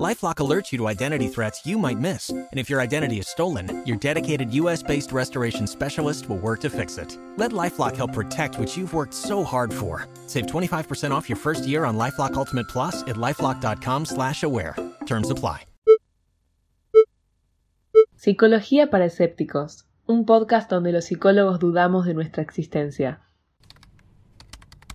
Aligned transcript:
LifeLock 0.00 0.36
alerts 0.36 0.72
you 0.72 0.78
to 0.78 0.88
identity 0.88 1.28
threats 1.28 1.66
you 1.66 1.76
might 1.78 1.98
miss, 1.98 2.30
and 2.30 2.48
if 2.58 2.70
your 2.70 2.80
identity 2.80 3.18
is 3.18 3.28
stolen, 3.28 3.84
your 3.84 3.98
dedicated 3.98 4.50
U.S.-based 4.54 5.12
restoration 5.12 5.66
specialist 5.66 6.28
will 6.30 6.38
work 6.38 6.60
to 6.60 6.70
fix 6.70 6.96
it. 6.96 7.18
Let 7.36 7.52
LifeLock 7.52 7.94
help 7.94 8.14
protect 8.14 8.58
what 8.58 8.74
you've 8.74 8.94
worked 8.94 9.12
so 9.12 9.44
hard 9.44 9.72
for. 9.72 10.06
Save 10.26 10.46
25% 10.46 11.10
off 11.10 11.28
your 11.28 11.36
first 11.36 11.66
year 11.66 11.84
on 11.84 11.98
LifeLock 11.98 12.34
Ultimate 12.34 12.68
Plus 12.68 13.02
at 13.02 13.16
lifeLock.com/aware. 13.16 14.76
Terms 15.04 15.30
apply. 15.30 15.66
Psicología 18.16 18.88
para 18.88 19.06
escépticos, 19.06 19.84
un 20.06 20.24
podcast 20.24 20.70
donde 20.70 20.92
los 20.92 21.06
psicólogos 21.06 21.58
dudamos 21.58 22.06
de 22.06 22.14
nuestra 22.14 22.42
existencia. 22.42 23.20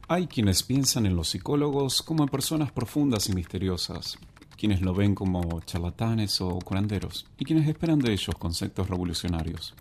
Hay 0.08 0.28
quienes 0.28 0.64
piensan 0.64 1.06
en 1.06 1.18
los 1.18 1.28
psicólogos 1.28 2.02
como 2.02 2.24
en 2.24 2.30
personas 2.30 2.72
profundas 2.72 3.28
y 3.28 3.34
misteriosas, 3.34 4.18
quienes 4.58 4.82
lo 4.82 4.94
ven 4.94 5.16
como 5.16 5.62
charlatanes 5.62 6.42
o 6.42 6.58
curanderos, 6.60 7.28
y 7.38 7.46
quienes 7.46 7.68
esperan 7.68 8.00
de 8.00 8.12
ellos 8.12 8.36
conceptos 8.38 8.90
revolucionarios. 8.90 9.76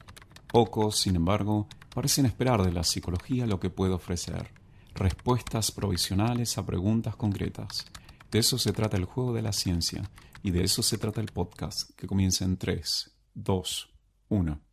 Pocos, 0.48 0.98
sin 0.98 1.16
embargo, 1.16 1.66
parecen 1.94 2.26
esperar 2.26 2.62
de 2.62 2.72
la 2.72 2.84
psicología 2.84 3.46
lo 3.46 3.58
que 3.58 3.70
puede 3.70 3.94
ofrecer, 3.94 4.50
respuestas 4.94 5.72
provisionales 5.72 6.58
a 6.58 6.66
preguntas 6.66 7.16
concretas. 7.16 7.86
De 8.30 8.38
eso 8.38 8.58
se 8.58 8.72
trata 8.72 8.96
el 8.96 9.06
juego 9.06 9.32
de 9.32 9.42
la 9.42 9.52
ciencia, 9.52 10.08
y 10.42 10.50
de 10.50 10.62
eso 10.62 10.82
se 10.82 10.98
trata 10.98 11.20
el 11.20 11.32
podcast, 11.32 11.90
que 11.96 12.06
comienza 12.06 12.44
en 12.44 12.56
3, 12.56 13.10
2, 13.34 13.88
1. 14.28 14.65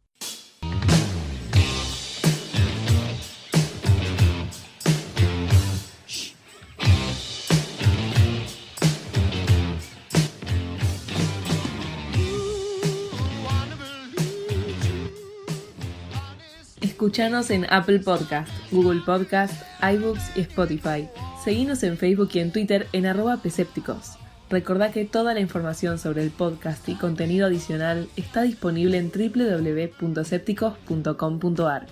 Escuchanos 17.04 17.50
en 17.50 17.68
Apple 17.70 18.00
Podcast, 18.00 18.50
Google 18.72 19.02
Podcast, 19.06 19.62
iBooks 19.82 20.38
y 20.38 20.40
Spotify. 20.40 21.10
Seguinos 21.44 21.84
en 21.84 21.98
Facebook 21.98 22.30
y 22.32 22.40
en 22.40 22.54
Twitter 22.54 22.88
en 22.94 23.06
arroba 23.06 23.42
Pesépticos. 23.42 24.14
Recordá 24.50 24.94
que 24.94 25.04
toda 25.04 25.34
la 25.34 25.42
información 25.42 26.00
sobre 26.00 26.24
el 26.24 26.32
podcast 26.32 26.88
y 26.88 26.96
contenido 26.96 27.48
adicional 27.48 28.08
está 28.16 28.44
disponible 28.44 28.98
en 28.98 29.12
www.sépticos.com.ar. 29.12 31.88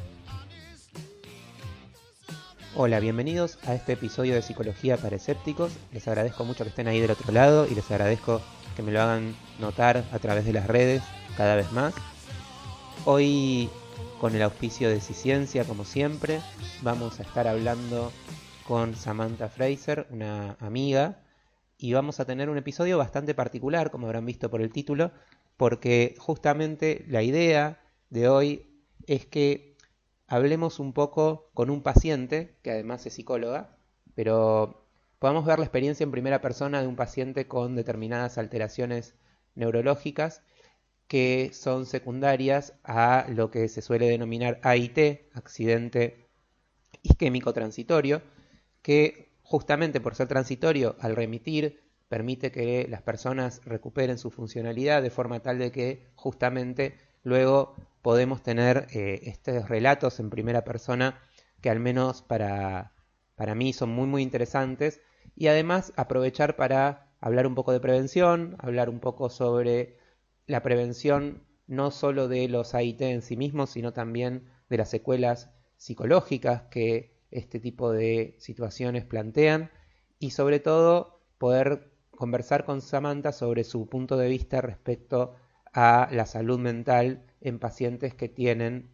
Hola, 2.77 3.01
bienvenidos 3.01 3.59
a 3.65 3.75
este 3.75 3.91
episodio 3.91 4.33
de 4.33 4.41
Psicología 4.41 4.95
para 4.95 5.17
Escépticos. 5.17 5.73
Les 5.91 6.07
agradezco 6.07 6.45
mucho 6.45 6.63
que 6.63 6.69
estén 6.69 6.87
ahí 6.87 7.01
del 7.01 7.11
otro 7.11 7.33
lado 7.33 7.67
y 7.69 7.75
les 7.75 7.91
agradezco 7.91 8.41
que 8.77 8.81
me 8.81 8.93
lo 8.93 9.01
hagan 9.01 9.35
notar 9.59 10.05
a 10.13 10.19
través 10.19 10.45
de 10.45 10.53
las 10.53 10.67
redes 10.67 11.03
cada 11.35 11.57
vez 11.57 11.69
más. 11.73 11.93
Hoy 13.03 13.69
con 14.21 14.35
el 14.35 14.43
auspicio 14.43 14.87
de 14.87 15.01
Ciencia, 15.01 15.63
como 15.63 15.83
siempre. 15.83 16.41
Vamos 16.83 17.19
a 17.19 17.23
estar 17.23 17.47
hablando 17.47 18.11
con 18.67 18.93
Samantha 18.93 19.49
Fraser, 19.49 20.05
una 20.11 20.57
amiga, 20.59 21.23
y 21.79 21.93
vamos 21.93 22.19
a 22.19 22.25
tener 22.25 22.47
un 22.47 22.59
episodio 22.59 22.99
bastante 22.99 23.33
particular, 23.33 23.89
como 23.89 24.05
habrán 24.05 24.27
visto 24.27 24.51
por 24.51 24.61
el 24.61 24.71
título, 24.71 25.09
porque 25.57 26.13
justamente 26.19 27.03
la 27.07 27.23
idea 27.23 27.81
de 28.11 28.29
hoy 28.29 28.69
es 29.07 29.25
que 29.25 29.75
hablemos 30.27 30.77
un 30.77 30.93
poco 30.93 31.49
con 31.55 31.71
un 31.71 31.81
paciente, 31.81 32.59
que 32.61 32.69
además 32.69 33.03
es 33.07 33.15
psicóloga, 33.15 33.75
pero 34.13 34.85
podamos 35.17 35.45
ver 35.45 35.57
la 35.57 35.65
experiencia 35.65 36.03
en 36.03 36.11
primera 36.11 36.41
persona 36.41 36.79
de 36.79 36.87
un 36.87 36.95
paciente 36.95 37.47
con 37.47 37.75
determinadas 37.75 38.37
alteraciones 38.37 39.15
neurológicas 39.55 40.43
que 41.11 41.51
son 41.51 41.85
secundarias 41.85 42.73
a 42.85 43.25
lo 43.27 43.51
que 43.51 43.67
se 43.67 43.81
suele 43.81 44.07
denominar 44.07 44.61
AIT, 44.63 45.29
accidente 45.33 46.29
isquémico 47.01 47.51
transitorio, 47.51 48.21
que 48.81 49.33
justamente 49.43 49.99
por 49.99 50.15
ser 50.15 50.29
transitorio, 50.29 50.95
al 51.01 51.17
remitir, 51.17 51.81
permite 52.07 52.49
que 52.53 52.87
las 52.89 53.01
personas 53.01 53.59
recuperen 53.65 54.17
su 54.17 54.31
funcionalidad 54.31 55.01
de 55.01 55.09
forma 55.09 55.41
tal 55.41 55.59
de 55.59 55.73
que 55.73 56.07
justamente 56.15 56.95
luego 57.23 57.75
podemos 58.01 58.41
tener 58.41 58.87
eh, 58.93 59.19
estos 59.23 59.67
relatos 59.67 60.17
en 60.21 60.29
primera 60.29 60.63
persona 60.63 61.19
que 61.59 61.69
al 61.69 61.81
menos 61.81 62.21
para, 62.21 62.93
para 63.35 63.53
mí 63.53 63.73
son 63.73 63.89
muy 63.89 64.07
muy 64.07 64.21
interesantes. 64.21 65.01
Y 65.35 65.47
además 65.47 65.91
aprovechar 65.97 66.55
para 66.55 67.11
hablar 67.19 67.47
un 67.47 67.55
poco 67.55 67.73
de 67.73 67.81
prevención, 67.81 68.55
hablar 68.59 68.89
un 68.89 69.01
poco 69.01 69.29
sobre 69.29 69.99
la 70.47 70.63
prevención 70.63 71.43
no 71.67 71.91
solo 71.91 72.27
de 72.27 72.47
los 72.47 72.73
AIT 72.75 73.01
en 73.01 73.21
sí 73.21 73.37
mismos, 73.37 73.69
sino 73.69 73.93
también 73.93 74.49
de 74.69 74.77
las 74.77 74.89
secuelas 74.89 75.49
psicológicas 75.77 76.63
que 76.63 77.17
este 77.31 77.59
tipo 77.59 77.91
de 77.91 78.35
situaciones 78.39 79.05
plantean 79.05 79.71
y 80.19 80.31
sobre 80.31 80.59
todo 80.59 81.21
poder 81.37 81.91
conversar 82.11 82.65
con 82.65 82.81
Samantha 82.81 83.31
sobre 83.31 83.63
su 83.63 83.87
punto 83.87 84.17
de 84.17 84.27
vista 84.27 84.61
respecto 84.61 85.35
a 85.73 86.09
la 86.11 86.25
salud 86.25 86.59
mental 86.59 87.25
en 87.39 87.57
pacientes 87.57 88.13
que 88.13 88.29
tienen 88.29 88.91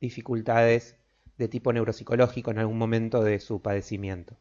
dificultades 0.00 0.96
de 1.38 1.48
tipo 1.48 1.72
neuropsicológico 1.72 2.50
en 2.50 2.58
algún 2.58 2.78
momento 2.78 3.24
de 3.24 3.40
su 3.40 3.62
padecimiento. 3.62 4.36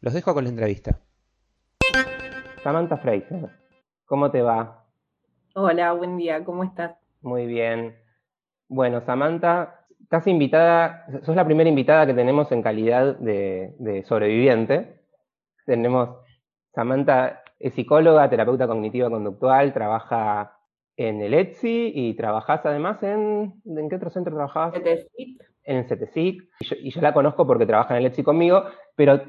Los 0.00 0.14
dejo 0.14 0.34
con 0.34 0.44
la 0.44 0.50
entrevista. 0.50 1.00
Samantha 2.62 2.98
Fraser, 2.98 3.50
¿cómo 4.04 4.30
te 4.30 4.42
va? 4.42 4.87
Hola, 5.54 5.92
buen 5.92 6.16
día, 6.16 6.44
¿cómo 6.44 6.62
estás? 6.62 6.96
Muy 7.22 7.46
bien. 7.46 7.96
Bueno, 8.68 9.00
Samantha, 9.00 9.86
casi 10.08 10.30
invitada, 10.30 11.06
sos 11.22 11.34
la 11.34 11.44
primera 11.44 11.68
invitada 11.68 12.06
que 12.06 12.14
tenemos 12.14 12.52
en 12.52 12.62
calidad 12.62 13.16
de, 13.16 14.04
sobreviviente. 14.06 15.00
Tenemos, 15.64 16.10
Samantha 16.74 17.42
es 17.58 17.74
psicóloga, 17.74 18.28
terapeuta 18.28 18.66
cognitiva 18.66 19.10
conductual, 19.10 19.72
trabaja 19.72 20.58
en 20.96 21.22
el 21.22 21.32
ETSI 21.32 21.92
y 21.94 22.14
trabajas 22.14 22.64
además 22.64 23.02
en, 23.02 23.54
¿en 23.64 23.88
qué 23.88 23.96
otro 23.96 24.10
centro 24.10 24.34
trabajabas? 24.34 24.74
CETESIC. 24.74 25.42
En 25.64 25.76
el 25.78 25.88
CETESIC. 25.88 26.42
Y 26.60 26.64
yo, 26.66 26.76
y 26.78 26.90
yo 26.90 27.00
la 27.00 27.14
conozco 27.14 27.46
porque 27.46 27.66
trabaja 27.66 27.94
en 27.94 28.00
el 28.00 28.06
ETSI 28.06 28.22
conmigo, 28.22 28.64
pero 28.94 29.22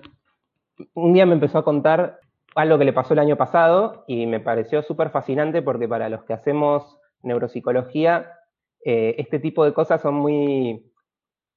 un 0.94 1.14
día 1.14 1.26
me 1.26 1.34
empezó 1.34 1.60
a 1.60 1.64
contar 1.64 2.20
algo 2.56 2.78
que 2.78 2.86
le 2.86 2.94
pasó 2.94 3.14
el 3.14 3.20
año 3.20 3.36
pasado 3.36 4.04
y 4.08 4.26
me 4.26 4.40
pareció 4.40 4.82
súper 4.82 5.10
fascinante 5.10 5.62
porque 5.62 5.88
para 5.88 6.10
los 6.10 6.24
que 6.24 6.34
hacemos 6.34 7.00
neuropsicología, 7.22 8.32
eh, 8.84 9.16
este 9.18 9.40
tipo 9.40 9.66
de 9.66 9.74
cosas 9.74 10.02
son 10.02 10.16
muy, 10.16 10.92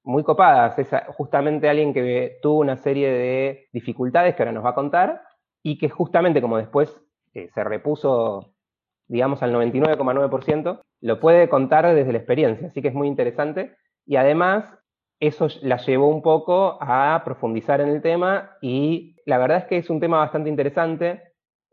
muy 0.04 0.22
copadas. 0.22 0.78
Es 0.78 0.90
justamente 1.08 1.68
alguien 1.68 1.94
que 1.94 2.38
tuvo 2.42 2.60
una 2.60 2.76
serie 2.76 3.10
de 3.10 3.68
dificultades 3.72 4.34
que 4.34 4.42
ahora 4.42 4.52
nos 4.52 4.64
va 4.64 4.70
a 4.70 4.74
contar 4.74 5.22
y 5.62 5.78
que 5.78 5.88
justamente 5.88 6.42
como 6.42 6.56
después 6.58 7.00
eh, 7.34 7.48
se 7.54 7.64
repuso, 7.64 8.54
digamos, 9.06 9.42
al 9.42 9.54
99,9%, 9.54 10.80
lo 11.00 11.20
puede 11.20 11.48
contar 11.48 11.92
desde 11.94 12.12
la 12.12 12.18
experiencia. 12.18 12.68
Así 12.68 12.82
que 12.82 12.88
es 12.88 12.94
muy 12.94 13.08
interesante. 13.08 13.76
Y 14.04 14.16
además 14.16 14.81
eso 15.22 15.46
la 15.60 15.76
llevó 15.76 16.08
un 16.08 16.20
poco 16.20 16.78
a 16.80 17.22
profundizar 17.24 17.80
en 17.80 17.90
el 17.90 18.02
tema 18.02 18.56
y 18.60 19.14
la 19.24 19.38
verdad 19.38 19.58
es 19.58 19.64
que 19.66 19.76
es 19.76 19.88
un 19.88 20.00
tema 20.00 20.18
bastante 20.18 20.50
interesante, 20.50 21.22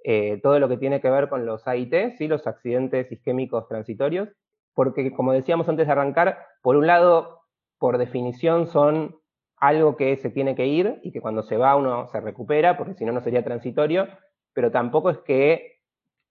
eh, 0.03 0.39
todo 0.43 0.59
lo 0.59 0.69
que 0.69 0.77
tiene 0.77 1.01
que 1.01 1.09
ver 1.09 1.29
con 1.29 1.47
los 1.47 1.67
AIT, 1.67 2.15
¿sí? 2.15 2.27
los 2.27 2.45
accidentes 2.45 3.11
isquémicos 3.11 3.67
transitorios, 3.67 4.29
porque 4.75 5.11
como 5.11 5.33
decíamos 5.33 5.67
antes 5.67 5.87
de 5.87 5.91
arrancar, 5.93 6.45
por 6.61 6.75
un 6.75 6.85
lado, 6.85 7.41
por 7.79 7.97
definición 7.97 8.67
son 8.67 9.15
algo 9.57 9.97
que 9.97 10.15
se 10.17 10.29
tiene 10.29 10.53
que 10.53 10.67
ir 10.67 10.99
y 11.01 11.11
que 11.11 11.19
cuando 11.19 11.41
se 11.41 11.57
va 11.57 11.75
uno 11.75 12.07
se 12.09 12.21
recupera, 12.21 12.77
porque 12.77 12.93
si 12.93 13.03
no, 13.03 13.13
no 13.13 13.21
sería 13.21 13.43
transitorio, 13.43 14.07
pero 14.53 14.69
tampoco 14.69 15.09
es 15.09 15.17
que 15.17 15.79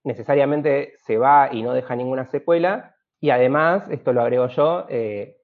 necesariamente 0.04 0.92
se 0.98 1.18
va 1.18 1.48
y 1.52 1.62
no 1.62 1.74
deja 1.74 1.96
ninguna 1.96 2.26
secuela, 2.26 2.94
y 3.20 3.30
además, 3.30 3.88
esto 3.90 4.12
lo 4.12 4.20
agrego 4.20 4.46
yo, 4.46 4.86
eh, 4.88 5.37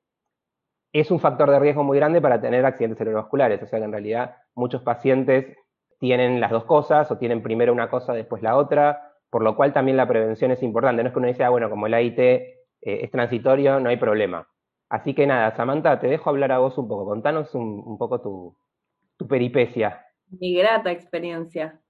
es 0.95 1.11
un 1.11 1.19
factor 1.19 1.51
de 1.51 1.59
riesgo 1.59 1.83
muy 1.83 1.99
grande 1.99 2.21
para 2.21 2.41
tener 2.41 2.65
accidentes 2.65 2.99
cerebrovasculares, 2.99 3.61
o 3.61 3.67
sea 3.67 3.81
que 3.81 3.85
en 3.85 3.91
realidad 3.93 4.37
muchos 4.55 4.81
pacientes 4.83 5.57
tienen 5.99 6.41
las 6.41 6.53
dos 6.53 6.65
cosas 6.65 7.11
o 7.11 7.19
tienen 7.19 7.43
primero 7.43 7.73
una 7.73 7.91
cosa, 7.91 8.13
después 8.13 8.43
la 8.43 8.57
otra, 8.57 9.13
por 9.29 9.43
lo 9.43 9.57
cual 9.57 9.73
también 9.73 9.97
la 9.97 10.07
prevención 10.07 10.53
es 10.53 10.63
importante. 10.63 11.03
No 11.03 11.09
es 11.09 11.13
que 11.13 11.19
uno 11.19 11.29
dice, 11.29 11.43
ah, 11.43 11.51
bueno, 11.51 11.69
como 11.69 11.89
el 11.89 11.95
AIT 11.95 12.19
eh, 12.19 12.45
es 12.81 13.11
transitorio, 13.11 13.81
no 13.81 13.89
hay 13.89 13.97
problema. 13.97 14.47
Así 14.89 15.15
que 15.15 15.27
nada, 15.27 15.57
Samantha, 15.57 15.99
te 15.99 16.07
dejo 16.07 16.31
hablar 16.31 16.53
a 16.53 16.59
vos 16.59 16.79
un 16.79 16.87
poco. 16.87 17.07
Contanos 17.07 17.53
un, 17.57 17.99
poco 17.99 18.21
tu, 18.21 19.27
peripecia. 19.27 20.07
Mi 20.29 20.55
grata 20.55 20.93
experiencia. 20.93 21.81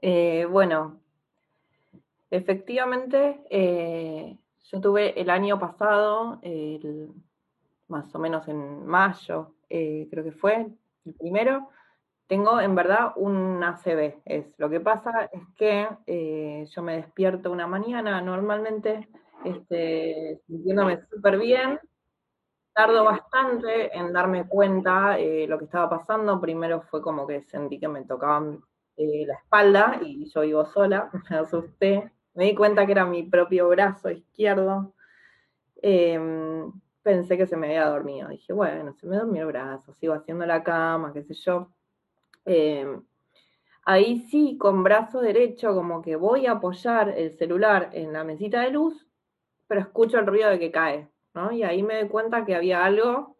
Eh, 0.00 0.46
bueno, 0.50 1.00
efectivamente, 2.30 3.40
eh, 3.50 4.36
yo 4.64 4.80
tuve 4.80 5.20
el 5.20 5.30
año 5.30 5.60
pasado, 5.60 6.40
más 7.92 8.12
o 8.14 8.18
menos 8.18 8.48
en 8.48 8.86
mayo, 8.86 9.54
eh, 9.68 10.08
creo 10.10 10.24
que 10.24 10.32
fue 10.32 10.66
el 11.04 11.14
primero, 11.14 11.68
tengo 12.26 12.60
en 12.60 12.74
verdad 12.74 13.12
un 13.16 13.62
ACV. 13.62 14.22
Es, 14.24 14.58
lo 14.58 14.70
que 14.70 14.80
pasa 14.80 15.28
es 15.30 15.42
que 15.54 15.86
eh, 16.06 16.66
yo 16.74 16.82
me 16.82 16.96
despierto 16.96 17.52
una 17.52 17.66
mañana 17.66 18.22
normalmente 18.22 19.06
este, 19.44 20.40
sintiéndome 20.46 21.02
súper 21.10 21.38
bien. 21.38 21.78
Tardo 22.72 23.04
bastante 23.04 23.94
en 23.94 24.14
darme 24.14 24.48
cuenta 24.48 25.18
eh, 25.18 25.46
lo 25.46 25.58
que 25.58 25.66
estaba 25.66 25.90
pasando. 25.90 26.40
Primero 26.40 26.80
fue 26.80 27.02
como 27.02 27.26
que 27.26 27.42
sentí 27.42 27.78
que 27.78 27.88
me 27.88 28.04
tocaban 28.04 28.62
eh, 28.96 29.26
la 29.26 29.34
espalda 29.34 29.98
y 30.00 30.30
yo 30.30 30.40
vivo 30.40 30.64
sola, 30.64 31.10
me 31.30 31.36
asusté. 31.36 32.10
Me 32.32 32.44
di 32.44 32.54
cuenta 32.54 32.86
que 32.86 32.92
era 32.92 33.04
mi 33.04 33.24
propio 33.24 33.68
brazo 33.68 34.08
izquierdo. 34.10 34.94
Em, 35.82 36.72
pensé 37.02 37.36
que 37.36 37.46
se 37.46 37.56
me 37.56 37.68
había 37.68 37.86
dormido. 37.86 38.28
Dije, 38.28 38.52
bueno, 38.52 38.92
se 38.94 39.06
me 39.06 39.16
durmió 39.16 39.42
el 39.42 39.48
brazo, 39.48 39.94
sigo 39.94 40.14
haciendo 40.14 40.46
la 40.46 40.62
cama, 40.62 41.12
qué 41.12 41.22
sé 41.22 41.34
yo. 41.34 41.68
Em, 42.44 43.02
ahí 43.84 44.20
sí, 44.30 44.56
con 44.58 44.82
brazo 44.82 45.20
derecho, 45.20 45.74
como 45.74 46.02
que 46.02 46.16
voy 46.16 46.46
a 46.46 46.52
apoyar 46.52 47.10
el 47.10 47.36
celular 47.36 47.90
en 47.92 48.12
la 48.12 48.24
mesita 48.24 48.62
de 48.62 48.70
luz, 48.70 49.06
pero 49.66 49.80
escucho 49.80 50.18
el 50.18 50.26
ruido 50.26 50.50
de 50.50 50.58
que 50.58 50.70
cae, 50.70 51.08
¿no? 51.34 51.52
Y 51.52 51.62
ahí 51.62 51.82
me 51.82 52.00
doy 52.00 52.08
cuenta 52.08 52.44
que 52.44 52.54
había 52.54 52.84
algo 52.84 53.36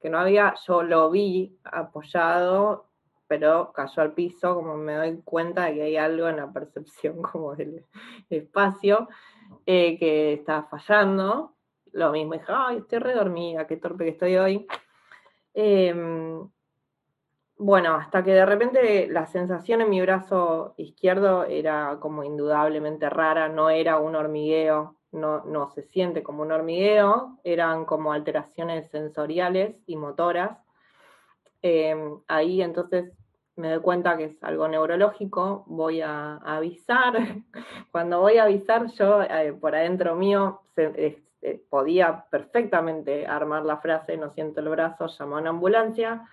que 0.00 0.10
no 0.10 0.18
había, 0.18 0.54
yo 0.66 0.82
lo 0.82 1.10
vi 1.10 1.58
apoyado, 1.64 2.86
pero 3.26 3.72
cayó 3.72 4.02
al 4.02 4.14
piso, 4.14 4.54
como 4.54 4.76
me 4.76 4.94
doy 4.94 5.20
cuenta 5.22 5.66
de 5.66 5.74
que 5.74 5.82
hay 5.82 5.96
algo 5.96 6.28
en 6.28 6.36
la 6.36 6.52
percepción 6.52 7.22
como 7.22 7.54
del 7.54 7.84
espacio 8.30 9.08
eh, 9.66 9.98
que 9.98 10.34
está 10.34 10.64
fallando. 10.64 11.54
Lo 11.98 12.12
mismo, 12.12 12.34
dije, 12.34 12.46
ay, 12.46 12.76
estoy 12.76 13.00
redormida, 13.00 13.66
qué 13.66 13.76
torpe 13.76 14.04
que 14.04 14.10
estoy 14.10 14.36
hoy. 14.36 14.66
Em, 15.52 16.48
bueno, 17.56 17.94
hasta 17.96 18.22
que 18.22 18.30
de 18.30 18.46
repente 18.46 19.08
la 19.08 19.26
sensación 19.26 19.80
en 19.80 19.90
mi 19.90 20.00
brazo 20.00 20.74
izquierdo 20.76 21.42
era 21.44 21.98
como 22.00 22.22
indudablemente 22.22 23.10
rara, 23.10 23.48
no 23.48 23.68
era 23.68 23.98
un 23.98 24.14
hormigueo, 24.14 24.94
no, 25.10 25.44
no 25.44 25.70
se 25.70 25.82
siente 25.82 26.22
como 26.22 26.42
un 26.42 26.52
hormigueo, 26.52 27.40
eran 27.42 27.84
como 27.84 28.12
alteraciones 28.12 28.88
sensoriales 28.90 29.74
y 29.86 29.96
motoras. 29.96 30.56
Em, 31.62 32.20
ahí 32.28 32.62
entonces 32.62 33.12
me 33.56 33.70
doy 33.70 33.80
cuenta 33.80 34.16
que 34.16 34.26
es 34.26 34.44
algo 34.44 34.68
neurológico, 34.68 35.64
voy 35.66 36.00
a, 36.00 36.36
avisar. 36.36 37.14
Cuando 37.90 38.20
voy 38.20 38.38
a 38.38 38.44
avisar, 38.44 38.86
yo 38.92 39.22
eh, 39.22 39.52
por 39.52 39.74
adentro 39.74 40.14
mío 40.14 40.60
eh, 40.76 41.24
podía 41.70 42.24
perfectamente 42.30 43.26
armar 43.26 43.64
la 43.64 43.78
frase, 43.78 44.16
no 44.16 44.30
siento 44.30 44.60
el 44.60 44.68
brazo, 44.68 45.06
llamo 45.18 45.36
a 45.36 45.40
una 45.40 45.50
ambulancia 45.50 46.28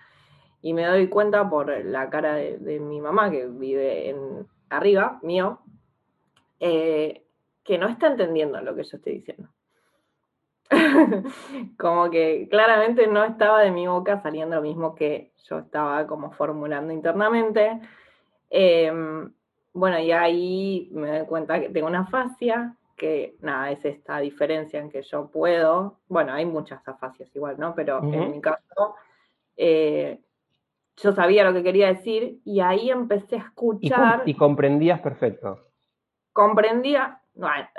y 0.62 0.72
me 0.72 0.84
doy 0.84 1.08
cuenta 1.08 1.48
por 1.48 1.68
la 1.84 2.10
cara 2.10 2.34
de, 2.34 2.80
mi 2.80 3.00
mamá, 3.00 3.30
que 3.30 3.46
vive 3.46 4.10
en, 4.10 4.46
arriba, 4.68 5.18
mío, 5.22 5.60
eh, 6.58 7.24
que 7.62 7.78
no 7.78 7.88
está 7.88 8.08
entendiendo 8.08 8.60
lo 8.60 8.74
que 8.74 8.84
yo 8.84 8.96
estoy 8.96 9.14
diciendo. 9.14 9.48
como 11.78 12.10
que 12.10 12.48
claramente 12.50 13.06
no 13.06 13.22
estaba 13.22 13.60
de 13.60 13.70
mi 13.70 13.86
boca 13.86 14.20
saliendo 14.22 14.56
lo 14.56 14.62
mismo 14.62 14.94
que 14.94 15.32
yo 15.48 15.58
estaba 15.58 16.06
como 16.06 16.32
formulando 16.32 16.92
internamente. 16.92 17.80
Em, 18.50 19.32
bueno, 19.72 19.98
y 19.98 20.10
ahí 20.12 20.88
me 20.92 21.18
doy 21.18 21.26
cuenta 21.26 21.60
que 21.60 21.68
tengo 21.68 21.86
una 21.86 22.06
fascia, 22.06 22.74
que 22.96 23.36
nada, 23.40 23.70
es 23.70 23.84
esta 23.84 24.18
diferencia 24.18 24.80
en 24.80 24.90
que 24.90 25.02
yo 25.02 25.30
puedo, 25.30 26.00
bueno, 26.08 26.32
hay 26.32 26.46
muchas 26.46 26.86
afasias 26.88 27.34
igual, 27.36 27.56
¿no? 27.58 27.74
Pero 27.74 28.02
en 28.02 28.30
mi 28.32 28.40
caso, 28.40 28.96
eh, 29.56 30.20
yo 30.96 31.12
sabía 31.12 31.44
lo 31.44 31.52
que 31.52 31.62
quería 31.62 31.88
decir 31.88 32.40
y 32.44 32.60
ahí 32.60 32.90
empecé 32.90 33.36
a 33.36 33.40
escuchar. 33.40 34.22
Y, 34.24 34.34
comprendías 34.34 35.00
perfecto. 35.00 35.68
Comprendía, 36.32 37.20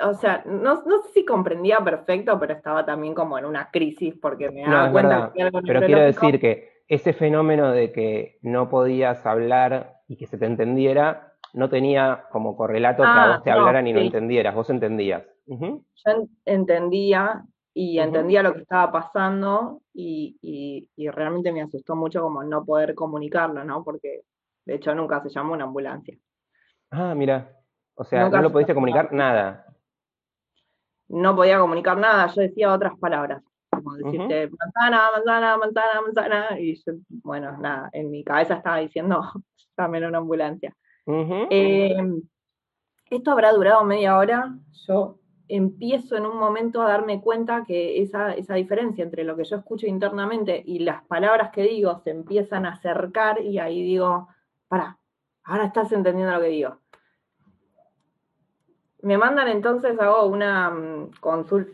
o 0.00 0.14
sea, 0.14 0.44
no, 0.46 0.76
sé 0.76 1.08
si 1.12 1.24
comprendía 1.24 1.80
perfecto, 1.80 2.38
pero 2.38 2.54
estaba 2.54 2.86
también 2.86 3.14
como 3.14 3.38
en 3.38 3.44
una 3.44 3.70
crisis 3.70 4.14
porque 4.20 4.50
me 4.50 4.62
daba 4.62 4.92
cuenta 4.92 5.32
que 5.34 5.42
algo 5.42 5.60
Pero 5.62 5.80
quiero 5.80 6.02
decir 6.02 6.40
que 6.40 6.82
ese 6.86 7.12
fenómeno 7.12 7.72
de 7.72 7.92
que 7.92 8.38
no 8.42 8.68
podías 8.68 9.26
hablar 9.26 10.00
y 10.06 10.16
que 10.16 10.26
se 10.26 10.38
te 10.38 10.46
entendiera, 10.46 11.27
no 11.52 11.68
tenía 11.68 12.24
como 12.30 12.56
correlato 12.56 13.02
que 13.02 13.08
a 13.08 13.24
ah, 13.24 13.32
vos 13.34 13.42
te 13.42 13.50
hablaran 13.50 13.86
y 13.86 13.92
no 13.92 14.00
entendieras, 14.00 14.54
vos 14.54 14.70
entendías. 14.70 15.24
Yo 15.46 16.28
entendía 16.44 17.44
y 17.74 17.98
entendía 18.00 18.42
lo 18.42 18.54
que 18.54 18.62
estaba 18.62 18.90
pasando 18.90 19.82
y, 19.94 20.88
realmente 21.12 21.52
me 21.52 21.62
asustó 21.62 21.94
mucho 21.94 22.20
como 22.20 22.42
no 22.42 22.64
poder 22.64 22.94
comunicarlo, 22.94 23.64
¿no? 23.64 23.84
Porque 23.84 24.22
de 24.64 24.74
hecho 24.74 24.94
nunca 24.94 25.22
se 25.22 25.30
llamó 25.30 25.52
una 25.54 25.64
ambulancia. 25.64 26.18
Ah, 26.90 27.14
mira. 27.14 27.54
O 27.94 28.04
sea, 28.04 28.28
no 28.28 28.42
lo 28.42 28.52
pudiste 28.52 28.74
comunicar 28.74 29.12
nada. 29.12 29.66
No 31.08 31.34
podía 31.34 31.58
comunicar 31.58 31.96
nada, 31.96 32.26
yo 32.26 32.42
decía 32.42 32.72
otras 32.72 32.98
palabras, 32.98 33.42
como 33.70 33.94
decirte 33.94 34.50
manzana, 34.50 35.10
manzana, 35.12 35.56
manzana, 35.56 36.00
manzana, 36.02 36.60
y 36.60 36.74
yo, 36.74 36.92
bueno, 37.08 37.56
nada, 37.58 37.88
en 37.92 38.10
mi 38.10 38.22
cabeza 38.22 38.54
estaba 38.54 38.78
diciendo 38.78 39.20
también 39.74 40.04
una 40.04 40.18
ambulancia. 40.18 40.74
Em, 41.10 42.22
esto 43.08 43.30
habrá 43.30 43.52
durado 43.52 43.82
media 43.84 44.18
hora, 44.18 44.54
yo 44.86 45.18
empiezo 45.48 46.16
en 46.16 46.26
un 46.26 46.36
momento 46.36 46.82
a 46.82 46.88
darme 46.88 47.22
cuenta 47.22 47.64
que 47.66 48.02
esa, 48.02 48.34
diferencia 48.34 49.04
entre 49.04 49.24
lo 49.24 49.34
que 49.34 49.44
yo 49.44 49.56
escucho 49.56 49.86
internamente 49.86 50.62
y 50.66 50.80
las 50.80 51.02
palabras 51.04 51.50
que 51.50 51.62
digo 51.62 51.98
se 52.04 52.10
empiezan 52.10 52.66
a 52.66 52.74
acercar 52.74 53.40
y 53.40 53.58
ahí 53.58 53.82
digo, 53.82 54.28
para, 54.68 54.98
ahora 55.44 55.64
estás 55.64 55.90
entendiendo 55.92 56.34
lo 56.34 56.40
que 56.42 56.48
digo. 56.48 56.76
Me 59.00 59.16
mandan 59.16 59.48
entonces, 59.48 59.98
hago 59.98 60.26
una 60.26 60.68
mm, 60.68 61.10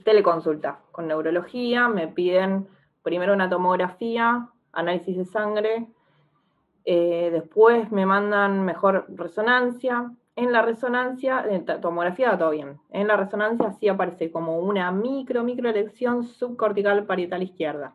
teleconsulta 0.04 0.78
con 0.92 1.08
neurología, 1.08 1.88
me 1.88 2.06
piden 2.06 2.68
primero 3.02 3.32
una 3.32 3.50
tomografía, 3.50 4.48
análisis 4.72 5.16
de 5.16 5.24
sangre, 5.24 5.88
eh, 6.84 7.30
después 7.32 7.90
me 7.90 8.04
mandan 8.04 8.64
mejor 8.64 9.06
resonancia, 9.08 10.10
en 10.36 10.52
la 10.52 10.62
resonancia, 10.62 11.44
en 11.48 11.64
tomografía 11.80 12.36
todo 12.36 12.50
bien. 12.50 12.80
En 12.90 13.06
la 13.06 13.16
resonancia 13.16 13.70
sí 13.72 13.88
aparece 13.88 14.30
como 14.30 14.58
una 14.58 14.90
micro, 14.90 15.44
micro 15.44 15.70
elección 15.70 16.24
subcortical 16.24 17.04
parietal 17.06 17.42
izquierda. 17.42 17.94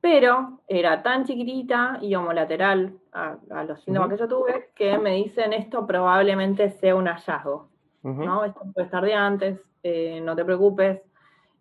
Pero 0.00 0.60
era 0.68 1.02
tan 1.02 1.24
chiquitita 1.24 1.98
y 2.00 2.14
homolateral 2.14 2.98
a, 3.12 3.38
los 3.66 3.82
síntomas 3.82 4.10
que 4.10 4.16
yo 4.18 4.28
tuve 4.28 4.70
que 4.74 4.98
me 4.98 5.16
dicen 5.16 5.52
esto 5.52 5.86
probablemente 5.86 6.70
sea 6.70 6.94
un 6.94 7.06
hallazgo. 7.06 7.68
¿no? 8.02 8.44
Esto 8.44 8.60
puede 8.72 8.86
estar 8.86 9.04
de 9.04 9.14
antes, 9.14 9.60
eh, 9.82 10.20
no 10.22 10.34
te 10.34 10.44
preocupes, 10.44 11.02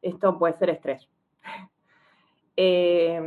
esto 0.02 0.38
puede 0.38 0.54
ser 0.54 0.70
estrés. 0.70 1.10
eh, 2.56 3.22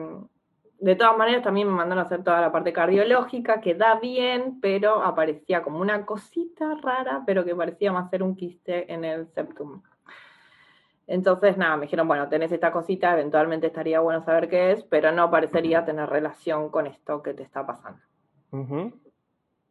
de 0.83 0.97
todas 0.97 1.17
maneras, 1.17 1.45
también 1.45 1.69
me 1.69 1.75
mandaron 1.75 2.03
a 2.03 2.07
hacer 2.07 2.25
toda 2.25 2.41
la 2.41 2.51
parte 2.51 2.73
cardiológica, 2.73 3.61
que 3.61 3.75
da 3.75 4.01
bien, 4.01 4.59
pero 4.61 5.01
aparecía 5.05 5.63
como 5.63 5.79
una 5.79 6.05
cosita 6.05 6.75
rara, 6.83 7.23
pero 7.25 7.45
que 7.45 7.55
parecía 7.55 7.93
más 7.93 8.11
ser 8.11 8.25
un 8.25 8.35
quiste 8.35 8.93
en 8.93 9.05
el 9.05 9.29
septum. 9.29 9.81
Entonces, 11.07 11.57
nada, 11.57 11.77
me 11.77 11.83
dijeron, 11.83 12.09
bueno, 12.09 12.29
tenés 12.29 12.51
esta 12.51 12.73
cosita, 12.73 13.13
eventualmente 13.13 13.69
estaría 13.69 14.01
bueno 14.01 14.25
saber 14.25 14.49
qué 14.49 14.73
es, 14.73 14.83
pero 14.83 15.13
no 15.13 15.31
parecería 15.31 15.85
tener 15.85 16.11
relación 16.11 16.69
con 16.69 16.89
esto 16.89 17.23
que 17.23 17.35
te 17.35 17.45
está 17.45 17.65
pasando. 17.65 18.01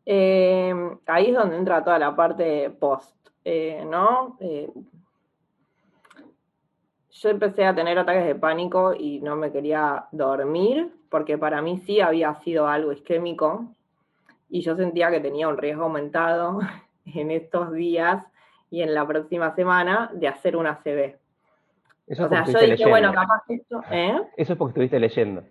Eh, 0.05 0.73
ahí 1.07 1.27
es 1.27 1.35
donde 1.35 1.57
entra 1.57 1.83
toda 1.83 1.99
la 1.99 2.15
parte 2.15 2.69
post, 2.69 3.17
eh, 3.43 3.83
¿no? 3.85 4.37
Eh, 4.39 4.71
yo 7.11 7.29
empecé 7.29 7.65
a 7.65 7.75
tener 7.75 7.99
ataques 7.99 8.25
de 8.25 8.35
pánico 8.35 8.93
y 8.97 9.19
no 9.19 9.35
me 9.35 9.51
quería 9.51 10.05
dormir, 10.11 10.91
porque 11.09 11.37
para 11.37 11.61
mí 11.61 11.77
sí 11.85 11.99
había 11.99 12.33
sido 12.35 12.67
algo 12.67 12.91
isquémico 12.91 13.65
y 14.49 14.61
yo 14.61 14.75
sentía 14.75 15.11
que 15.11 15.19
tenía 15.19 15.47
un 15.47 15.57
riesgo 15.57 15.83
aumentado 15.83 16.59
en 17.05 17.31
estos 17.31 17.73
días 17.73 18.25
y 18.69 18.81
en 18.81 18.93
la 18.93 19.05
próxima 19.05 19.53
semana 19.55 20.09
de 20.13 20.27
hacer 20.27 20.55
una 20.55 20.75
CB. 20.81 21.17
Eso 22.07 22.25
o 22.25 22.29
sea, 22.29 22.45
yo 22.45 22.59
dije, 22.59 22.87
bueno, 22.87 23.13
capaz 23.13 23.43
esto. 23.49 23.81
¿eh? 23.91 24.19
Eso 24.37 24.53
es 24.53 24.59
porque 24.59 24.71
estuviste 24.71 24.99
leyendo. 24.99 25.43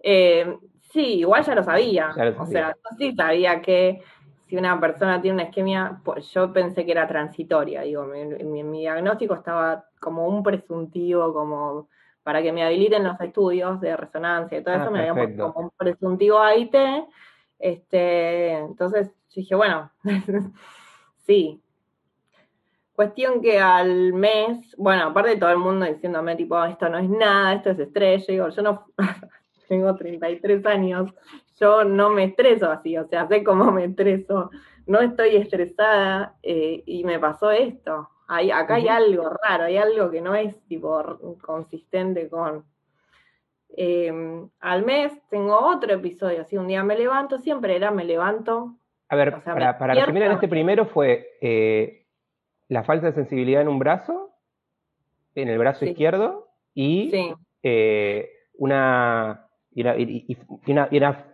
Eh, 0.00 0.56
sí, 0.80 1.18
igual 1.18 1.44
ya 1.44 1.54
lo 1.54 1.62
sabía. 1.62 2.10
O 2.38 2.46
sea, 2.46 2.70
yo 2.72 2.96
sí 2.96 3.14
sabía 3.14 3.60
que 3.60 4.02
si 4.46 4.56
una 4.56 4.80
persona 4.80 5.20
tiene 5.20 5.34
una 5.34 5.48
isquemia, 5.48 6.00
pues 6.04 6.32
yo 6.32 6.52
pensé 6.52 6.84
que 6.84 6.92
era 6.92 7.06
transitoria. 7.06 7.82
Digo, 7.82 8.04
mi, 8.04 8.64
mi 8.64 8.80
diagnóstico 8.80 9.34
estaba 9.34 9.87
como 9.98 10.26
un 10.26 10.42
presuntivo, 10.42 11.32
como 11.32 11.88
para 12.22 12.42
que 12.42 12.52
me 12.52 12.62
habiliten 12.62 13.04
los 13.04 13.20
estudios 13.20 13.80
de 13.80 13.96
resonancia 13.96 14.58
y 14.58 14.62
todo 14.62 14.74
ah, 14.74 14.82
eso, 14.82 14.90
me 14.90 15.00
habían 15.00 15.16
puesto 15.16 15.52
como 15.52 15.66
un 15.66 15.72
presuntivo 15.76 16.38
AIT. 16.38 16.74
Este, 17.58 18.52
entonces 18.58 19.10
dije, 19.38 19.54
bueno, 19.54 19.90
sí. 21.26 21.62
Cuestión 22.92 23.40
que 23.40 23.60
al 23.60 24.12
mes, 24.12 24.74
bueno, 24.76 25.04
aparte 25.04 25.30
de 25.30 25.36
todo 25.36 25.50
el 25.50 25.58
mundo 25.58 25.86
diciéndome, 25.86 26.34
tipo, 26.34 26.62
esto 26.64 26.88
no 26.88 26.98
es 26.98 27.08
nada, 27.08 27.54
esto 27.54 27.70
es 27.70 27.78
estrés, 27.78 28.26
yo 28.26 28.32
digo, 28.32 28.48
yo 28.48 28.62
no, 28.62 28.86
tengo 29.68 29.94
33 29.94 30.66
años, 30.66 31.14
yo 31.60 31.84
no 31.84 32.10
me 32.10 32.24
estreso 32.24 32.70
así, 32.70 32.96
o 32.96 33.06
sea, 33.06 33.28
sé 33.28 33.44
cómo 33.44 33.70
me 33.70 33.84
estreso, 33.84 34.50
no 34.86 35.00
estoy 35.00 35.36
estresada 35.36 36.34
eh, 36.42 36.82
y 36.86 37.04
me 37.04 37.20
pasó 37.20 37.52
esto. 37.52 38.10
Hay, 38.28 38.50
acá 38.50 38.74
hay 38.74 38.88
algo 38.88 39.30
raro, 39.42 39.64
hay 39.64 39.78
algo 39.78 40.10
que 40.10 40.20
no 40.20 40.34
es 40.34 40.54
tipo 40.66 41.02
consistente 41.40 42.28
con... 42.28 42.64
Em, 43.70 44.48
al 44.60 44.84
mes 44.84 45.12
tengo 45.28 45.58
otro 45.58 45.92
episodio, 45.92 46.42
así 46.42 46.56
un 46.56 46.68
día 46.68 46.82
me 46.82 46.96
levanto, 46.96 47.38
siempre 47.38 47.74
era 47.74 47.90
me 47.90 48.04
levanto. 48.04 48.76
A 49.08 49.16
ver, 49.16 49.42
para, 49.42 49.78
para 49.78 49.94
resumir 49.94 50.22
en 50.22 50.32
este 50.32 50.48
primero 50.48 50.86
fue 50.86 51.26
eh, 51.40 52.06
la 52.68 52.84
falta 52.84 53.06
de 53.06 53.12
sensibilidad 53.14 53.62
en 53.62 53.68
un 53.68 53.78
brazo, 53.78 54.34
en 55.34 55.48
el 55.48 55.58
brazo 55.58 55.86
izquierdo, 55.86 56.48
y 56.74 57.10
eh, 57.62 58.30
una 58.54 59.48
y, 59.70 59.82
una, 59.82 59.96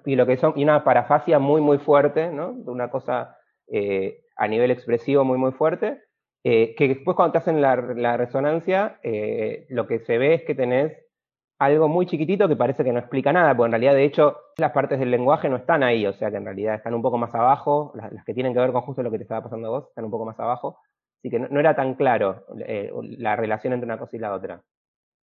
y, 0.05 0.17
lo 0.17 0.27
que 0.27 0.37
son, 0.37 0.53
y 0.57 0.65
una 0.65 0.85
parafasia 0.85 1.39
muy, 1.39 1.61
muy 1.61 1.79
fuerte, 1.79 2.31
¿no? 2.31 2.51
Una 2.67 2.91
cosa 2.91 3.37
eh, 3.69 4.21
a 4.37 4.47
nivel 4.47 4.71
expresivo 4.71 5.25
muy, 5.25 5.39
muy 5.39 5.53
fuerte, 5.53 6.04
eh, 6.47 6.75
que 6.77 6.89
después 6.89 7.17
cuando 7.17 7.33
te 7.33 7.39
hacen 7.39 7.63
la, 7.63 7.75
resonancia, 8.19 9.01
eh, 9.03 9.67
lo 9.71 9.87
que 9.87 10.01
se 10.01 10.19
ve 10.19 10.35
es 10.35 10.43
que 10.43 10.55
tenés 10.55 10.93
algo 11.59 11.89
muy 11.89 12.05
chiquitito 12.05 12.47
que 12.49 12.57
parece 12.57 12.85
que 12.85 12.93
no 12.93 12.99
explica 12.99 13.33
nada, 13.33 13.57
porque 13.57 13.69
en 13.69 13.73
realidad, 13.73 13.95
de 13.95 14.05
hecho, 14.05 14.37
las 14.59 14.73
partes 14.73 14.99
del 14.99 15.11
lenguaje 15.11 15.49
no 15.49 15.57
están 15.57 15.83
ahí, 15.83 16.07
o 16.07 16.13
sea 16.13 16.31
que 16.31 16.37
en 16.37 16.45
realidad 16.45 16.75
están 16.75 16.93
un 16.93 17.01
poco 17.01 17.17
más 17.17 17.35
abajo, 17.35 17.93
las, 17.95 18.25
que 18.27 18.35
tienen 18.35 18.53
que 18.53 18.61
ver 18.61 18.73
con 18.73 18.83
justo 18.83 19.03
lo 19.03 19.11
que 19.11 19.17
te 19.17 19.23
estaba 19.23 19.45
pasando 19.45 19.69
a 19.69 19.71
vos, 19.71 19.89
están 19.89 20.05
un 20.05 20.11
poco 20.11 20.27
más 20.27 20.39
abajo, 20.39 20.81
así 21.19 21.31
que 21.31 21.39
no, 21.39 21.59
era 21.59 21.75
tan 21.75 21.95
claro 21.95 22.45
la 22.57 23.37
relación 23.37 23.73
entre 23.73 23.87
una 23.87 23.99
cosa 23.99 24.15
y 24.15 24.21
la 24.21 24.35
otra. 24.35 24.63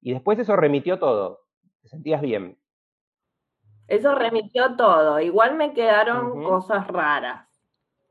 Y 0.02 0.14
después 0.14 0.40
eso 0.40 0.56
remitió 0.56 1.00
todo, 1.00 1.42
te 1.82 1.90
sentías 1.90 2.22
bien. 2.22 2.58
Eso 3.88 4.16
remitió 4.16 4.76
todo. 4.78 5.20
Igual 5.20 5.56
me 5.56 5.74
quedaron 5.74 6.44
cosas 6.44 6.88
raras. 6.88 7.49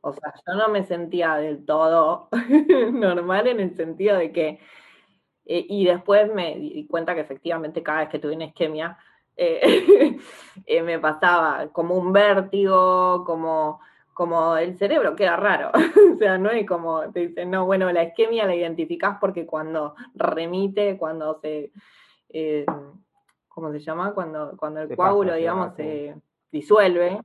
O 0.00 0.12
sea, 0.12 0.32
yo 0.46 0.54
no 0.54 0.68
me 0.68 0.84
sentía 0.84 1.36
del 1.36 1.64
todo 1.64 2.28
normal 2.92 3.46
en 3.48 3.60
el 3.60 3.74
sentido 3.74 4.16
de 4.16 4.32
que, 4.32 4.60
eh, 5.44 5.66
y 5.68 5.84
después 5.84 6.32
me 6.32 6.54
di 6.56 6.86
cuenta 6.86 7.14
que 7.14 7.20
efectivamente 7.20 7.82
cada 7.82 8.00
vez 8.00 8.08
que 8.08 8.18
tuve 8.18 8.36
una 8.36 8.46
isquemia, 8.46 8.96
eh, 9.36 10.18
eh, 10.66 10.82
me 10.82 10.98
pasaba 10.98 11.68
como 11.72 11.96
un 11.96 12.12
vértigo, 12.12 13.24
como, 13.24 13.80
como 14.14 14.56
el 14.56 14.76
cerebro, 14.78 15.16
queda 15.16 15.36
raro. 15.36 15.72
o 16.14 16.16
sea, 16.16 16.38
no 16.38 16.50
es 16.50 16.66
como, 16.66 17.10
te 17.10 17.28
dicen, 17.28 17.50
no, 17.50 17.66
bueno, 17.66 17.90
la 17.92 18.04
isquemia 18.04 18.46
la 18.46 18.54
identificás 18.54 19.18
porque 19.20 19.46
cuando 19.46 19.94
remite, 20.14 20.96
cuando 20.96 21.40
se 21.40 21.72
¿cómo 23.48 23.72
se 23.72 23.80
llama? 23.80 24.14
Cuando, 24.14 24.56
cuando 24.56 24.82
el 24.82 24.94
coágulo, 24.94 25.34
digamos, 25.34 25.74
se 25.74 26.14
disuelve 26.52 27.20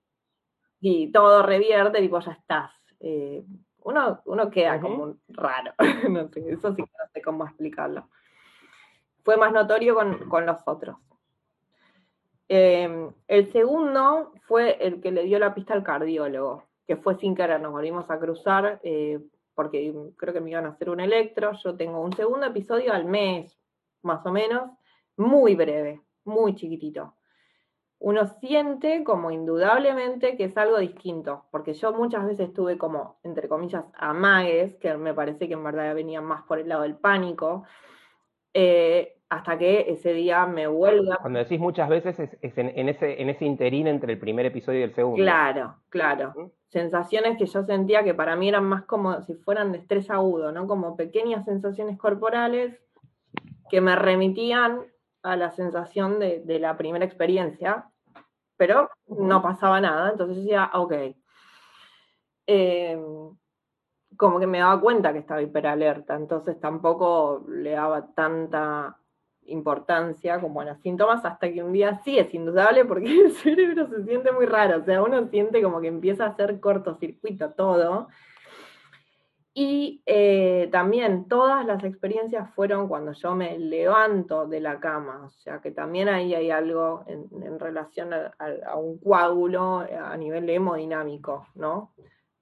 y 0.86 1.10
todo 1.14 1.44
revierte, 1.44 2.02
tipo, 2.02 2.20
ya 2.20 2.34
estás. 2.34 2.72
Eh, 3.00 3.42
uno, 3.84 4.22
uno 4.26 4.52
queda 4.52 4.82
como 4.82 5.16
raro, 5.30 5.74
no 6.10 6.28
sé, 6.28 6.44
eso 6.52 6.76
sí 6.76 6.84
que 6.84 6.92
no 7.00 7.10
sé 7.14 7.22
cómo 7.22 7.46
explicarlo. 7.46 8.10
Fue 9.24 9.38
más 9.38 9.54
notorio 9.54 9.96
con, 9.96 10.46
los 10.46 10.58
otros. 10.66 10.98
Em, 12.50 13.10
el 13.30 13.50
segundo 13.54 14.34
fue 14.46 14.78
el 14.86 15.00
que 15.00 15.12
le 15.12 15.24
dio 15.24 15.40
la 15.40 15.56
pista 15.56 15.74
al 15.74 15.84
cardiólogo, 15.84 16.66
que 16.86 16.98
fue 16.98 17.16
sin 17.16 17.34
querer, 17.34 17.62
nos 17.62 17.72
volvimos 17.72 18.10
a 18.10 18.20
cruzar, 18.20 18.82
eh, 18.84 19.22
porque 19.56 19.94
creo 20.18 20.34
que 20.34 20.42
me 20.42 20.50
iban 20.50 20.66
a 20.66 20.72
hacer 20.72 20.90
un 20.90 21.00
electro. 21.00 21.54
Yo 21.64 21.78
tengo 21.78 22.02
un 22.02 22.12
segundo 22.12 22.46
episodio 22.46 22.92
al 22.92 23.06
mes, 23.06 23.58
más 24.02 24.26
o 24.26 24.32
menos, 24.34 24.70
muy 25.16 25.56
breve, 25.56 26.02
muy 26.26 26.56
chiquitito. 26.56 27.16
Uno 28.04 28.28
siente 28.28 29.02
como 29.06 29.32
indudablemente 29.32 30.36
que 30.36 30.44
es 30.44 30.58
algo 30.58 30.78
distinto, 30.78 31.46
porque 31.52 31.74
yo 31.74 31.94
muchas 31.94 32.26
veces 32.26 32.52
tuve 32.52 32.78
como, 32.78 33.18
entre 33.24 33.48
comillas, 33.48 33.86
amagues, 33.98 34.76
que 34.76 34.94
me 34.98 35.14
parece 35.14 35.48
que 35.48 35.54
en 35.54 35.64
verdad 35.64 35.96
venían 35.96 36.26
más 36.26 36.44
por 36.44 36.60
el 36.60 36.68
lado 36.68 36.82
del 36.82 36.96
pánico, 36.96 37.64
eh, 38.54 39.16
hasta 39.30 39.58
que 39.58 39.86
ese 39.88 40.12
día 40.12 40.46
me 40.46 40.68
vuelve 40.68 41.16
Cuando 41.22 41.40
decís 41.40 41.62
muchas 41.62 41.88
veces 41.88 42.20
es, 42.20 42.58
en, 42.58 42.90
ese, 42.90 43.22
en 43.22 43.30
ese 43.30 43.46
interín 43.46 43.88
entre 43.88 44.12
el 44.12 44.20
primer 44.20 44.46
episodio 44.48 44.82
y 44.82 44.84
el 44.84 44.94
segundo. 44.94 45.24
Claro, 45.24 45.78
claro. 45.88 46.52
Sensaciones 46.68 47.38
que 47.38 47.46
yo 47.46 47.64
sentía 47.64 48.04
que 48.04 48.14
para 48.14 48.36
mí 48.36 48.50
eran 48.50 48.66
más 48.66 48.84
como 48.84 49.22
si 49.22 49.34
fueran 49.36 49.72
de 49.72 49.78
estrés 49.78 50.10
agudo, 50.10 50.52
¿no? 50.52 50.68
Como 50.68 50.98
pequeñas 50.98 51.46
sensaciones 51.46 51.98
corporales 51.98 52.78
que 53.70 53.80
me 53.80 53.96
remitían 53.96 54.82
a 55.24 55.38
la 55.38 55.52
sensación 55.52 56.20
de, 56.20 56.60
la 56.60 56.76
primera 56.76 57.06
experiencia, 57.06 57.90
pero 58.66 58.90
no 59.08 59.42
pasaba 59.42 59.82
nada, 59.82 60.12
entonces 60.12 60.38
decía, 60.38 60.72
ok. 60.74 60.94
Em, 62.48 63.36
como 64.16 64.40
que 64.40 64.48
me 64.48 64.60
daba 64.60 64.80
cuenta 64.80 65.12
que 65.12 65.20
estaba 65.20 65.42
hiperalerta, 65.42 66.16
entonces 66.16 66.58
tampoco 66.62 67.44
le 67.50 67.72
daba 67.72 68.14
tanta 68.14 68.98
importancia 69.48 70.40
como 70.40 70.62
a 70.62 70.66
los 70.66 70.80
síntomas 70.80 71.26
hasta 71.26 71.52
que 71.52 71.62
un 71.62 71.74
día 71.74 72.00
sí 72.06 72.18
es 72.18 72.34
indudable 72.34 72.86
porque 72.86 73.06
el 73.26 73.34
cerebro 73.34 73.90
se 73.90 74.06
siente 74.06 74.32
muy 74.32 74.46
raro, 74.46 74.80
o 74.80 74.86
sea, 74.86 75.04
uno 75.04 75.28
siente 75.28 75.62
como 75.62 75.82
que 75.82 75.88
empieza 75.90 76.24
a 76.24 76.30
hacer 76.30 76.62
cortocircuito 76.62 77.52
todo 77.52 78.08
y 79.56 80.02
eh, 80.08 80.68
también 80.72 81.28
todas 81.28 81.64
las 81.66 81.84
experiencias 81.84 82.50
fueron 82.56 82.88
cuando 82.88 83.12
yo 83.12 83.36
me 83.36 83.60
levanto 83.60 84.48
de 84.48 84.60
la 84.60 84.80
cama, 84.80 85.26
o 85.26 85.30
sea 85.30 85.62
que 85.62 85.70
también 85.70 86.10
ahí 86.10 86.34
hay 86.34 86.50
algo 86.50 87.04
en, 87.06 87.60
relación 87.60 88.12
a, 88.14 88.76
un 88.76 88.98
coágulo 88.98 89.84
eh, 89.84 89.96
a 89.96 90.18
nivel 90.18 90.50
hemodinámico, 90.50 91.46
¿no? 91.54 91.94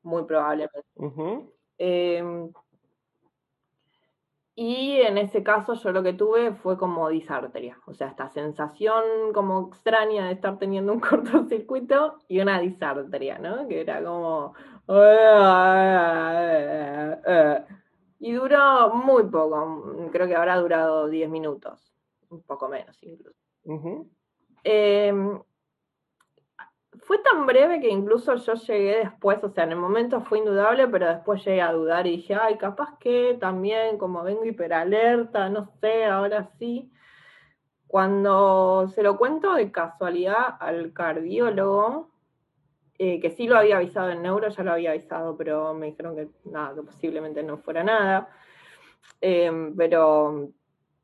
Muy 0.04 0.24
probablemente. 0.24 0.86
Em, 1.78 2.52
y 4.62 5.02
en 5.02 5.18
ese 5.18 5.42
caso 5.42 5.74
yo 5.74 5.92
lo 5.92 6.04
que 6.04 6.14
tuve 6.14 6.54
fue 6.54 6.78
como 6.78 7.10
disartria, 7.10 7.80
o 7.88 7.96
sea, 7.96 8.10
esta 8.10 8.30
sensación 8.30 9.34
como 9.34 9.70
extraña 9.70 10.28
de 10.28 10.34
estar 10.34 10.60
teniendo 10.60 10.94
un 10.94 11.00
cortocircuito 11.00 12.20
y 12.28 12.42
una 12.42 12.60
disartria, 12.60 13.40
¿no? 13.40 13.68
Que 13.68 13.82
era 13.82 14.04
como 14.04 14.54
y 18.20 18.34
duró 18.34 18.94
muy 18.94 19.24
poco, 19.24 19.96
creo 20.12 20.28
que 20.28 20.36
habrá 20.36 20.58
durado 20.58 21.08
10 21.08 21.28
minutos, 21.28 21.92
un 22.30 22.44
poco 22.44 22.70
menos 22.70 23.02
incluso. 23.02 23.40
Em, 24.64 25.42
fue 27.12 27.18
tan 27.18 27.46
breve 27.46 27.82
que 27.82 27.90
incluso 27.90 28.34
yo 28.36 28.54
llegué 28.54 29.00
después, 29.00 29.44
o 29.44 29.50
sea, 29.50 29.66
en 29.66 29.72
el 29.72 29.78
momento 29.78 30.22
fue 30.22 30.38
indudable, 30.38 30.88
pero 30.88 31.10
después 31.10 31.44
llegué 31.44 31.62
a 31.62 31.74
dudar 31.74 32.08
y 32.08 32.12
dije, 32.12 32.36
ay, 32.36 32.58
capaz 32.58 32.98
que 33.00 33.36
también 33.38 33.98
como 33.98 34.24
vengo 34.24 34.46
hiperalerta, 34.46 35.50
no 35.50 35.66
sé, 35.82 36.06
ahora 36.06 36.46
sí. 36.58 36.90
Cuando 37.86 38.88
se 38.96 39.04
lo 39.04 39.18
cuento 39.18 39.54
de 39.56 39.74
casualidad 39.74 40.56
al 40.62 40.94
cardiólogo, 40.94 42.12
eh, 42.98 43.20
que 43.20 43.32
sí 43.32 43.46
lo 43.46 43.58
había 43.58 43.76
avisado 43.76 44.10
en 44.10 44.22
neuro, 44.22 44.48
ya 44.48 44.64
lo 44.64 44.72
había 44.72 44.92
avisado, 44.92 45.36
pero 45.36 45.74
me 45.74 45.88
dijeron 45.88 46.16
que 46.16 46.30
nada, 46.46 46.76
que 46.76 46.84
posiblemente 46.84 47.44
no 47.44 47.58
fuera 47.58 47.84
nada. 47.84 48.30
Em, 49.20 49.76
pero 49.76 50.48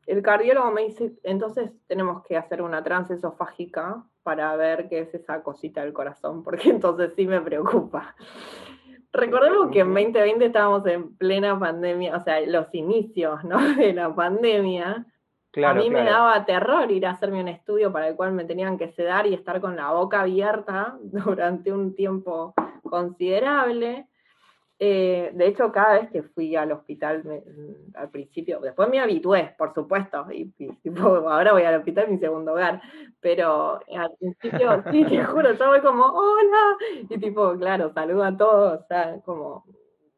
el 0.06 0.22
cardiólogo 0.22 0.72
me 0.72 0.84
dice, 0.84 1.18
entonces 1.24 1.70
tenemos 1.86 2.24
que 2.24 2.38
hacer 2.38 2.62
una 2.62 2.82
transesofágica 2.82 4.06
para 4.28 4.54
ver 4.58 4.90
qué 4.90 5.00
es 5.00 5.14
esa 5.16 5.42
cosita 5.42 5.84
del 5.84 5.94
corazón, 5.94 6.44
porque 6.44 6.70
entonces 6.70 7.14
sí 7.16 7.26
me 7.26 7.40
preocupa. 7.40 8.14
Recordemos 9.14 9.72
que 9.72 9.80
en 9.80 9.94
2020 9.94 10.48
estábamos 10.48 10.86
en 10.86 11.16
plena 11.16 11.58
pandemia, 11.58 12.18
o 12.18 12.20
sea, 12.20 12.42
los 12.42 12.68
inicios 12.74 13.42
¿no? 13.46 13.58
de 13.78 13.94
la 13.94 14.14
pandemia, 14.14 15.06
a 15.66 15.74
mí 15.74 15.90
me 15.90 16.04
daba 16.04 16.44
terror 16.44 16.92
ir 16.92 17.06
a 17.06 17.12
hacerme 17.12 17.40
un 17.40 17.48
estudio 17.48 17.94
para 17.94 18.10
el 18.10 18.18
cual 18.18 18.34
me 18.34 18.44
tenían 18.44 18.78
que 18.78 18.90
sedar 18.90 19.26
y 19.28 19.34
estar 19.34 19.62
con 19.62 19.78
la 19.78 19.94
boca 19.94 20.20
abierta 20.20 20.98
durante 21.02 21.72
un 21.72 21.96
tiempo 21.96 22.54
considerable. 22.84 24.08
Eh, 24.80 25.32
de 25.34 25.48
hecho, 25.48 25.72
cada 25.72 26.00
vez 26.00 26.12
que 26.12 26.22
fui 26.22 26.56
al 26.56 26.72
hospital, 26.72 27.24
al 27.96 28.10
principio, 28.12 28.60
después 28.60 28.88
me 28.90 29.00
habitué, 29.00 29.56
por 29.58 29.74
supuesto, 29.74 30.28
y, 30.32 30.54
ahora 31.02 31.54
voy 31.54 31.64
al 31.64 31.80
hospital, 31.80 32.10
mi 32.10 32.20
segundo 32.20 32.52
hogar, 32.52 32.82
pero 33.20 33.80
al 33.96 34.16
principio, 34.20 34.84
sí, 34.92 35.04
te 35.06 35.24
juro, 35.24 35.54
yo 35.54 35.68
voy 35.68 35.82
como, 35.82 36.06
hola, 36.06 36.78
y 37.10 37.18
tipo, 37.18 37.58
claro, 37.58 37.92
saludo 37.92 38.24
a 38.24 38.38
todos, 38.38 38.82
o 38.82 38.86
sea, 38.88 39.20
como, 39.26 39.66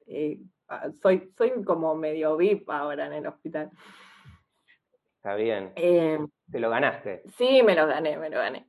eh, 0.08 0.40
soy, 1.02 1.32
soy 1.38 1.64
como 1.64 1.96
medio 1.96 2.36
VIP 2.36 2.70
ahora 2.70 3.08
en 3.08 3.14
el 3.14 3.28
hospital. 3.28 3.72
Está 5.16 5.36
bien. 5.36 5.72
Eh, 5.76 6.20
¿Te 6.52 6.60
lo 6.60 6.70
ganaste? 6.70 7.24
Sí, 7.38 7.62
me 7.64 7.76
lo 7.76 7.88
gané, 7.88 8.18
me 8.18 8.30
lo 8.30 8.38
gané. 8.38 8.68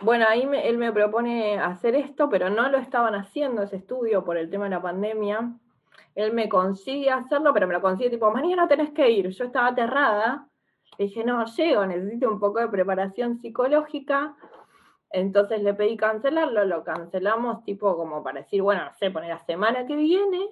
Bueno, 0.00 0.26
ahí 0.28 0.46
él 0.62 0.76
me 0.76 0.92
propone 0.92 1.58
hacer 1.58 1.94
esto, 1.94 2.28
pero 2.28 2.50
no 2.50 2.68
lo 2.68 2.76
estaban 2.78 3.14
haciendo 3.14 3.62
ese 3.62 3.76
estudio 3.76 4.24
por 4.24 4.36
el 4.36 4.50
tema 4.50 4.64
de 4.64 4.70
la 4.70 4.82
pandemia. 4.82 5.54
Él 6.14 6.32
me 6.34 6.48
consigue 6.48 7.10
hacerlo, 7.10 7.52
pero 7.54 7.66
me 7.66 7.74
lo 7.74 7.80
consigue 7.80 8.10
tipo, 8.10 8.30
mañana 8.30 8.68
tenés 8.68 8.90
que 8.90 9.10
ir. 9.10 9.28
Yo 9.30 9.44
estaba 9.44 9.68
aterrada. 9.68 10.48
Le 10.98 11.06
dije, 11.06 11.24
no, 11.24 11.44
llego, 11.46 11.86
necesito 11.86 12.28
un 12.30 12.38
poco 12.38 12.60
de 12.60 12.68
preparación 12.68 13.38
psicológica. 13.38 14.36
Entonces 15.10 15.62
le 15.62 15.72
pedí 15.72 15.96
cancelarlo, 15.96 16.64
lo 16.66 16.84
cancelamos 16.84 17.64
tipo 17.64 17.96
como 17.96 18.22
para 18.22 18.40
decir, 18.40 18.60
bueno, 18.60 18.84
no 18.84 18.92
sé, 18.94 19.10
poner 19.10 19.30
la 19.30 19.44
semana 19.46 19.86
que 19.86 19.96
viene. 19.96 20.46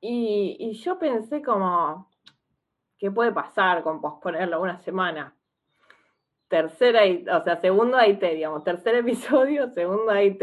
Y, 0.00 0.56
y 0.58 0.72
yo 0.74 0.98
pensé 0.98 1.42
como, 1.42 2.08
¿qué 2.98 3.10
puede 3.10 3.32
pasar 3.32 3.82
con 3.82 4.00
posponerlo 4.00 4.60
una 4.60 4.78
semana? 4.78 5.34
Tercera, 6.54 7.00
o 7.36 7.42
sea, 7.42 7.60
segundo 7.60 7.98
IT, 8.00 8.20
digamos, 8.20 8.62
tercer 8.62 8.94
episodio, 8.94 9.68
segundo 9.74 10.16
IT, 10.16 10.40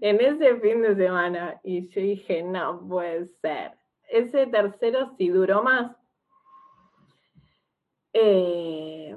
en 0.00 0.18
ese 0.18 0.56
fin 0.60 0.80
de 0.80 0.96
semana. 0.96 1.60
Y 1.62 1.90
yo 1.90 2.00
dije, 2.00 2.42
no 2.42 2.88
puede 2.88 3.26
ser. 3.42 3.72
Ese 4.08 4.46
tercero 4.46 5.14
sí 5.18 5.28
duró 5.28 5.62
más. 5.62 5.94
Eh, 8.14 9.14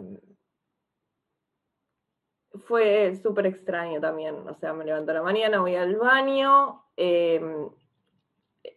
fue 2.67 3.15
súper 3.15 3.45
extraño 3.45 4.01
también. 4.01 4.35
O 4.45 4.55
sea, 4.55 4.73
me 4.73 4.83
levanto 4.83 5.13
la 5.13 5.21
mañana, 5.21 5.61
voy 5.61 5.75
al 5.75 5.95
baño. 5.95 6.83
Eh, 6.97 7.39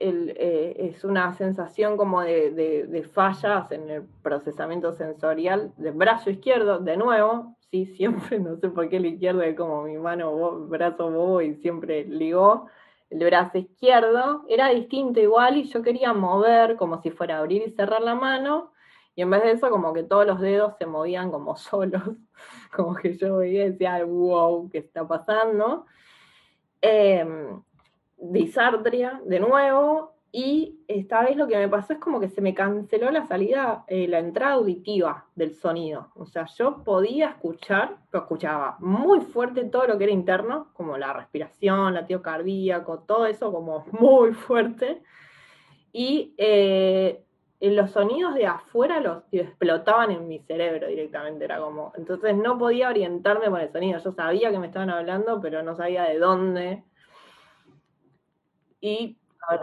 eh, 0.01 0.77
es 0.79 1.05
una 1.05 1.35
sensación 1.35 1.97
como 1.97 2.23
de, 2.23 3.09
fallas 3.13 3.71
en 3.73 3.91
el 3.91 4.03
procesamiento 4.23 4.93
sensorial 4.95 5.73
del 5.77 5.95
brazo 5.95 6.31
izquierdo, 6.31 6.79
de 6.79 6.97
nuevo, 6.97 7.57
sí, 7.71 7.87
siempre, 7.97 8.39
no 8.39 8.57
sé 8.57 8.69
por 8.69 8.89
qué 8.89 8.97
el 8.97 9.07
izquierdo 9.07 9.43
es 9.43 9.57
como 9.57 9.83
mi 9.83 9.97
mano, 9.99 10.67
brazo 10.67 11.11
bobo 11.11 11.43
y 11.43 11.55
siempre 11.57 12.05
ligó. 12.05 12.67
El 13.11 13.25
brazo 13.25 13.59
izquierdo 13.59 14.45
era 14.49 14.69
distinto 14.69 15.19
igual 15.21 15.57
y 15.57 15.65
yo 15.65 15.83
quería 15.83 16.13
mover 16.13 16.77
como 16.77 17.01
si 17.01 17.11
fuera 17.11 17.39
abrir 17.39 17.63
y 17.67 17.71
cerrar 17.71 18.03
la 18.03 18.15
mano 18.15 18.73
y 19.19 19.23
en 19.23 19.31
vez 19.31 19.43
de 19.43 19.51
eso 19.51 19.69
como 19.69 19.93
que 19.93 20.05
todos 20.05 20.25
los 20.25 20.41
dedos 20.41 20.77
se 20.79 20.87
movían 20.87 21.33
como 21.33 21.57
solos, 21.57 22.05
como 22.71 22.95
que 22.95 23.17
yo 23.17 23.39
veía 23.39 23.67
y 23.67 23.71
decía, 23.71 24.05
wow, 24.05 24.71
¿qué 24.71 24.79
está 24.79 25.09
pasando? 25.09 25.87
Em, 26.81 27.61
disartria 28.19 29.21
de 29.25 29.41
nuevo 29.41 30.19
y 30.31 30.81
esta 30.89 31.23
vez 31.23 31.37
lo 31.37 31.49
que 31.49 31.57
me 31.57 31.69
pasó 31.69 31.95
es 31.95 31.99
como 31.99 32.21
que 32.21 32.29
se 32.29 32.43
me 32.43 32.55
canceló 32.55 33.11
la 33.11 33.27
salida, 33.27 33.85
eh, 33.87 34.07
la 34.09 34.19
entrada 34.19 34.55
auditiva 34.55 35.27
del 35.35 35.55
sonido. 35.55 36.09
O 36.17 36.27
sea, 36.27 36.45
yo 36.47 36.85
podía 36.85 37.31
escuchar, 37.31 37.97
escuchaba 38.13 38.77
muy 38.81 39.21
fuerte 39.23 39.65
todo 39.65 39.87
lo 39.87 39.97
que 39.97 40.05
era 40.05 40.13
interno, 40.13 40.69
como 40.75 40.99
la 40.99 41.15
respiración, 41.15 41.95
latido 41.95 42.21
cardíaco, 42.21 43.01
todo 43.01 43.27
eso 43.27 43.51
como 43.51 43.87
muy 43.93 44.35
fuerte. 44.35 45.03
Y 45.93 46.35
eh, 46.37 47.25
los 47.61 47.91
sonidos 47.93 48.35
de 48.35 48.47
afuera 48.47 49.01
los 49.01 49.23
explotaban 49.33 50.11
en 50.11 50.29
mi 50.29 50.41
cerebro 50.41 50.89
directamente, 50.89 51.47
era 51.47 51.59
como, 51.59 51.93
entonces 51.97 52.37
no 52.37 52.59
podía 52.59 52.91
orientarme 52.91 53.49
por 53.49 53.61
el 53.61 53.73
sonido. 53.73 53.99
Yo 53.99 54.13
sabía 54.13 54.51
que 54.51 54.59
me 54.59 54.67
estaban 54.67 54.91
hablando, 54.91 55.41
pero 55.41 55.63
no 55.63 55.75
sabía 55.75 56.03
de 56.05 56.19
dónde 56.19 56.85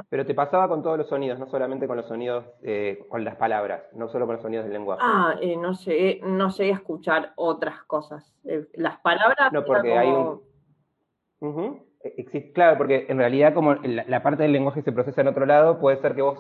pero 0.10 0.26
te 0.26 0.34
pasaba 0.34 0.68
con 0.68 0.82
todos 0.82 0.98
los 0.98 1.08
sonidos, 1.08 1.38
no 1.40 1.48
solamente 1.48 1.88
con 1.88 1.98
los 1.98 2.08
sonidos, 2.08 2.46
eh, 2.64 3.06
con 3.10 3.24
las 3.24 3.36
palabras, 3.36 3.84
no 3.94 4.08
solo 4.10 4.26
con 4.26 4.36
los 4.36 4.42
sonidos 4.42 4.66
del 4.66 4.74
lenguaje. 4.74 5.02
Ah, 5.04 5.36
eh, 5.42 5.56
no, 5.56 5.74
llegué, 5.74 6.22
no 6.24 6.50
llegué 6.50 6.72
a 6.72 6.76
escuchar 6.76 7.34
otras 7.36 7.84
cosas. 7.84 8.34
Eh, 8.46 8.66
las 8.74 9.00
palabras. 9.00 9.52
No, 9.52 9.64
porque 9.64 9.98
hay 9.98 10.10
un. 10.10 10.42
E, 12.04 12.52
claro, 12.54 12.78
porque 12.78 13.06
en 13.10 13.18
realidad, 13.18 13.54
como 13.54 13.76
la, 13.76 14.24
parte 14.24 14.44
del 14.44 14.54
lenguaje 14.54 14.82
se 14.82 14.92
procesa 14.92 15.22
en 15.22 15.28
otro 15.28 15.46
lado, 15.46 15.80
puede 15.80 15.98
ser 16.02 16.16
que 16.16 16.22
vos. 16.22 16.40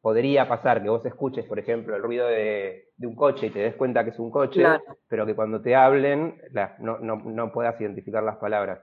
Podría 0.00 0.48
pasar 0.48 0.80
que 0.80 0.88
vos 0.88 1.04
escuches, 1.04 1.44
por 1.44 1.58
ejemplo, 1.58 1.96
el 1.96 2.02
ruido 2.02 2.28
de, 2.28 2.92
un 3.02 3.16
coche 3.16 3.48
y 3.48 3.50
te 3.50 3.58
des 3.58 3.74
cuenta 3.74 4.04
que 4.04 4.10
es 4.10 4.18
un 4.20 4.30
coche, 4.30 4.64
pero 5.08 5.26
que 5.26 5.34
cuando 5.34 5.60
te 5.60 5.74
hablen 5.74 6.40
no, 6.78 6.98
no 7.00 7.52
puedas 7.52 7.78
identificar 7.80 8.22
las 8.22 8.36
palabras. 8.36 8.78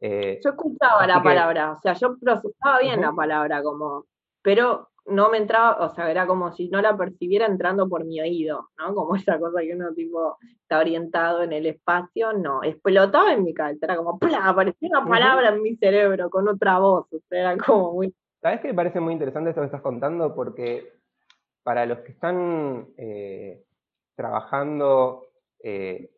Eh, 0.00 0.40
yo 0.44 0.50
escuchaba 0.50 1.06
la 1.06 1.22
palabra, 1.22 1.72
o 1.72 1.78
sea, 1.80 1.94
yo 1.94 2.16
procesaba 2.18 2.80
bien 2.80 3.00
la 3.00 3.12
palabra, 3.12 3.62
como, 3.62 4.06
pero 4.42 4.90
no 5.06 5.30
me 5.30 5.38
entraba, 5.38 5.84
o 5.84 5.94
sea, 5.94 6.10
era 6.10 6.26
como 6.26 6.52
si 6.52 6.68
no 6.68 6.82
la 6.82 6.96
percibiera 6.96 7.46
entrando 7.46 7.88
por 7.88 8.04
mi 8.04 8.20
oído, 8.20 8.68
¿no? 8.78 8.94
Como 8.94 9.16
esa 9.16 9.38
cosa 9.38 9.60
que 9.60 9.74
uno 9.74 9.94
tipo 9.94 10.36
está 10.62 10.80
orientado 10.80 11.42
en 11.42 11.52
el 11.52 11.66
espacio, 11.66 12.32
no, 12.32 12.62
explotaba 12.62 13.32
en 13.32 13.44
mi 13.44 13.54
cabeza, 13.54 13.86
era 13.86 13.96
como, 13.96 14.18
¡plá! 14.18 14.48
aparecía 14.48 14.90
una 14.90 15.06
palabra 15.06 15.48
en 15.50 15.62
mi 15.62 15.76
cerebro 15.76 16.28
con 16.28 16.48
otra 16.48 16.78
voz, 16.78 17.06
o 17.12 17.18
sea, 17.28 17.40
era 17.40 17.56
como 17.56 17.94
muy... 17.94 18.14
¿Sabes 18.42 18.60
qué 18.60 18.68
me 18.68 18.74
parece 18.74 19.00
muy 19.00 19.12
interesante 19.12 19.50
esto 19.50 19.62
que 19.62 19.66
estás 19.66 19.80
contando? 19.80 20.34
Porque 20.34 20.92
para 21.62 21.86
los 21.86 22.00
que 22.00 22.12
están 22.12 22.86
eh, 22.96 23.64
trabajando 24.14 25.26
eh, 25.62 26.10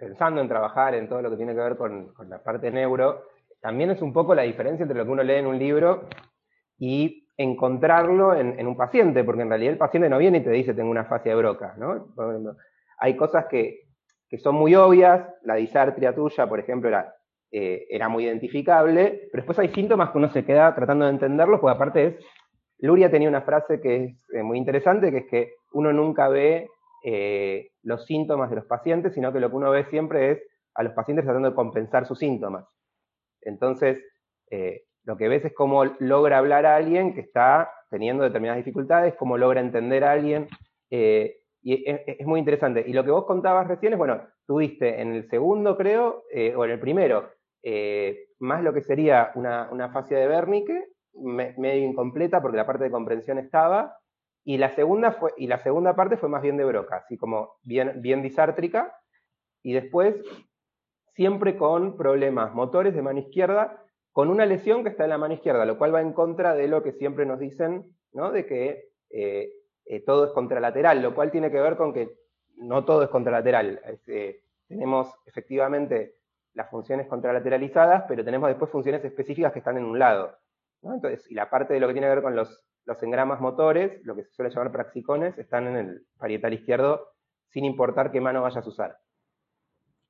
pensando 0.00 0.40
en 0.40 0.48
trabajar 0.48 0.94
en 0.94 1.08
todo 1.08 1.20
lo 1.20 1.30
que 1.30 1.36
tiene 1.36 1.54
que 1.54 1.60
ver 1.60 1.76
con, 1.76 2.14
la 2.26 2.42
parte 2.42 2.70
neuro, 2.70 3.26
también 3.60 3.90
es 3.90 4.00
un 4.00 4.14
poco 4.14 4.34
la 4.34 4.42
diferencia 4.42 4.82
entre 4.82 4.96
lo 4.96 5.04
que 5.04 5.10
uno 5.10 5.22
lee 5.22 5.34
en 5.34 5.46
un 5.46 5.58
libro 5.58 6.08
y 6.78 7.28
encontrarlo 7.36 8.34
en, 8.34 8.66
un 8.66 8.76
paciente, 8.76 9.22
porque 9.24 9.42
en 9.42 9.50
realidad 9.50 9.72
el 9.72 9.78
paciente 9.78 10.08
no 10.08 10.16
viene 10.16 10.38
y 10.38 10.42
te 10.42 10.50
dice 10.50 10.72
tengo 10.72 10.90
una 10.90 11.04
fascia 11.04 11.32
de 11.32 11.38
broca, 11.38 11.74
¿no? 11.76 12.08
Hay 12.98 13.14
cosas 13.16 13.46
que, 13.46 13.82
son 14.38 14.54
muy 14.54 14.74
obvias, 14.74 15.26
la 15.42 15.56
disartria 15.56 16.14
tuya, 16.14 16.48
por 16.48 16.60
ejemplo, 16.60 16.88
era, 16.88 17.14
eh, 17.50 17.86
era 17.90 18.08
muy 18.08 18.24
identificable, 18.24 19.28
pero 19.30 19.42
después 19.42 19.58
hay 19.58 19.68
síntomas 19.68 20.10
que 20.10 20.18
uno 20.18 20.30
se 20.30 20.44
queda 20.44 20.74
tratando 20.74 21.04
de 21.04 21.10
entenderlos, 21.10 21.60
porque 21.60 21.76
aparte 21.76 22.06
es, 22.06 22.14
Luria 22.78 23.10
tenía 23.10 23.28
una 23.28 23.42
frase 23.42 23.80
que 23.80 23.96
es 23.96 24.16
eh, 24.32 24.42
muy 24.42 24.56
interesante, 24.56 25.10
que 25.10 25.18
es 25.18 25.26
que 25.26 25.52
uno 25.72 25.92
nunca 25.92 26.28
ve 26.28 26.68
eh, 27.04 27.70
los 27.82 28.04
síntomas 28.06 28.50
de 28.50 28.56
los 28.56 28.66
pacientes, 28.66 29.14
sino 29.14 29.32
que 29.32 29.40
lo 29.40 29.50
que 29.50 29.56
uno 29.56 29.70
ve 29.70 29.84
siempre 29.86 30.32
es 30.32 30.42
a 30.74 30.82
los 30.82 30.92
pacientes 30.92 31.24
tratando 31.24 31.50
de 31.50 31.54
compensar 31.54 32.06
sus 32.06 32.18
síntomas. 32.18 32.66
Entonces, 33.42 34.02
eh, 34.50 34.82
lo 35.04 35.16
que 35.16 35.28
ves 35.28 35.44
es 35.44 35.54
cómo 35.54 35.84
logra 35.84 36.38
hablar 36.38 36.66
a 36.66 36.76
alguien 36.76 37.14
que 37.14 37.20
está 37.20 37.70
teniendo 37.90 38.24
determinadas 38.24 38.64
dificultades, 38.64 39.14
cómo 39.16 39.38
logra 39.38 39.60
entender 39.60 40.04
a 40.04 40.12
alguien, 40.12 40.48
eh, 40.90 41.36
es, 41.62 42.26
muy 42.26 42.38
interesante. 42.38 42.84
Y 42.86 42.92
lo 42.92 43.04
que 43.04 43.10
vos 43.10 43.26
contabas 43.26 43.66
recién 43.66 43.92
es, 43.92 43.98
bueno, 43.98 44.22
tuviste 44.46 45.00
en 45.00 45.14
el 45.14 45.28
segundo, 45.28 45.76
creo, 45.76 46.24
o 46.56 46.64
en 46.64 46.70
el 46.70 46.80
primero, 46.80 47.30
más 48.38 48.62
lo 48.62 48.72
que 48.72 48.82
sería 48.82 49.30
una, 49.34 49.68
una 49.70 49.90
fascia 49.90 50.18
de 50.18 50.28
Wernicke, 50.28 50.86
medio 51.14 51.84
incompleta 51.84 52.40
porque 52.40 52.56
la 52.56 52.66
parte 52.66 52.84
de 52.84 52.90
comprensión 52.90 53.38
estaba, 53.38 53.99
y 54.44 54.58
la 54.58 54.70
segunda, 54.70 55.12
fue, 55.12 55.32
y 55.36 55.46
la 55.46 55.58
segunda 55.58 55.94
parte 55.94 56.16
fue 56.16 56.28
más 56.28 56.42
bien 56.42 56.56
de 56.56 56.64
broca, 56.64 56.96
así 56.96 57.16
como 57.16 57.54
bien, 57.62 58.00
bien 58.00 58.22
disártrica, 58.22 58.96
y 59.62 59.72
después 59.72 60.16
siempre 61.14 61.56
con 61.56 61.96
problemas 61.96 62.54
motores 62.54 62.94
de 62.94 63.02
mano 63.02 63.18
izquierda, 63.18 63.84
con 64.12 64.28
una 64.28 64.46
lesión 64.46 64.82
que 64.82 64.90
está 64.90 65.04
en 65.04 65.10
la 65.10 65.18
mano 65.18 65.34
izquierda, 65.34 65.64
lo 65.66 65.78
cual 65.78 65.94
va 65.94 66.00
en 66.00 66.12
contra 66.12 66.54
de 66.54 66.68
lo 66.68 66.82
que 66.82 66.92
siempre 66.92 67.26
nos 67.26 67.38
dicen, 67.38 67.94
¿no? 68.12 68.32
de 68.32 68.46
que 68.46 68.90
eh, 69.10 69.52
eh, 69.84 70.00
todo 70.04 70.26
es 70.26 70.32
contralateral, 70.32 71.02
lo 71.02 71.14
cual 71.14 71.30
tiene 71.30 71.50
que 71.50 71.60
ver 71.60 71.76
con 71.76 71.92
que 71.92 72.16
no 72.56 72.84
todo 72.84 73.02
es 73.02 73.08
contralateral. 73.08 73.80
Eh, 74.06 74.42
tenemos 74.66 75.14
efectivamente 75.26 76.16
las 76.54 76.70
funciones 76.70 77.06
contralateralizadas, 77.06 78.04
pero 78.08 78.24
tenemos 78.24 78.48
después 78.48 78.70
funciones 78.70 79.04
específicas 79.04 79.52
que 79.52 79.60
están 79.60 79.76
en 79.76 79.84
un 79.84 79.98
lado. 79.98 80.36
Entonces, 80.82 81.30
y 81.30 81.34
la 81.34 81.50
parte 81.50 81.74
de 81.74 81.80
lo 81.80 81.86
que 81.86 81.92
tiene 81.92 82.08
que 82.08 82.14
ver 82.14 82.22
con 82.22 82.36
los 82.36 82.64
los 82.90 83.00
engramas 83.04 83.40
motores, 83.40 84.04
lo 84.04 84.16
que 84.16 84.24
se 84.24 84.32
suele 84.32 84.52
llamar 84.52 84.72
praxicones, 84.72 85.38
están 85.38 85.68
en 85.68 85.76
el 85.76 86.06
parietal 86.18 86.54
izquierdo 86.54 87.12
sin 87.48 87.64
importar 87.64 88.10
qué 88.10 88.20
mano 88.20 88.42
vayas 88.42 88.66
a 88.66 88.68
usar. 88.68 88.98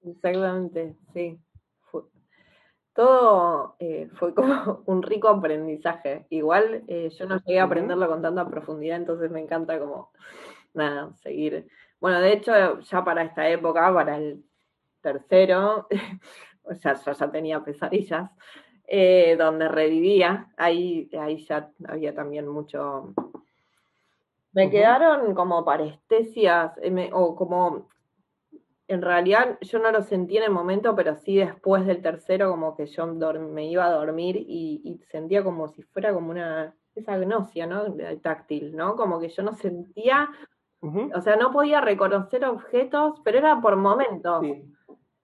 Exactamente, 0.02 0.96
sí. 1.12 1.38
todo 2.94 3.76
eh, 3.80 4.08
fue 4.14 4.34
como 4.34 4.82
un 4.86 5.02
rico 5.02 5.28
aprendizaje. 5.28 6.26
Igual 6.30 6.84
eh, 6.88 7.10
yo 7.10 7.26
no 7.26 7.38
llegué 7.44 7.60
a 7.60 7.64
aprenderlo 7.64 8.08
con 8.08 8.22
tanta 8.22 8.48
profundidad, 8.48 8.96
entonces 8.96 9.30
me 9.30 9.40
encanta 9.40 9.78
como, 9.78 10.10
nada, 10.72 11.12
seguir. 11.16 11.68
Bueno, 12.00 12.18
de 12.22 12.32
hecho, 12.32 12.80
ya 12.80 13.04
para 13.04 13.24
esta 13.24 13.46
época, 13.46 13.92
para 13.92 14.16
el 14.16 14.42
tercero, 15.02 15.86
o 16.62 16.74
sea, 16.76 16.94
yo 16.94 17.12
ya 17.12 17.30
tenía 17.30 17.62
pesadillas, 17.62 18.30
eh, 18.92 19.36
donde 19.38 19.68
revivía. 19.68 20.48
Ahí, 20.56 21.08
ahí 21.16 21.36
ya 21.46 21.70
había 21.86 22.12
también 22.12 22.48
mucho... 22.48 23.14
Me 24.52 24.68
quedaron 24.68 25.32
como 25.32 25.64
parestesias, 25.64 26.72
eh, 26.82 27.10
o 27.12 27.36
como... 27.36 27.88
En 28.88 29.00
realidad 29.00 29.58
yo 29.60 29.78
no 29.78 29.92
lo 29.92 30.02
sentí 30.02 30.38
en 30.38 30.42
el 30.42 30.50
momento, 30.50 30.96
pero 30.96 31.14
sí 31.14 31.36
después 31.36 31.86
del 31.86 32.02
tercero 32.02 32.50
como 32.50 32.76
que 32.76 32.86
yo 32.86 33.06
me 33.06 33.66
iba 33.70 33.86
a 33.86 33.92
dormir 33.92 34.36
y, 34.36 35.00
sentía 35.08 35.44
como 35.44 35.68
si 35.68 35.84
fuera 35.84 36.12
como 36.12 36.32
una... 36.32 36.74
esa 36.96 37.16
gnosia, 37.16 37.68
¿no? 37.68 37.94
Táctil, 38.20 38.74
¿no? 38.74 38.96
Como 38.96 39.20
que 39.20 39.28
yo 39.28 39.44
no 39.44 39.54
sentía... 39.54 40.28
O 41.14 41.20
sea, 41.20 41.36
no 41.36 41.52
podía 41.52 41.80
reconocer 41.80 42.44
objetos, 42.44 43.20
pero 43.22 43.38
era 43.38 43.60
por 43.60 43.76
momentos. 43.76 44.44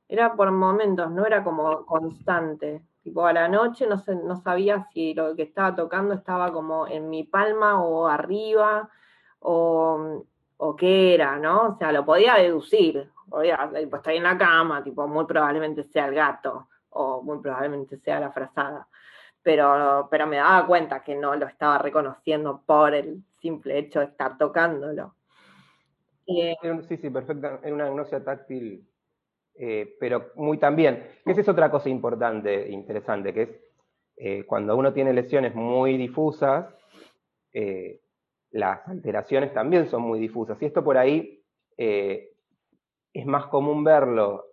era 0.06 0.36
por 0.36 0.52
momentos, 0.52 1.10
no 1.10 1.26
era 1.26 1.42
como 1.42 1.84
constante. 1.84 2.85
Tipo, 3.06 3.24
a 3.24 3.32
la 3.32 3.46
noche 3.46 3.86
no, 3.86 4.02
no 4.24 4.36
sabía 4.42 4.88
si 4.92 5.14
lo 5.14 5.36
que 5.36 5.44
estaba 5.44 5.76
tocando 5.76 6.12
estaba 6.12 6.52
como 6.52 6.88
en 6.88 7.08
mi 7.08 7.22
palma 7.22 7.80
o 7.80 8.08
arriba 8.08 8.90
o, 9.38 10.24
o 10.56 10.74
qué 10.74 11.14
era, 11.14 11.38
¿no? 11.38 11.68
O 11.68 11.76
sea, 11.78 11.92
lo 11.92 12.04
podía 12.04 12.34
deducir. 12.34 13.08
Podía, 13.28 13.70
pues 13.70 14.00
estoy 14.00 14.16
en 14.16 14.24
la 14.24 14.36
cama, 14.36 14.82
tipo, 14.82 15.06
muy 15.06 15.24
probablemente 15.24 15.84
sea 15.84 16.06
el 16.06 16.16
gato 16.16 16.66
o 16.90 17.22
muy 17.22 17.38
probablemente 17.38 17.96
sea 17.98 18.18
la 18.18 18.32
frazada. 18.32 18.88
Pero, 19.40 20.08
pero 20.10 20.26
me 20.26 20.38
daba 20.38 20.66
cuenta 20.66 21.04
que 21.04 21.14
no 21.14 21.36
lo 21.36 21.46
estaba 21.46 21.78
reconociendo 21.78 22.60
por 22.66 22.92
el 22.92 23.22
simple 23.40 23.78
hecho 23.78 24.00
de 24.00 24.06
estar 24.06 24.36
tocándolo. 24.36 25.14
sí, 26.26 26.96
sí, 26.96 27.08
perfecto. 27.08 27.60
Era 27.62 27.72
una 27.72 27.86
agnosia 27.86 28.24
táctil 28.24 28.84
eh, 29.58 29.96
pero 29.98 30.32
muy 30.34 30.58
también. 30.58 31.02
Esa 31.24 31.40
es 31.40 31.48
otra 31.48 31.70
cosa 31.70 31.88
importante, 31.88 32.68
interesante, 32.68 33.32
que 33.32 33.42
es 33.42 33.48
eh, 34.18 34.44
cuando 34.44 34.76
uno 34.76 34.92
tiene 34.92 35.12
lesiones 35.12 35.54
muy 35.54 35.96
difusas, 35.96 36.66
eh, 37.52 38.00
las 38.50 38.86
alteraciones 38.86 39.54
también 39.54 39.88
son 39.88 40.02
muy 40.02 40.20
difusas. 40.20 40.60
Y 40.60 40.66
esto 40.66 40.84
por 40.84 40.98
ahí 40.98 41.42
es 41.78 43.26
más 43.26 43.46
común 43.46 43.84
verlo 43.84 44.46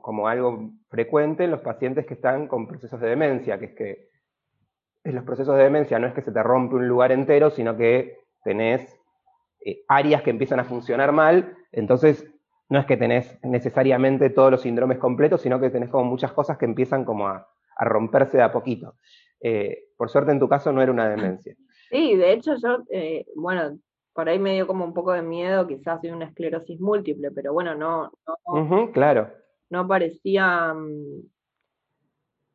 como 0.00 0.28
algo 0.28 0.70
frecuente 0.90 1.44
en 1.44 1.50
los 1.50 1.60
pacientes 1.60 2.06
que 2.06 2.14
están 2.14 2.46
con 2.46 2.68
procesos 2.68 3.00
de 3.00 3.08
demencia, 3.08 3.58
que 3.58 3.64
es 3.64 3.74
que 3.74 4.08
en 5.04 5.14
los 5.14 5.24
procesos 5.24 5.56
de 5.56 5.64
demencia 5.64 5.98
no 5.98 6.06
es 6.06 6.14
que 6.14 6.20
se 6.20 6.32
te 6.32 6.42
rompe 6.42 6.76
un 6.76 6.86
lugar 6.86 7.12
entero, 7.12 7.50
sino 7.50 7.76
que 7.76 8.18
tenés 8.44 8.94
áreas 9.88 10.22
que 10.22 10.30
empiezan 10.30 10.60
a 10.60 10.64
funcionar 10.64 11.12
mal, 11.12 11.56
entonces 11.72 12.32
no 12.72 12.78
es 12.78 12.86
que 12.86 12.96
tenés 12.96 13.38
necesariamente 13.42 14.30
todos 14.30 14.50
los 14.50 14.62
síndromes 14.62 14.96
completos, 14.96 15.42
sino 15.42 15.60
que 15.60 15.68
tenés 15.68 15.90
como 15.90 16.04
muchas 16.04 16.32
cosas 16.32 16.56
que 16.56 16.64
empiezan 16.64 17.04
como 17.04 17.28
a, 17.28 17.46
romperse 17.78 18.38
de 18.38 18.44
a 18.44 18.50
poquito. 18.50 18.94
Eh, 19.40 19.88
por 19.94 20.08
suerte 20.08 20.32
en 20.32 20.38
tu 20.38 20.48
caso 20.48 20.72
no 20.72 20.80
era 20.80 20.90
una 20.90 21.06
demencia. 21.06 21.54
Sí, 21.90 22.16
de 22.16 22.32
hecho 22.32 22.54
yo, 22.56 22.78
eh, 22.90 23.26
bueno, 23.36 23.76
por 24.14 24.26
ahí 24.26 24.38
me 24.38 24.54
dio 24.54 24.66
como 24.66 24.86
un 24.86 24.94
poco 24.94 25.12
de 25.12 25.20
miedo 25.20 25.66
quizás 25.66 26.00
de 26.00 26.14
una 26.14 26.24
esclerosis 26.24 26.80
múltiple, 26.80 27.30
pero 27.30 27.52
bueno, 27.52 27.74
no, 27.74 28.10
claro. 28.92 29.30
No 29.68 29.86
parecía, 29.86 30.72
mm, 30.72 31.28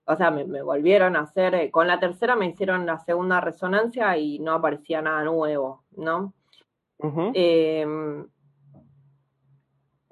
o 0.05 0.15
sea, 0.15 0.31
me, 0.31 0.63
volvieron 0.63 1.15
a 1.15 1.21
hacer, 1.21 1.53
eh, 1.53 1.69
con 1.69 1.85
la 1.85 1.99
tercera 1.99 2.35
me 2.35 2.47
hicieron 2.47 2.87
la 2.87 2.97
segunda 2.97 3.39
resonancia 3.39 4.17
y 4.17 4.39
no 4.39 4.53
aparecía 4.53 4.99
nada 4.99 5.23
nuevo, 5.23 5.83
¿no? 5.91 6.33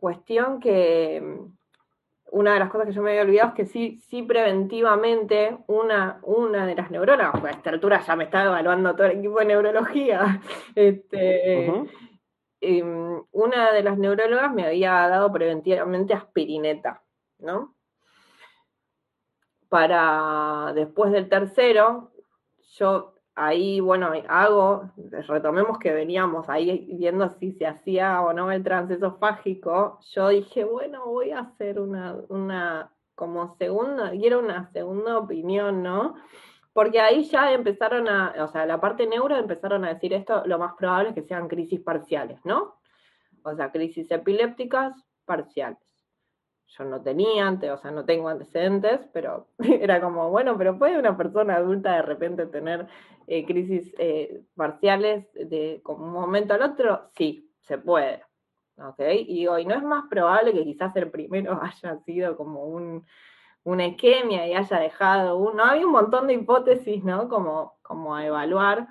Cuestión 0.05 0.59
que 0.59 1.19
mm, 1.19 1.57
una 2.33 2.53
de 2.53 2.59
las 2.59 2.69
cosas 2.69 2.85
que 2.85 2.93
yo 2.93 3.01
me 3.01 3.09
había 3.09 3.23
olvidado 3.23 3.49
es 3.49 3.55
que 3.55 3.65
sí, 3.65 3.97
sí 4.07 4.21
preventivamente 4.21 5.57
una, 5.65 6.19
una 6.21 6.67
de 6.67 6.75
las 6.75 6.91
neurólogas, 6.91 7.41
pues 7.41 7.51
a 7.51 7.57
esta 7.57 7.71
altura 7.71 7.99
ya 8.05 8.15
me 8.15 8.25
está 8.25 8.43
evaluando 8.43 8.93
todo 8.95 9.07
el 9.07 9.17
equipo 9.17 9.39
de 9.39 9.45
neurología, 9.45 10.39
este, 10.75 11.89
em, 12.61 13.23
una 13.31 13.71
de 13.71 13.81
las 13.81 13.97
neurólogas 13.97 14.53
me 14.53 14.67
había 14.67 14.91
dado 15.07 15.31
preventivamente 15.31 16.13
aspirineta, 16.13 17.01
¿no? 17.39 17.75
Para 19.69 20.71
después 20.75 21.11
del 21.13 21.29
tercero, 21.29 22.11
yo 22.77 23.14
ahí, 23.35 23.79
bueno, 23.79 24.11
hago, 24.27 24.89
retomemos 25.27 25.77
que 25.77 25.91
veníamos 25.91 26.49
ahí 26.49 26.87
viendo 26.97 27.29
si 27.29 27.51
se 27.53 27.67
hacía 27.67 28.21
o 28.21 28.33
no 28.33 28.51
el 28.51 28.63
transesofágico, 28.63 29.99
yo 30.13 30.29
dije, 30.29 30.63
bueno, 30.63 31.05
voy 31.05 31.31
a 31.31 31.39
hacer 31.39 31.79
una, 31.79 32.15
una 32.29 32.91
como 33.13 33.55
segunda, 33.57 34.11
quiero 34.11 34.39
una 34.39 34.71
segunda 34.71 35.17
opinión, 35.17 35.83
¿no? 35.83 36.15
Porque 36.73 36.99
ahí 36.99 37.23
ya 37.23 37.53
empezaron 37.53 38.07
a, 38.09 38.33
o 38.43 38.47
sea, 38.47 38.65
la 38.65 38.79
parte 38.81 39.07
neuro 39.07 39.35
empezaron 39.37 39.85
a 39.85 39.93
decir 39.93 40.13
esto, 40.13 40.43
lo 40.45 40.59
más 40.59 40.73
probable 40.73 41.09
es 41.09 41.15
que 41.15 41.23
sean 41.23 41.47
crisis 41.47 41.79
parciales, 41.81 42.39
¿no? 42.45 42.75
O 43.43 43.55
sea, 43.55 43.71
crisis 43.71 44.09
epilépticas 44.11 44.95
parciales 45.25 45.85
yo 46.67 46.83
no 46.83 47.01
tenía 47.01 47.47
antes, 47.47 47.71
o 47.71 47.77
sea, 47.77 47.91
no 47.91 48.05
tengo 48.05 48.29
antecedentes, 48.29 49.01
pero 49.13 49.47
era 49.59 50.01
como, 50.01 50.29
bueno, 50.29 50.57
pero 50.57 50.77
¿puede 50.77 50.97
una 50.99 51.15
persona 51.15 51.55
adulta 51.55 51.95
de 51.95 52.01
repente 52.01 52.45
tener 52.47 52.87
eh, 53.27 53.45
crisis 53.45 53.93
eh, 53.97 54.43
parciales 54.55 55.31
de 55.33 55.81
como 55.83 56.05
un 56.05 56.13
momento 56.13 56.53
al 56.53 56.63
otro? 56.63 57.09
Sí, 57.15 57.51
se 57.59 57.77
puede. 57.77 58.23
¿Ok? 58.77 58.99
Y 59.27 59.47
hoy 59.47 59.65
no 59.65 59.75
es 59.75 59.83
más 59.83 60.05
probable 60.09 60.51
que 60.51 60.65
quizás 60.65 60.95
el 60.97 61.09
primero 61.09 61.59
haya 61.61 61.97
sido 61.99 62.35
como 62.35 62.65
un, 62.65 63.05
una 63.63 63.87
isquemia 63.87 64.47
y 64.47 64.53
haya 64.53 64.79
dejado 64.79 65.37
un. 65.37 65.55
No, 65.57 65.63
había 65.63 65.85
un 65.85 65.91
montón 65.91 66.27
de 66.27 66.33
hipótesis, 66.33 67.03
¿no? 67.03 67.29
Como, 67.29 67.77
como 67.81 68.15
a 68.15 68.25
evaluar. 68.25 68.87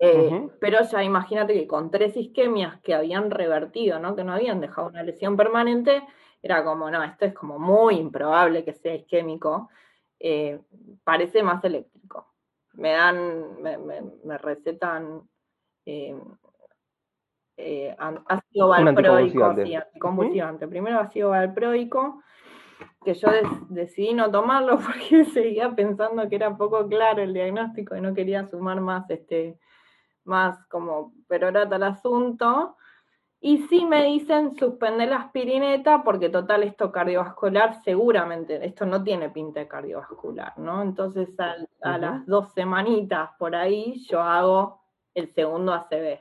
Eh, 0.00 0.48
pero 0.60 0.78
ya 0.82 1.02
imagínate 1.02 1.54
que 1.54 1.66
con 1.66 1.90
tres 1.90 2.16
isquemias 2.16 2.80
que 2.82 2.94
habían 2.94 3.32
revertido, 3.32 3.98
¿no? 3.98 4.14
Que 4.14 4.22
no 4.22 4.32
habían 4.32 4.60
dejado 4.60 4.88
una 4.88 5.02
lesión 5.02 5.36
permanente, 5.36 6.04
era 6.42 6.64
como, 6.64 6.90
no, 6.90 7.02
esto 7.02 7.26
es 7.26 7.34
como 7.34 7.58
muy 7.58 7.96
improbable 7.96 8.64
que 8.64 8.72
sea 8.72 8.94
isquémico, 8.94 9.68
eh, 10.20 10.60
parece 11.04 11.42
más 11.42 11.62
eléctrico. 11.64 12.34
Me 12.74 12.92
dan, 12.92 13.60
me, 13.60 14.38
recetan 14.38 15.22
eh, 15.84 16.16
eh, 17.56 17.96
ácido 17.98 18.68
valproico, 18.68 19.56
sí, 19.64 19.74
anticonvulsivante. 19.74 20.68
Primero 20.68 21.00
ácido 21.00 21.30
valproico, 21.30 22.22
que 23.04 23.14
yo 23.14 23.28
decidí 23.68 24.14
no 24.14 24.30
tomarlo 24.30 24.78
porque 24.86 25.24
seguía 25.24 25.74
pensando 25.74 26.28
que 26.28 26.36
era 26.36 26.56
poco 26.56 26.86
claro 26.86 27.22
el 27.22 27.34
diagnóstico 27.34 27.96
y 27.96 28.00
no 28.00 28.14
quería 28.14 28.46
sumar 28.46 28.80
más 28.80 29.10
este 29.10 29.58
más 30.24 30.64
como 30.66 31.14
perorata 31.26 31.76
al 31.76 31.84
asunto. 31.84 32.76
Y 33.40 33.58
sí 33.68 33.84
me 33.84 34.02
dicen 34.04 34.56
suspender 34.56 35.08
la 35.08 35.18
aspirineta 35.18 36.02
porque 36.02 36.28
total 36.28 36.64
esto 36.64 36.90
cardiovascular 36.90 37.82
seguramente, 37.84 38.64
esto 38.66 38.84
no 38.84 39.04
tiene 39.04 39.30
pinta 39.30 39.60
de 39.60 39.68
cardiovascular, 39.68 40.58
¿no? 40.58 40.82
Entonces 40.82 41.28
a, 41.38 41.98
las 41.98 42.26
dos 42.26 42.52
semanitas 42.52 43.30
por 43.38 43.54
ahí 43.54 44.04
yo 44.08 44.20
hago 44.20 44.80
el 45.14 45.32
segundo 45.34 45.72
ACB, 45.72 46.20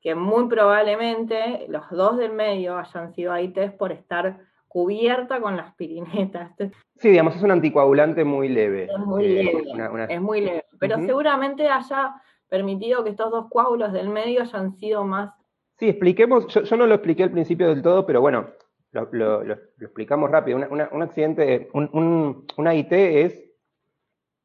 que 0.00 0.14
muy 0.14 0.46
probablemente 0.48 1.66
los 1.68 1.90
dos 1.90 2.18
del 2.18 2.32
medio 2.32 2.78
hayan 2.78 3.12
sido 3.12 3.32
AITs 3.32 3.72
por 3.72 3.90
estar 3.90 4.38
cubierta 4.68 5.40
con 5.40 5.56
la 5.56 5.64
aspirineta. 5.64 6.54
Sí, 7.00 7.08
digamos, 7.08 7.34
es 7.34 7.42
un 7.42 7.50
anticoagulante 7.50 8.24
muy 8.24 8.50
leve. 8.50 8.84
Es 8.84 8.98
muy 8.98 9.24
eh, 9.24 9.44
leve, 9.44 10.06
es 10.10 10.20
muy 10.20 10.42
leve, 10.42 10.66
pero 10.78 10.98
seguramente 10.98 11.66
haya 11.66 12.14
permitido 12.46 13.02
que 13.02 13.08
estos 13.08 13.30
dos 13.30 13.46
coágulos 13.48 13.94
del 13.94 14.10
medio 14.10 14.42
hayan 14.42 14.76
sido 14.76 15.02
más 15.04 15.32
Sí, 15.80 15.88
expliquemos, 15.88 16.46
yo, 16.48 16.76
no 16.76 16.86
lo 16.86 16.94
expliqué 16.94 17.22
al 17.22 17.30
principio 17.30 17.68
del 17.68 17.80
todo, 17.80 18.04
pero 18.04 18.20
bueno, 18.20 18.50
lo, 18.92 19.40
explicamos 19.80 20.30
rápido. 20.30 20.58
un 20.58 21.02
accidente, 21.02 21.70
un, 21.72 22.46
una 22.58 22.74
IT 22.74 22.92
es, 22.92 23.50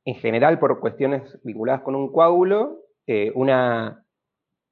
en 0.05 0.15
general, 0.15 0.59
por 0.59 0.79
cuestiones 0.79 1.37
vinculadas 1.43 1.81
con 1.81 1.93
un 1.93 2.09
coágulo, 2.13 2.85
eh, 3.05 3.33
una, 3.35 4.05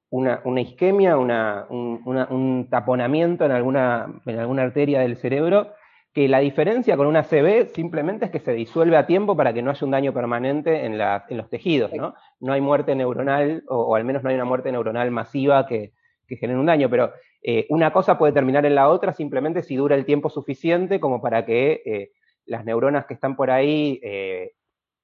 una, 0.08 0.60
isquemia, 0.62 1.18
un, 1.18 2.66
taponamiento 2.70 3.44
en 3.44 3.52
alguna, 3.52 4.22
en 4.24 4.38
alguna 4.38 4.62
arteria 4.62 5.00
del 5.00 5.18
cerebro, 5.18 5.74
que 6.14 6.28
la 6.28 6.38
diferencia 6.38 6.96
con 6.96 7.06
una 7.06 7.24
CB 7.24 7.74
simplemente 7.74 8.24
es 8.24 8.30
que 8.30 8.40
se 8.40 8.54
disuelve 8.54 8.96
a 8.96 9.06
tiempo 9.06 9.36
para 9.36 9.52
que 9.52 9.60
no 9.60 9.70
haya 9.70 9.84
un 9.84 9.90
daño 9.90 10.14
permanente 10.14 10.86
en, 10.86 10.96
los 10.96 11.50
tejidos, 11.50 11.92
¿no? 11.92 12.14
No 12.40 12.54
hay 12.54 12.62
muerte 12.62 12.94
neuronal, 12.94 13.64
o 13.68 13.94
al 13.94 14.04
menos 14.04 14.22
no 14.22 14.30
hay 14.30 14.36
una 14.36 14.46
muerte 14.46 14.72
neuronal 14.72 15.10
masiva 15.10 15.66
que, 15.66 15.92
que 16.26 16.36
generen 16.36 16.60
un 16.60 16.66
daño, 16.66 16.88
pero 16.90 17.12
eh, 17.42 17.66
una 17.68 17.92
cosa 17.92 18.18
puede 18.18 18.32
terminar 18.32 18.64
en 18.66 18.74
la 18.74 18.88
otra 18.88 19.12
simplemente 19.12 19.62
si 19.62 19.76
dura 19.76 19.94
el 19.94 20.04
tiempo 20.04 20.30
suficiente 20.30 21.00
como 21.00 21.20
para 21.20 21.44
que 21.44 21.82
eh, 21.84 22.12
las 22.46 22.64
neuronas 22.64 23.06
que 23.06 23.14
están 23.14 23.36
por 23.36 23.50
ahí 23.50 24.00
eh, 24.02 24.52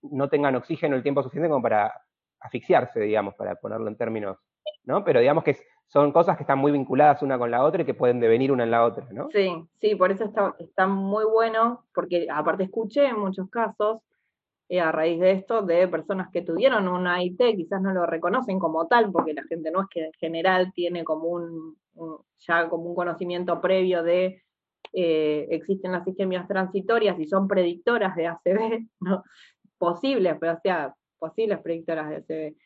no 0.02 0.28
tengan 0.28 0.56
oxígeno 0.56 0.96
el 0.96 1.02
tiempo 1.02 1.22
suficiente 1.22 1.48
como 1.48 1.62
para 1.62 1.92
asfixiarse, 2.40 3.00
digamos, 3.00 3.34
para 3.34 3.56
ponerlo 3.56 3.88
en 3.88 3.96
términos, 3.96 4.38
¿no? 4.84 5.04
Pero 5.04 5.20
digamos 5.20 5.44
que 5.44 5.56
son 5.86 6.12
cosas 6.12 6.36
que 6.36 6.44
están 6.44 6.58
muy 6.58 6.72
vinculadas 6.72 7.22
una 7.22 7.38
con 7.38 7.50
la 7.50 7.64
otra 7.64 7.82
y 7.82 7.84
que 7.84 7.94
pueden 7.94 8.20
devenir 8.20 8.52
una 8.52 8.64
en 8.64 8.70
la 8.70 8.84
otra, 8.84 9.06
¿no? 9.10 9.28
Sí, 9.30 9.52
sí, 9.80 9.94
por 9.96 10.10
eso 10.10 10.24
está, 10.24 10.54
está 10.58 10.86
muy 10.86 11.24
bueno, 11.24 11.84
porque 11.92 12.26
aparte 12.32 12.64
escuché 12.64 13.06
en 13.06 13.18
muchos 13.18 13.50
casos 13.50 14.00
a 14.78 14.92
raíz 14.92 15.18
de 15.18 15.32
esto 15.32 15.62
de 15.62 15.88
personas 15.88 16.28
que 16.32 16.42
tuvieron 16.42 16.86
una 16.86 17.22
IT, 17.22 17.38
quizás 17.56 17.82
no 17.82 17.92
lo 17.92 18.06
reconocen 18.06 18.58
como 18.58 18.86
tal, 18.86 19.10
porque 19.10 19.34
la 19.34 19.42
gente 19.44 19.70
no 19.70 19.82
es 19.82 19.88
que 19.88 20.04
en 20.06 20.12
general 20.12 20.72
tiene 20.72 21.02
como 21.02 21.28
un, 21.28 21.76
ya 22.38 22.68
como 22.68 22.84
un 22.84 22.94
conocimiento 22.94 23.60
previo 23.60 24.02
de 24.02 24.42
eh, 24.92 25.46
existen 25.50 25.92
las 25.92 26.06
isquemias 26.06 26.48
transitorias 26.48 27.18
y 27.18 27.26
son 27.26 27.48
predictoras 27.48 28.14
de 28.16 28.26
ACV, 28.26 28.86
¿no? 29.00 29.24
posibles, 29.78 30.36
pero 30.38 30.58
sea, 30.62 30.94
posibles 31.18 31.58
predictoras 31.60 32.08
de 32.08 32.16
ACV. 32.16 32.56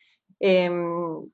Em, 0.40 1.31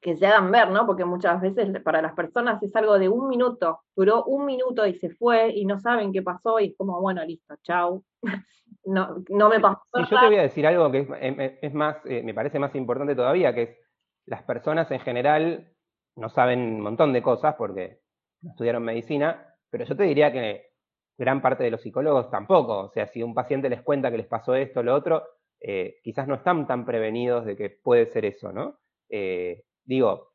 que 0.00 0.16
se 0.16 0.26
hagan 0.26 0.50
ver, 0.50 0.68
¿no? 0.70 0.84
Porque 0.84 1.04
muchas 1.04 1.40
veces 1.40 1.80
para 1.82 2.02
las 2.02 2.14
personas 2.14 2.60
es 2.62 2.74
algo 2.74 2.98
de 2.98 3.08
un 3.08 3.28
minuto, 3.28 3.82
duró 3.94 4.24
un 4.24 4.44
minuto 4.44 4.84
y 4.84 4.94
se 4.94 5.10
fue 5.10 5.52
y 5.54 5.64
no 5.64 5.78
saben 5.78 6.12
qué 6.12 6.22
pasó 6.22 6.58
y 6.58 6.70
es 6.70 6.76
como, 6.76 7.00
bueno, 7.00 7.24
listo, 7.24 7.54
chau. 7.62 8.04
no, 8.84 9.22
no 9.28 9.48
me 9.48 9.60
pasó. 9.60 9.80
Sí, 9.94 10.02
yo 10.10 10.20
te 10.20 10.26
voy 10.26 10.36
a 10.36 10.42
decir 10.42 10.66
algo 10.66 10.90
que 10.90 10.98
es, 11.00 11.08
em, 11.20 11.36
em, 11.38 11.72
más, 11.72 11.96
eh, 12.06 12.22
me 12.22 12.34
parece 12.34 12.58
más 12.58 12.74
importante 12.74 13.14
todavía, 13.14 13.54
que 13.54 13.62
es 13.62 13.78
las 14.26 14.42
personas 14.42 14.90
en 14.90 15.00
general 15.00 15.72
no 16.16 16.28
saben 16.28 16.60
un 16.60 16.80
montón 16.80 17.12
de 17.12 17.22
cosas 17.22 17.54
porque 17.56 18.00
no 18.42 18.50
estudiaron 18.50 18.82
medicina, 18.82 19.54
pero 19.70 19.84
yo 19.84 19.96
te 19.96 20.04
diría 20.04 20.32
que 20.32 20.72
gran 21.16 21.40
parte 21.40 21.64
de 21.64 21.70
los 21.70 21.82
psicólogos 21.82 22.30
tampoco. 22.30 22.80
O 22.80 22.88
sea, 22.90 23.06
si 23.06 23.22
un 23.22 23.34
paciente 23.34 23.68
les 23.68 23.82
cuenta 23.82 24.10
que 24.10 24.18
les 24.18 24.26
pasó 24.26 24.54
esto, 24.54 24.80
o 24.80 24.82
lo 24.82 24.94
otro, 24.94 25.22
eh, 25.60 25.96
quizás 26.02 26.26
no 26.28 26.34
están 26.34 26.66
tan 26.66 26.84
prevenidos 26.84 27.44
de 27.44 27.56
que 27.56 27.70
puede 27.70 28.06
ser 28.06 28.24
eso, 28.24 28.52
¿no? 28.52 28.78
Eh, 29.08 29.64
digo, 29.84 30.32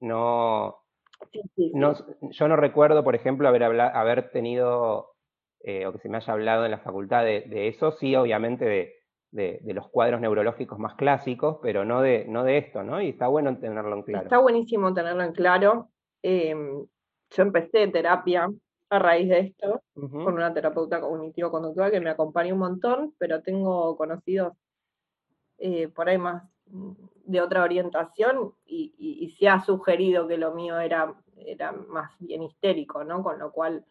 no, 0.00 0.82
yo 2.30 2.48
no 2.48 2.56
recuerdo, 2.56 3.04
por 3.04 3.14
ejemplo, 3.14 3.48
haber, 3.48 3.62
haber 3.62 4.30
tenido 4.30 5.13
eh, 5.66 5.86
o 5.86 5.92
que 5.92 5.98
se 5.98 6.08
me 6.08 6.18
haya 6.18 6.32
hablado 6.32 6.64
en 6.64 6.70
la 6.70 6.78
facultad 6.78 7.24
de, 7.24 7.68
eso, 7.68 7.92
sí, 7.92 8.14
obviamente 8.14 8.64
de, 8.64 9.60
de, 9.60 9.74
los 9.74 9.88
cuadros 9.88 10.20
neurológicos 10.20 10.78
más 10.78 10.94
clásicos, 10.94 11.58
pero 11.62 11.84
no 11.84 12.02
de, 12.02 12.26
no 12.28 12.44
de 12.44 12.58
esto, 12.58 12.82
¿no? 12.82 13.00
Y 13.00 13.08
está 13.10 13.28
bueno 13.28 13.56
tenerlo 13.58 13.96
en 13.96 14.02
claro. 14.02 14.24
Está 14.24 14.38
buenísimo 14.38 14.92
tenerlo 14.92 15.22
en 15.22 15.32
claro. 15.32 15.88
Em, 16.22 16.86
yo 17.30 17.42
empecé 17.42 17.88
terapia 17.88 18.48
a 18.90 18.98
raíz 18.98 19.28
de 19.28 19.40
esto 19.40 19.82
con 19.94 20.34
una 20.34 20.52
terapeuta 20.52 21.00
cognitivo-conductual 21.00 21.90
que 21.90 22.00
me 22.00 22.10
acompaña 22.10 22.52
un 22.52 22.60
montón, 22.60 23.14
pero 23.18 23.42
tengo 23.42 23.96
conocidos 23.96 24.52
eh, 25.58 25.88
por 25.88 26.08
ahí 26.08 26.18
más 26.18 26.44
de 26.66 27.40
otra 27.40 27.62
orientación 27.62 28.52
y, 28.66 29.34
se 29.38 29.48
ha 29.48 29.64
sugerido 29.64 30.28
que 30.28 30.38
lo 30.38 30.54
mío 30.54 30.78
era, 30.78 31.12
era 31.36 31.72
más 31.72 32.12
bien 32.20 32.42
histérico, 32.42 33.02
¿no? 33.02 33.22
Con 33.22 33.38
lo 33.38 33.50
cual, 33.50 33.84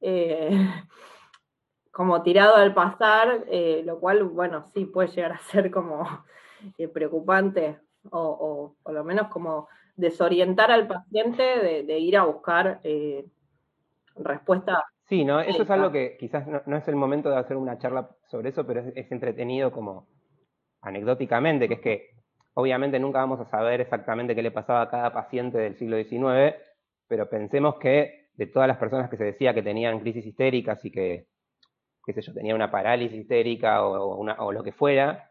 eh, 0.00 0.50
como 1.90 2.22
tirado 2.22 2.56
al 2.56 2.74
pasar, 2.74 3.44
eh, 3.48 3.82
lo 3.84 3.98
cual, 3.98 4.24
bueno, 4.24 4.64
sí 4.74 4.84
puede 4.86 5.08
llegar 5.08 5.32
a 5.32 5.38
ser 5.38 5.70
como 5.70 6.06
eh, 6.78 6.88
preocupante 6.88 7.78
o, 8.10 8.76
por 8.82 8.94
lo 8.94 9.04
menos 9.04 9.28
como 9.28 9.68
desorientar 9.94 10.70
al 10.70 10.86
paciente 10.86 11.42
de, 11.42 11.98
ir 11.98 12.16
a 12.16 12.24
buscar 12.24 12.80
respuesta. 14.16 14.84
Sí, 15.06 15.22
¿no? 15.26 15.40
Eso 15.40 15.64
es 15.64 15.70
algo 15.70 15.92
que 15.92 16.16
quizás 16.18 16.46
no, 16.46 16.76
es 16.76 16.88
el 16.88 16.96
momento 16.96 17.28
de 17.28 17.36
hacer 17.36 17.58
una 17.58 17.76
charla 17.76 18.08
sobre 18.30 18.48
eso, 18.48 18.66
pero 18.66 18.80
es 18.94 19.12
entretenido 19.12 19.70
como 19.70 20.06
anecdóticamente, 20.80 21.68
que 21.68 21.74
es 21.74 21.80
que 21.80 22.10
obviamente 22.54 22.98
nunca 22.98 23.18
vamos 23.18 23.40
a 23.40 23.44
saber 23.44 23.80
exactamente 23.80 24.34
qué 24.34 24.42
le 24.42 24.50
pasaba 24.50 24.82
a 24.82 24.90
cada 24.90 25.12
paciente 25.12 25.58
del 25.58 25.76
siglo 25.76 25.96
XIX, 25.96 26.56
pero 27.06 27.28
pensemos 27.28 27.76
que 27.76 28.19
de 28.40 28.46
todas 28.46 28.66
las 28.66 28.78
personas 28.78 29.10
que 29.10 29.18
se 29.18 29.24
decía 29.24 29.52
que 29.52 29.62
tenían 29.62 30.00
crisis 30.00 30.24
histéricas 30.24 30.82
y 30.86 30.90
que, 30.90 31.26
qué 32.02 32.14
sé 32.14 32.22
yo, 32.22 32.32
tenía 32.32 32.54
una 32.54 32.70
parálisis 32.70 33.18
histérica 33.18 33.84
o, 33.84 34.16
una, 34.16 34.32
o 34.42 34.50
lo 34.50 34.62
que 34.62 34.72
fuera, 34.72 35.30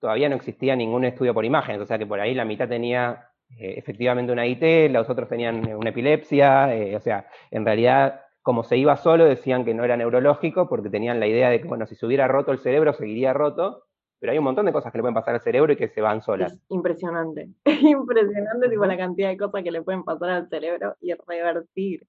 todavía 0.00 0.30
no 0.30 0.36
existía 0.36 0.74
ningún 0.74 1.04
estudio 1.04 1.34
por 1.34 1.44
imágenes, 1.44 1.82
o 1.82 1.84
sea 1.84 1.98
que 1.98 2.06
por 2.06 2.20
ahí 2.20 2.32
la 2.32 2.46
mitad 2.46 2.66
tenía 2.66 3.28
eh, 3.50 3.74
efectivamente 3.76 4.32
una 4.32 4.46
IT, 4.46 4.90
los 4.90 5.10
otros 5.10 5.28
tenían 5.28 5.74
una 5.74 5.90
epilepsia, 5.90 6.74
eh, 6.74 6.96
o 6.96 7.00
sea, 7.00 7.26
en 7.50 7.66
realidad 7.66 8.22
como 8.40 8.64
se 8.64 8.78
iba 8.78 8.96
solo 8.96 9.26
decían 9.26 9.66
que 9.66 9.74
no 9.74 9.84
era 9.84 9.98
neurológico 9.98 10.70
porque 10.70 10.88
tenían 10.88 11.20
la 11.20 11.26
idea 11.26 11.50
de 11.50 11.60
que, 11.60 11.68
bueno, 11.68 11.84
si 11.84 11.96
se 11.96 12.06
hubiera 12.06 12.28
roto 12.28 12.50
el 12.50 12.60
cerebro 12.60 12.94
seguiría 12.94 13.34
roto, 13.34 13.84
pero 14.18 14.32
hay 14.32 14.38
un 14.38 14.44
montón 14.44 14.64
de 14.64 14.72
cosas 14.72 14.90
que 14.90 14.96
le 14.96 15.02
pueden 15.02 15.14
pasar 15.14 15.34
al 15.34 15.42
cerebro 15.42 15.74
y 15.74 15.76
que 15.76 15.88
se 15.88 16.00
van 16.00 16.22
solas. 16.22 16.54
Es 16.54 16.60
impresionante, 16.70 17.50
impresionante 17.66 18.70
tipo 18.70 18.86
la 18.86 18.96
cantidad 18.96 19.28
de 19.28 19.36
cosas 19.36 19.62
que 19.62 19.70
le 19.70 19.82
pueden 19.82 20.02
pasar 20.02 20.30
al 20.30 20.48
cerebro 20.48 20.96
y 21.02 21.12
revertir. 21.12 22.08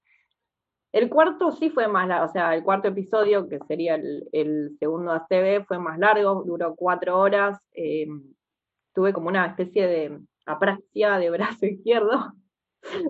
El 0.92 1.10
cuarto 1.10 1.52
sí 1.52 1.70
fue 1.70 1.88
más 1.88 2.08
largo, 2.08 2.26
o 2.26 2.30
sea, 2.30 2.56
el 2.56 2.64
cuarto 2.64 2.88
episodio, 2.88 3.48
que 3.48 3.60
sería 3.68 3.96
el, 3.96 4.76
segundo 4.80 5.12
ACB, 5.12 5.66
fue 5.68 5.78
más 5.80 6.00
largo, 6.00 6.44
duró 6.46 6.76
cuatro 6.76 7.20
horas. 7.20 7.60
Em, 7.74 8.24
tuve 8.94 9.14
como 9.14 9.30
una 9.30 9.46
especie 9.48 9.88
de 9.88 10.20
apraxia 10.46 11.18
de 11.20 11.30
brazo 11.30 11.66
izquierdo. 11.66 12.34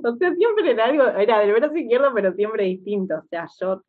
o 0.04 0.16
sea, 0.16 0.34
siempre 0.36 0.72
era 0.72 0.86
algo, 0.86 1.04
era 1.04 1.40
del 1.40 1.54
brazo 1.54 1.78
izquierdo, 1.78 2.12
pero 2.14 2.34
siempre 2.34 2.66
distinto. 2.66 3.16
O 3.16 3.28
sea, 3.30 3.48
yo, 3.60 3.84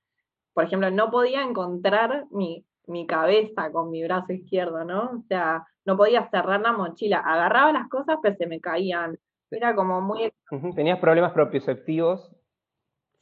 por 0.55 0.65
ejemplo, 0.65 0.91
no 0.91 1.11
podía 1.11 1.43
encontrar 1.43 2.27
mi 2.31 2.65
mi 2.91 3.07
cabeza 3.07 3.71
con 3.73 3.91
mi 3.91 4.03
brazo 4.03 4.33
izquierdo, 4.33 4.85
¿no? 4.85 5.11
O 5.19 5.23
sea, 5.29 5.65
no 5.85 5.97
podía 5.97 6.29
cerrar 6.29 6.61
la 6.61 6.73
mochila. 6.73 7.19
Agarraba 7.21 7.73
las 7.73 7.89
cosas, 7.89 8.19
pero 8.23 8.37
se 8.37 8.47
me 8.47 8.61
caían. 8.61 9.19
Era 9.51 9.75
como 9.75 10.01
muy... 10.01 10.33
¿Tenías 10.75 10.99
problemas 10.99 11.33
propioceptivos? 11.33 12.35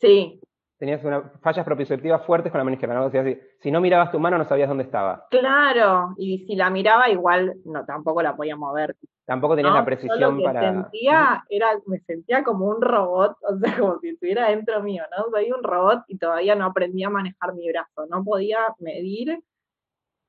Sí. 0.00 0.40
Tenías 0.78 1.02
una, 1.04 1.22
fallas 1.42 1.64
propioceptivas 1.64 2.24
fuertes 2.24 2.52
con 2.52 2.58
la 2.58 2.64
mano 2.64 2.74
izquierda, 2.74 2.94
¿no? 2.94 3.06
O 3.06 3.10
sea, 3.10 3.24
si, 3.60 3.70
no 3.70 3.80
mirabas 3.80 4.12
tu 4.12 4.20
mano 4.20 4.38
no 4.38 4.44
sabías 4.44 4.68
dónde 4.68 4.84
estaba. 4.84 5.26
Claro, 5.28 6.14
y 6.16 6.46
si 6.46 6.54
la 6.54 6.70
miraba 6.70 7.10
igual, 7.10 7.56
no, 7.64 7.84
tampoco 7.84 8.22
la 8.22 8.36
podía 8.36 8.54
mover. 8.54 8.96
Tampoco 9.24 9.56
tenías 9.56 9.74
la 9.74 9.84
precisión 9.84 10.40
para... 10.40 10.60
Sentía, 10.60 11.44
era, 11.50 11.66
me 11.86 11.98
sentía 12.00 12.44
como 12.44 12.66
un 12.66 12.80
robot, 12.80 13.36
o 13.42 13.58
sea, 13.58 13.76
como 13.76 13.98
si 13.98 14.10
estuviera 14.10 14.50
dentro 14.50 14.80
mío, 14.82 15.02
¿no? 15.16 15.30
Soy 15.30 15.50
un 15.50 15.64
robot 15.64 16.04
y 16.06 16.16
todavía 16.16 16.54
no 16.54 16.66
aprendía 16.66 17.08
a 17.08 17.10
manejar 17.10 17.54
mi 17.54 17.68
brazo, 17.68 18.06
no 18.08 18.22
podía 18.22 18.58
medir 18.78 19.42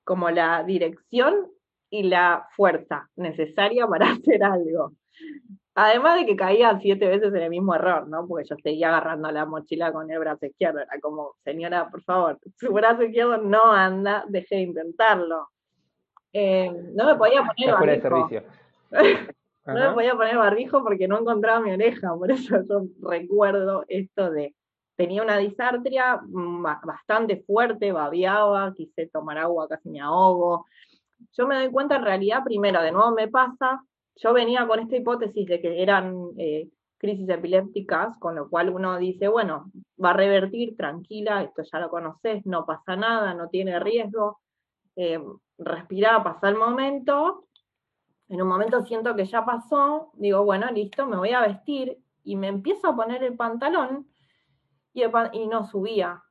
como 0.04 0.32
la 0.32 0.64
dirección 0.64 1.48
y 1.92 2.04
la 2.04 2.48
fuerza 2.56 3.10
necesaria 3.16 3.86
para 3.88 4.08
hacer 4.12 4.44
algo. 4.44 4.94
Además 5.82 6.20
de 6.20 6.26
que 6.26 6.36
caía 6.36 6.78
siete 6.82 7.08
veces 7.08 7.34
en 7.34 7.42
el 7.42 7.50
mismo 7.50 7.74
error, 7.74 8.06
¿no? 8.10 8.28
Porque 8.28 8.46
yo 8.50 8.58
seguía 8.62 8.90
agarrando 8.90 9.32
la 9.32 9.46
mochila 9.46 9.94
con 9.94 10.12
el 10.12 10.20
brazo 10.20 10.46
izquierdo. 10.46 10.80
Era 10.80 11.00
como, 11.02 11.36
señora, 11.46 11.90
por 11.90 12.04
favor, 12.04 12.38
su 12.58 12.74
brazo 12.74 13.04
izquierdo 13.04 13.38
no 13.38 13.72
anda, 13.72 14.26
deje 14.28 14.56
de 14.56 14.62
intentarlo. 14.64 15.48
Eh, 16.34 16.70
no 16.94 17.06
me 17.06 17.16
podía 17.16 17.46
poner 17.46 18.02
barbijo. 18.02 18.30
no 19.68 19.74
me 19.74 19.94
podía 19.94 20.16
poner 20.16 20.38
barbijo 20.38 20.84
porque 20.84 21.08
no 21.08 21.18
encontraba 21.18 21.62
mi 21.62 21.72
oreja. 21.72 22.14
Por 22.14 22.30
eso 22.30 22.58
yo 22.68 22.82
recuerdo 23.02 23.86
esto 23.88 24.32
de 24.32 24.54
tenía 24.98 25.24
una 25.24 25.38
disartria 25.38 26.20
mm, 26.22 26.62
bastante 26.84 27.42
fuerte, 27.48 27.94
babeaba, 27.94 28.74
quise 28.74 29.08
tomar 29.08 29.38
agua, 29.38 29.70
casi 29.70 29.88
me 29.88 30.02
ahogo. 30.02 30.66
Yo 31.38 31.48
me 31.48 31.56
doy 31.56 31.72
cuenta 31.72 31.96
en 31.96 32.04
realidad, 32.04 32.44
primero, 32.44 32.82
de 32.82 32.92
nuevo 32.92 33.12
me 33.12 33.30
pasa, 33.30 33.82
yo 34.22 34.34
venía 34.34 34.68
con 34.68 34.80
esta 34.80 34.96
hipótesis 34.96 35.48
de 35.48 35.62
que 35.62 35.82
eran 35.82 36.14
eh, 36.38 36.70
crisis 36.98 37.30
epilépticas, 37.30 38.18
con 38.20 38.36
lo 38.36 38.50
cual 38.50 38.70
uno 38.70 38.98
dice, 38.98 39.28
bueno, 39.28 39.72
va 40.04 40.12
a 40.12 40.14
revertir, 40.14 40.76
tranquila, 40.76 41.44
esto 41.44 41.64
ya 41.64 41.80
lo 41.80 41.90
conoces, 41.90 42.46
no 42.46 42.66
pasa 42.66 42.96
nada, 42.96 43.34
no 43.34 43.50
tiene 43.50 43.80
riesgo, 43.80 44.40
eh, 44.96 45.20
respira, 45.58 46.22
pasa 46.24 46.50
el 46.50 46.58
momento, 46.58 47.46
en 48.28 48.42
un 48.42 48.48
momento 48.48 48.84
siento 48.84 49.16
que 49.16 49.26
ya 49.26 49.44
pasó, 49.44 50.12
digo, 50.14 50.44
bueno, 50.44 50.70
listo, 50.72 51.08
me 51.08 51.18
voy 51.18 51.32
a 51.32 51.42
vestir 51.42 51.98
y 52.24 52.36
me 52.36 52.48
empiezo 52.48 52.90
a 52.90 52.96
poner 52.96 53.24
el 53.24 53.36
pantalón 53.36 54.08
y, 54.94 55.48
no 55.48 55.66
subía. 55.66 56.22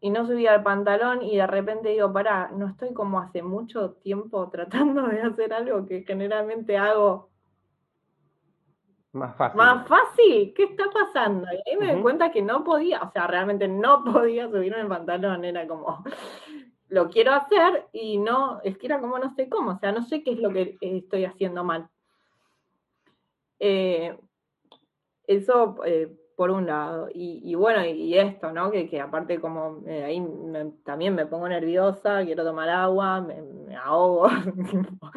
Y 0.00 0.10
no 0.10 0.26
subía 0.26 0.54
el 0.54 0.62
pantalón 0.62 1.22
y 1.22 1.36
de 1.36 1.46
repente 1.46 1.88
digo, 1.88 2.12
pará, 2.12 2.50
no 2.54 2.68
estoy 2.68 2.92
como 2.92 3.18
hace 3.18 3.42
mucho 3.42 3.92
tiempo 3.94 4.48
tratando 4.50 5.02
de 5.08 5.22
hacer 5.22 5.52
algo 5.52 5.86
que 5.86 6.02
generalmente 6.02 6.76
hago 6.76 7.30
más 9.16 9.34
fácil. 9.36 9.56
Más 9.56 9.88
fácil, 9.88 10.52
¿qué 10.54 10.64
está 10.64 10.84
pasando? 10.92 11.46
Y 11.50 11.70
ahí 11.70 11.76
me 11.78 11.92
doy 11.92 12.02
cuenta 12.02 12.30
que 12.30 12.42
no 12.42 12.62
podía, 12.62 13.00
o 13.02 13.10
sea, 13.10 13.26
realmente 13.26 13.66
no 13.66 14.04
podía 14.12 14.48
subirme 14.48 14.80
el 14.80 14.88
pantalón, 14.88 15.44
era 15.44 15.66
como, 15.66 16.04
lo 16.88 17.08
quiero 17.08 17.32
hacer 17.32 17.86
y 17.92 18.18
no, 18.18 18.60
es 18.62 18.76
que 18.78 18.86
era 18.86 19.00
como 19.00 19.18
no 19.18 19.34
sé 19.34 19.48
cómo, 19.48 19.72
o 19.72 19.78
sea, 19.78 19.90
no 19.92 20.02
sé 20.02 20.22
qué 20.22 20.32
es 20.32 20.38
lo 20.38 20.50
que 20.50 20.76
estoy 20.80 21.24
haciendo 21.24 21.64
mal. 21.64 21.88
Eh, 23.58 24.16
eso 25.26 25.78
eh, 25.84 26.14
por 26.36 26.50
un 26.50 26.66
lado. 26.66 27.08
Y, 27.12 27.54
bueno, 27.54 27.84
y, 27.84 28.16
esto, 28.16 28.52
¿no? 28.52 28.70
Que, 28.70 29.00
aparte 29.00 29.40
como 29.40 29.82
eh, 29.86 30.04
ahí 30.04 30.22
también 30.84 31.14
me 31.14 31.26
pongo 31.26 31.48
nerviosa, 31.48 32.24
quiero 32.24 32.44
tomar 32.44 32.68
agua, 32.68 33.22
me, 33.22 33.74
ahogo 33.76 34.28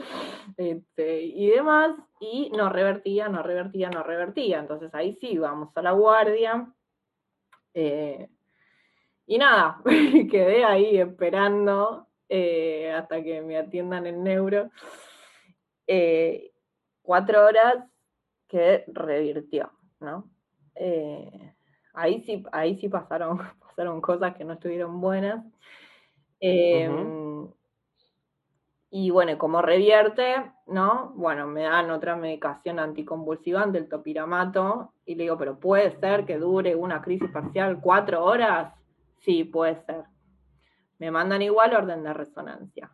este, 0.57 1.21
y 1.21 1.49
demás, 1.49 1.95
y 2.21 2.49
no 2.55 2.69
revertía, 2.69 3.27
no 3.27 3.43
revertía, 3.43 3.89
no 3.89 4.01
revertía. 4.01 4.59
Entonces 4.59 4.95
ahí 4.95 5.17
sí, 5.19 5.37
vamos 5.37 5.75
a 5.75 5.81
la 5.81 5.91
guardia. 5.91 6.73
Eh, 7.73 8.29
y 9.27 9.37
nada, 9.37 9.81
quedé 10.31 10.63
ahí 10.63 10.97
esperando 10.97 12.07
eh, 12.29 12.91
hasta 12.93 13.21
que 13.21 13.41
me 13.41 13.57
atiendan 13.57 14.07
el 14.07 14.23
neuro. 14.23 14.71
cuatro 17.01 17.45
horas 17.45 17.85
que 18.47 18.85
revirtió, 18.87 19.71
¿no? 19.99 20.29
Eh, 20.79 21.53
ahí 21.93 22.23
sí, 22.23 22.43
ahí 22.53 22.79
sí 22.79 22.89
pasaron, 22.89 23.37
pasaron 23.59 24.01
cosas 24.01 24.35
que 24.35 24.45
no 24.45 24.53
estuvieron 24.53 25.01
buenas. 25.01 25.45
Em, 26.39 27.49
Y 28.91 29.11
bueno, 29.11 29.37
como 29.37 29.61
revierte, 29.61 30.51
¿no? 30.67 31.11
Bueno, 31.15 31.45
me 31.47 31.63
dan 31.63 31.91
otra 31.91 32.15
medicación 32.15 32.79
anticonvulsivante, 32.79 33.77
el 33.77 33.87
topiramato, 33.89 34.93
y 35.05 35.15
le 35.15 35.23
digo, 35.23 35.37
pero 35.37 35.59
puede 35.59 35.99
ser 35.99 36.25
que 36.25 36.39
dure 36.39 36.75
una 36.75 37.01
crisis 37.01 37.29
parcial 37.31 37.79
cuatro 37.81 38.23
horas. 38.25 38.73
Sí, 39.17 39.43
puede 39.43 39.75
ser. 39.85 40.05
Me 40.97 41.11
mandan 41.11 41.41
igual 41.43 41.75
orden 41.75 42.03
de 42.03 42.13
resonancia. 42.13 42.91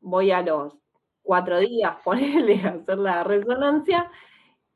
Voy 0.00 0.32
a 0.32 0.42
los 0.42 0.76
cuatro 1.22 1.58
días, 1.60 1.96
ponerle 2.04 2.62
a 2.62 2.70
hacer 2.70 2.98
la 2.98 3.24
resonancia 3.24 4.10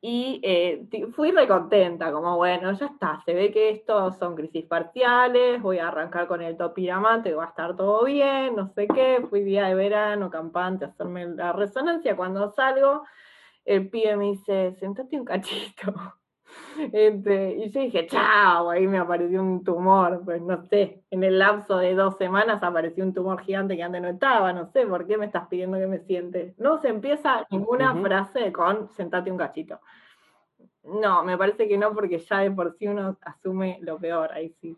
y 0.07 0.39
eh, 0.43 0.87
fui 1.15 1.31
recontenta, 1.31 2.11
como 2.11 2.37
bueno, 2.37 2.71
ya 2.73 2.85
está, 2.85 3.23
se 3.25 3.33
ve 3.33 3.51
que 3.51 3.71
estos 3.71 4.15
son 4.19 4.35
crisis 4.35 4.63
parciales, 4.63 5.59
voy 5.63 5.79
a 5.79 5.87
arrancar 5.87 6.27
con 6.27 6.43
el 6.43 6.55
topiramate, 6.55 7.33
va 7.33 7.45
a 7.45 7.47
estar 7.47 7.75
todo 7.75 8.03
bien, 8.05 8.55
no 8.55 8.67
sé 8.67 8.87
qué, 8.87 9.25
fui 9.27 9.43
día 9.43 9.65
de 9.65 9.73
verano, 9.73 10.29
campante, 10.29 10.85
a 10.85 10.89
hacerme 10.89 11.25
la 11.29 11.53
resonancia, 11.53 12.15
cuando 12.15 12.51
salgo, 12.51 13.03
el 13.65 13.89
pibe 13.89 14.15
me 14.15 14.25
dice, 14.25 14.75
sentate 14.79 15.17
un 15.17 15.25
cachito. 15.25 15.91
Este, 16.91 17.55
y 17.55 17.69
yo 17.69 17.81
dije, 17.81 18.07
chao, 18.07 18.69
ahí 18.69 18.87
me 18.87 18.97
apareció 18.97 19.41
un 19.41 19.63
tumor, 19.63 20.21
pues 20.25 20.41
no 20.41 20.61
sé, 20.63 21.03
en 21.09 21.23
el 21.23 21.39
lapso 21.39 21.77
de 21.77 21.95
dos 21.95 22.17
semanas 22.17 22.61
apareció 22.63 23.03
un 23.03 23.13
tumor 23.13 23.41
gigante 23.41 23.75
que 23.75 23.83
antes 23.83 24.01
no 24.01 24.09
estaba, 24.09 24.51
no 24.53 24.65
sé, 24.67 24.85
¿por 24.85 25.07
qué 25.07 25.17
me 25.17 25.25
estás 25.25 25.47
pidiendo 25.47 25.77
que 25.77 25.87
me 25.87 25.99
siente? 25.99 26.53
No 26.57 26.77
se 26.77 26.89
empieza 26.89 27.45
ninguna 27.49 27.95
frase 27.95 28.51
con 28.51 28.89
sentate 28.89 29.31
un 29.31 29.37
cachito. 29.37 29.79
No, 30.83 31.23
me 31.23 31.37
parece 31.37 31.67
que 31.67 31.77
no, 31.77 31.93
porque 31.93 32.19
ya 32.19 32.39
de 32.39 32.51
por 32.51 32.73
sí 32.73 32.87
uno 32.87 33.17
asume 33.21 33.79
lo 33.81 33.97
peor, 33.97 34.31
ahí 34.33 34.49
sí. 34.61 34.77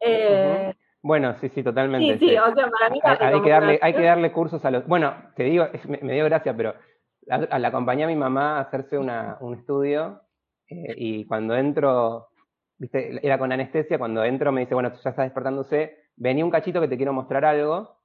Eh, 0.00 0.72
bueno, 1.02 1.34
sí, 1.40 1.50
sí, 1.50 1.62
totalmente. 1.62 2.18
Sí, 2.18 2.30
sí, 2.30 2.38
o 2.38 2.54
sea, 2.54 2.70
para 2.70 2.88
mí... 2.88 3.00
Hay, 3.02 3.42
que 3.42 3.50
darle, 3.50 3.78
hay 3.82 3.92
que 3.92 4.02
darle 4.02 4.32
cursos 4.32 4.64
a 4.64 4.70
los... 4.70 4.86
Bueno, 4.86 5.12
te 5.36 5.42
digo, 5.44 5.66
me, 6.00 6.14
dio 6.14 6.24
gracia, 6.24 6.56
pero 6.56 6.74
la, 7.26 7.58
la 7.58 7.68
acompañé 7.68 8.04
a 8.04 8.06
mi 8.06 8.16
mamá 8.16 8.56
a 8.56 8.60
hacerse 8.60 8.96
una, 8.96 9.36
un 9.40 9.54
estudio 9.54 10.23
eh, 10.68 10.94
y 10.96 11.26
cuando 11.26 11.54
entro, 11.56 12.28
viste, 12.78 13.24
era 13.26 13.38
con 13.38 13.52
anestesia, 13.52 13.98
cuando 13.98 14.24
entro 14.24 14.52
me 14.52 14.62
dice, 14.62 14.74
bueno, 14.74 14.92
ya 14.92 15.10
está 15.10 15.22
despertándose, 15.22 15.96
venía 16.16 16.44
un 16.44 16.50
cachito 16.50 16.80
que 16.80 16.88
te 16.88 16.96
quiero 16.96 17.12
mostrar 17.12 17.44
algo 17.44 18.00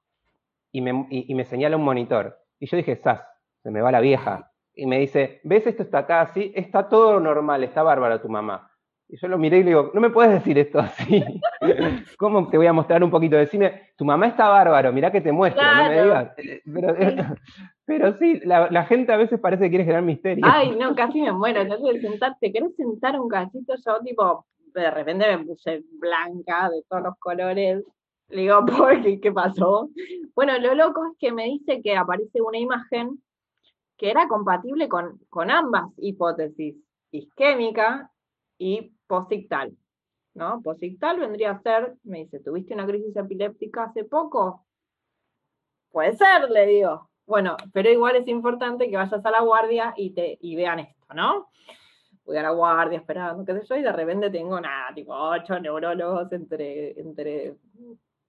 y 0.72 0.80
me, 0.80 1.06
y, 1.10 1.34
me 1.34 1.44
señala 1.44 1.76
un 1.76 1.84
monitor. 1.84 2.38
Y 2.58 2.66
yo 2.66 2.76
dije, 2.76 2.96
sas, 2.96 3.22
se 3.62 3.70
me 3.70 3.80
va 3.80 3.90
la 3.90 4.00
vieja. 4.00 4.52
Y 4.74 4.86
me 4.86 4.98
dice, 4.98 5.40
¿ves 5.44 5.66
esto 5.66 5.82
está 5.82 5.98
acá? 6.00 6.30
Sí, 6.32 6.52
está 6.54 6.88
todo 6.88 7.18
normal, 7.20 7.64
está 7.64 7.82
bárbara 7.82 8.22
tu 8.22 8.28
mamá. 8.28 8.69
Y 9.12 9.16
yo 9.16 9.26
lo 9.26 9.38
miré 9.38 9.58
y 9.58 9.62
le 9.64 9.70
digo, 9.70 9.90
no 9.92 10.00
me 10.00 10.10
puedes 10.10 10.32
decir 10.32 10.56
esto 10.56 10.78
así. 10.78 11.24
¿Cómo 12.18 12.48
te 12.48 12.56
voy 12.56 12.66
a 12.68 12.72
mostrar 12.72 13.02
un 13.02 13.10
poquito? 13.10 13.36
Decime, 13.36 13.90
tu 13.96 14.04
mamá 14.04 14.28
está 14.28 14.48
bárbaro, 14.48 14.92
mirá 14.92 15.10
que 15.10 15.20
te 15.20 15.32
muestro, 15.32 15.62
no 15.62 15.88
me 15.88 16.02
digas. 16.02 16.32
Pero, 16.64 16.94
pero 17.84 18.18
sí, 18.18 18.40
la, 18.44 18.84
gente 18.84 19.12
a 19.12 19.16
veces 19.16 19.40
parece 19.40 19.64
que 19.64 19.70
quiere 19.70 19.84
generar 19.84 20.04
misterio. 20.04 20.44
Ay, 20.46 20.76
no, 20.76 20.94
casi 20.94 21.20
me 21.20 21.32
muero. 21.32 21.60
Entonces, 21.62 22.00
sentarte, 22.02 22.52
¿querés 22.52 22.76
sentar 22.76 23.18
un 23.18 23.28
cachito? 23.28 23.74
Yo, 23.84 23.98
tipo, 24.04 24.46
de 24.74 24.90
repente 24.92 25.36
me 25.36 25.44
puse 25.44 25.82
blanca 25.98 26.70
de 26.70 26.82
todos 26.88 27.02
los 27.02 27.18
colores. 27.18 27.82
Le 28.28 28.42
digo, 28.42 28.64
¿por 28.66 29.02
qué? 29.02 29.20
¿Qué 29.20 29.32
pasó? 29.32 29.90
Bueno, 30.36 30.56
lo 30.58 30.76
loco 30.76 31.04
es 31.06 31.18
que 31.18 31.32
me 31.32 31.46
dice 31.46 31.82
que 31.82 31.96
aparece 31.96 32.40
una 32.40 32.58
imagen 32.58 33.20
que 33.98 34.08
era 34.08 34.28
compatible 34.28 34.88
con, 34.88 35.18
con 35.28 35.50
ambas 35.50 35.86
hipótesis, 35.98 36.76
isquémica 37.10 38.10
y 38.56 38.92
posictal. 39.10 39.76
¿no? 40.34 40.62
Posictal 40.62 41.18
vendría 41.18 41.50
a 41.50 41.62
ser, 41.62 41.96
me 42.04 42.18
dice, 42.18 42.38
¿tuviste 42.38 42.74
una 42.74 42.86
crisis 42.86 43.16
epiléptica 43.16 43.84
hace 43.84 44.04
poco? 44.04 44.64
Puede 45.90 46.16
ser, 46.16 46.48
le 46.48 46.66
digo. 46.66 47.10
Bueno, 47.26 47.56
pero 47.72 47.90
igual 47.90 48.14
es 48.16 48.28
importante 48.28 48.88
que 48.88 48.96
vayas 48.96 49.24
a 49.24 49.30
la 49.30 49.40
guardia 49.40 49.92
y, 49.96 50.14
te, 50.14 50.38
y 50.40 50.54
vean 50.54 50.78
esto, 50.78 51.14
¿no? 51.14 51.48
Voy 52.24 52.36
a 52.36 52.42
la 52.42 52.50
guardia 52.50 52.98
esperando, 52.98 53.44
qué 53.44 53.60
sé 53.60 53.66
yo, 53.66 53.76
y 53.76 53.82
de 53.82 53.92
repente 53.92 54.30
tengo 54.30 54.60
nada, 54.60 54.94
tipo 54.94 55.12
ocho 55.12 55.58
neurólogos 55.58 56.30
entre, 56.32 57.00
entre 57.00 57.56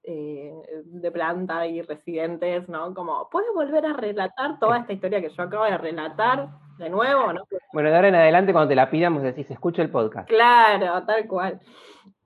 eh, 0.03 0.53
de 0.85 1.11
planta 1.11 1.67
y 1.67 1.83
residentes, 1.83 2.67
¿no? 2.67 2.93
Como, 2.95 3.29
¿puedes 3.29 3.53
volver 3.53 3.85
a 3.85 3.93
relatar 3.93 4.57
toda 4.59 4.79
esta 4.79 4.93
historia 4.93 5.21
que 5.21 5.29
yo 5.29 5.43
acabo 5.43 5.65
de 5.65 5.77
relatar 5.77 6.49
de 6.81 6.89
nuevo? 6.89 7.31
¿no? 7.31 7.47
Bueno, 7.71 7.89
de 7.89 7.95
ahora 7.95 8.07
en 8.09 8.15
adelante, 8.15 8.51
cuando 8.51 8.69
te 8.69 8.75
la 8.75 8.89
pidamos, 8.89 9.23
decís, 9.23 9.49
escucha 9.49 9.81
el 9.81 9.89
podcast. 9.89 10.27
Claro, 10.27 11.03
tal 11.05 11.27
cual. 11.27 11.59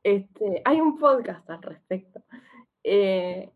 Este, 0.01 0.61
hay 0.65 0.79
un 0.79 0.97
podcast 0.97 1.49
al 1.49 1.61
respecto. 1.61 2.21
Eh, 2.83 3.51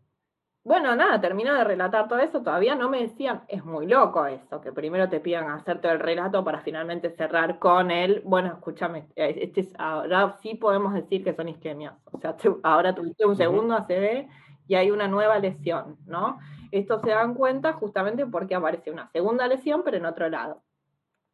bueno, 0.62 0.94
nada, 0.94 1.18
terminó 1.20 1.54
de 1.54 1.64
relatar 1.64 2.06
todo 2.06 2.18
eso, 2.18 2.42
todavía 2.42 2.74
no 2.74 2.90
me 2.90 3.00
decían, 3.00 3.42
es 3.48 3.64
muy 3.64 3.86
loco 3.86 4.26
eso, 4.26 4.60
que 4.60 4.72
primero 4.72 5.08
te 5.08 5.18
pidan 5.18 5.48
hacerte 5.50 5.88
el 5.88 5.98
relato 5.98 6.44
para 6.44 6.60
finalmente 6.60 7.10
cerrar 7.16 7.58
con 7.58 7.90
él, 7.90 8.20
bueno, 8.26 8.48
escúchame, 8.48 9.06
eh, 9.16 9.36
este 9.40 9.66
ahora 9.78 10.36
sí 10.42 10.56
podemos 10.56 10.92
decir 10.92 11.24
que 11.24 11.34
son 11.34 11.48
isquemias, 11.48 11.94
o 12.04 12.18
sea, 12.18 12.36
ahora 12.62 12.94
tuviste 12.94 13.24
un 13.24 13.36
segundo 13.36 13.74
ACV 13.74 14.28
y 14.68 14.74
hay 14.74 14.90
una 14.90 15.08
nueva 15.08 15.38
lesión, 15.38 15.96
¿no? 16.06 16.38
Esto 16.70 17.00
se 17.00 17.10
dan 17.10 17.34
cuenta 17.34 17.72
justamente 17.72 18.26
porque 18.26 18.54
aparece 18.54 18.90
una 18.90 19.08
segunda 19.10 19.48
lesión, 19.48 19.82
pero 19.82 19.96
en 19.96 20.06
otro 20.06 20.28
lado. 20.28 20.62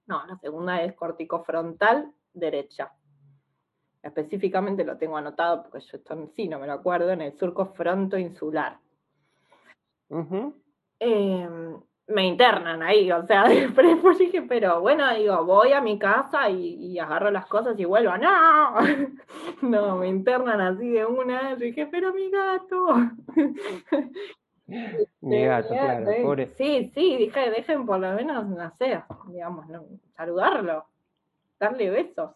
No, 0.06 0.24
la 0.26 0.36
segunda 0.38 0.82
es 0.82 0.94
corticofrontal 0.94 2.12
derecha. 2.32 2.92
Específicamente 4.02 4.84
lo 4.84 4.96
tengo 4.96 5.16
anotado 5.16 5.62
porque 5.62 5.80
yo 5.80 5.96
esto 5.96 6.30
sí 6.34 6.48
no 6.48 6.58
me 6.60 6.66
lo 6.66 6.74
acuerdo, 6.74 7.10
en 7.10 7.22
el 7.22 7.36
surco 7.36 7.66
frontoinsular. 7.66 8.78
Em, 11.00 11.80
me 12.08 12.26
internan 12.26 12.82
ahí, 12.82 13.10
o 13.10 13.26
sea, 13.26 13.44
después 13.48 14.18
dije, 14.18 14.42
pero 14.42 14.80
bueno, 14.80 15.12
digo, 15.14 15.44
voy 15.44 15.72
a 15.72 15.80
mi 15.80 15.98
casa 15.98 16.48
y, 16.48 16.98
agarro 16.98 17.30
las 17.30 17.46
cosas 17.46 17.78
y 17.78 17.84
vuelvo, 17.84 18.16
no, 18.16 18.74
no, 19.62 19.96
me 19.96 20.08
internan 20.08 20.60
así 20.60 20.88
de 20.88 21.04
una, 21.04 21.50
yo 21.50 21.56
dije, 21.56 21.86
pero 21.86 22.12
mi 22.14 22.30
gato. 22.30 22.86
mi 25.20 25.44
gato, 25.44 25.68
claro, 25.68 26.07
pobre. 26.22 26.48
Sí, 26.48 26.90
sí, 26.94 27.16
dije, 27.16 27.50
dejen 27.50 27.87
por 27.87 28.00
lo 28.00 28.12
menos 28.12 28.48
nacer, 28.48 29.02
digamos, 29.29 29.66
saludarlo, 30.16 30.87
darle 31.59 31.90
besos. 31.90 32.31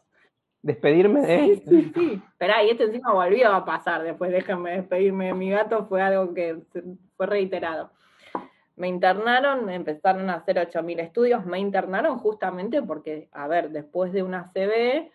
Despedirme 0.63 1.23
de 1.23 1.45
él. 1.45 1.63
Sí, 1.65 1.65
sí, 1.69 1.93
sí. 1.95 2.23
Esperá, 2.29 2.63
y 2.63 2.71
esto 2.71 2.85
encima 2.85 3.13
volvió 3.13 3.53
a 3.53 3.65
pasar 3.65 4.03
después, 4.03 4.31
déjenme 4.31 4.73
despedirme 4.73 5.27
de 5.27 5.35
mi 5.35 5.51
gato, 5.51 5.87
fue 5.87 6.03
algo 6.03 6.35
que 6.35 6.59
fue 7.17 7.27
reiterado. 7.27 7.91
Me 8.77 8.89
internaron, 8.89 9.69
empezaron 9.69 10.31
a 10.31 10.35
hacer 10.35 10.57
8.000 10.57 11.01
estudios, 11.01 11.45
me 11.45 11.59
internaron 11.59 12.19
justamente 12.19 12.83
porque, 12.83 13.29
a 13.33 13.49
ver, 13.49 13.71
después 13.71 14.13
de 14.13 14.23
una 14.23 14.53
CB, 14.53 15.11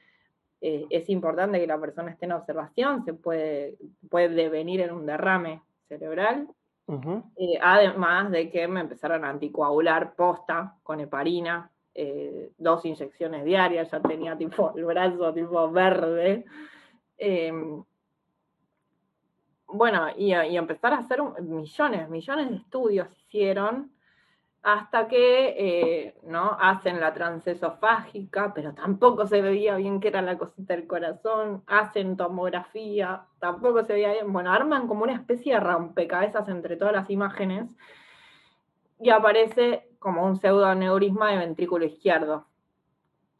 eh, 0.61 0.85
es 0.89 1.09
importante 1.09 1.59
que 1.59 1.67
la 1.67 1.79
persona 1.79 2.11
esté 2.11 2.25
en 2.25 2.31
observación, 2.33 3.05
se 3.05 3.13
puede, 3.13 3.77
puede 4.09 4.29
devenir 4.29 4.81
en 4.81 4.91
un 4.91 5.05
derrame 5.05 5.61
cerebral. 5.87 6.47
Eh, 6.87 7.57
además 7.61 8.29
de 8.29 8.51
que 8.51 8.67
me 8.67 8.81
empezaron 8.81 9.25
a 9.25 9.29
anticoagular 9.29 10.15
posta 10.15 10.75
con 10.83 10.99
heparina, 10.99 11.71
eh, 11.95 12.51
dos 12.57 12.85
inyecciones 12.85 13.43
diarias, 13.43 13.89
ya 13.89 13.99
tenía 14.01 14.37
tipo 14.37 14.73
el 14.75 14.85
brazo 14.85 15.33
tipo 15.33 15.71
verde. 15.71 16.45
Em, 17.17 17.83
bueno, 19.67 20.07
y, 20.15 20.31
empezar 20.33 20.93
a 20.93 20.99
hacer 20.99 21.21
millones, 21.41 22.09
millones 22.09 22.49
de 22.49 22.55
estudios 22.57 23.07
hicieron 23.17 23.91
hasta 24.65 25.07
que 25.07 25.53
eh, 25.59 26.15
¿no? 26.23 26.57
hacen 26.59 26.99
la 26.99 27.13
transesofágica, 27.13 28.51
pero 28.55 28.73
tampoco 28.73 29.27
se 29.27 29.39
veía 29.39 29.75
bien 29.75 29.99
que 29.99 30.07
era 30.07 30.23
la 30.23 30.39
cosita 30.39 30.75
del 30.75 30.87
corazón, 30.87 31.61
hacen 31.67 32.17
tomografía, 32.17 33.25
tampoco 33.37 33.83
se 33.83 33.93
veía 33.93 34.13
bien, 34.13 34.33
bueno, 34.33 34.51
arman 34.51 34.87
como 34.87 35.03
una 35.03 35.13
especie 35.13 35.53
de 35.53 35.59
rompecabezas 35.59 36.49
entre 36.49 36.77
todas 36.77 36.95
las 36.95 37.11
imágenes 37.11 37.69
y 38.99 39.11
aparece 39.11 39.87
como 39.99 40.25
un 40.25 40.35
pseudoneurisma 40.35 41.29
de 41.29 41.37
ventrículo 41.37 41.85
izquierdo 41.85 42.47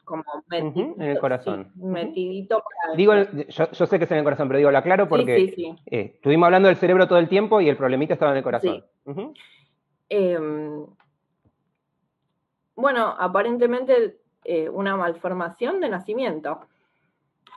como 0.04 0.22
en 0.52 0.94
el 1.02 1.18
corazón. 1.18 1.72
metidito 1.74 2.62
Digo, 2.96 3.14
yo, 3.48 3.66
sé 3.86 3.98
que 3.98 4.04
es 4.04 4.10
en 4.12 4.18
el 4.18 4.24
corazón, 4.24 4.46
pero 4.46 4.58
digo, 4.58 4.70
lo 4.70 4.78
aclaro 4.78 5.08
porque 5.08 5.76
eh, 5.90 6.12
estuvimos 6.14 6.46
hablando 6.46 6.68
del 6.68 6.76
cerebro 6.76 7.08
todo 7.08 7.18
el 7.18 7.28
tiempo 7.28 7.60
y 7.60 7.68
el 7.68 7.76
problemita 7.76 8.14
estaba 8.14 8.30
en 8.30 8.36
el 8.36 8.44
corazón. 8.44 8.84
Em, 10.08 10.86
bueno, 12.76 13.16
aparentemente 13.18 14.20
eh, 14.44 14.68
una 14.68 14.96
malformación 14.96 15.80
de 15.80 15.88
nacimiento. 15.88 16.60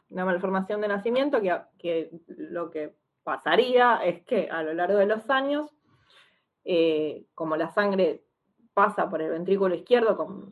Una 0.10 0.26
malformación 0.26 0.82
de 0.82 0.88
nacimiento 0.88 1.40
que, 1.40 2.10
lo 2.28 2.72
que 2.72 2.96
pasaría 3.24 3.98
es 3.98 4.24
que 4.24 4.50
a 4.50 4.64
lo 4.64 4.74
largo 4.74 4.98
de 4.98 5.06
los 5.06 5.30
años, 5.30 5.70
eh, 6.66 7.26
como 7.36 7.56
la 7.58 7.70
sangre 7.70 8.24
pasa 8.74 9.10
por 9.10 9.22
el 9.22 9.30
ventrículo 9.30 9.76
izquierdo 9.76 10.50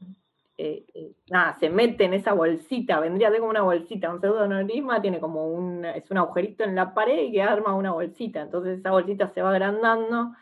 eh, 0.60 1.14
nada, 1.30 1.54
se 1.60 1.70
mete 1.70 2.06
en 2.06 2.16
esa 2.16 2.34
bolsita, 2.34 3.00
vendría 3.00 3.30
de 3.30 3.38
como 3.38 3.52
una 3.52 3.62
bolsita, 3.62 4.12
un 4.12 4.20
pseudoneurisma 4.20 5.00
tiene 5.02 5.20
como 5.20 5.48
un, 5.48 5.86
es 5.86 6.10
un 6.10 6.18
agujerito 6.18 6.64
en 6.64 6.74
la 6.74 6.96
pared 6.96 7.26
y 7.26 7.32
que 7.32 7.44
arma 7.44 7.76
una 7.76 7.92
bolsita, 7.92 8.42
entonces 8.42 8.80
esa 8.80 8.90
bolsita 8.90 9.28
se 9.30 9.44
va 9.44 9.52
agrandando 9.52 10.34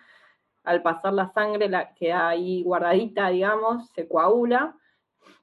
al 0.66 0.82
pasar 0.82 1.14
la 1.14 1.32
sangre 1.32 1.70
la, 1.70 1.94
queda 1.94 2.30
ahí 2.30 2.64
guardadita, 2.64 3.30
digamos, 3.30 3.90
se 3.92 4.08
coagula 4.08 4.76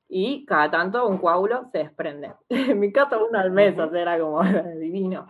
y 0.09 0.45
cada 0.45 0.71
tanto 0.71 1.09
un 1.09 1.19
coágulo 1.19 1.69
se 1.73 1.79
desprende. 1.79 2.33
En 2.51 2.79
mi 2.79 2.93
caso 2.93 3.27
uno 3.27 3.39
al 3.39 3.51
mes, 3.51 3.79
o 3.79 3.91
sea, 3.91 4.03
era 4.03 4.19
como 4.19 4.43
divino. 4.79 5.27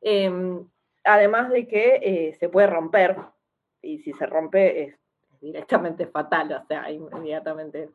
Em, 0.00 0.66
además 1.04 1.50
de 1.50 1.68
que 1.68 2.00
eh, 2.02 2.34
se 2.34 2.48
puede 2.48 2.68
romper, 2.68 3.16
y 3.82 3.98
si 3.98 4.12
se 4.14 4.26
rompe 4.26 4.84
es 4.84 4.98
directamente 5.40 6.06
fatal, 6.06 6.52
o 6.52 6.66
sea, 6.66 6.90
inmediatamente, 6.90 7.90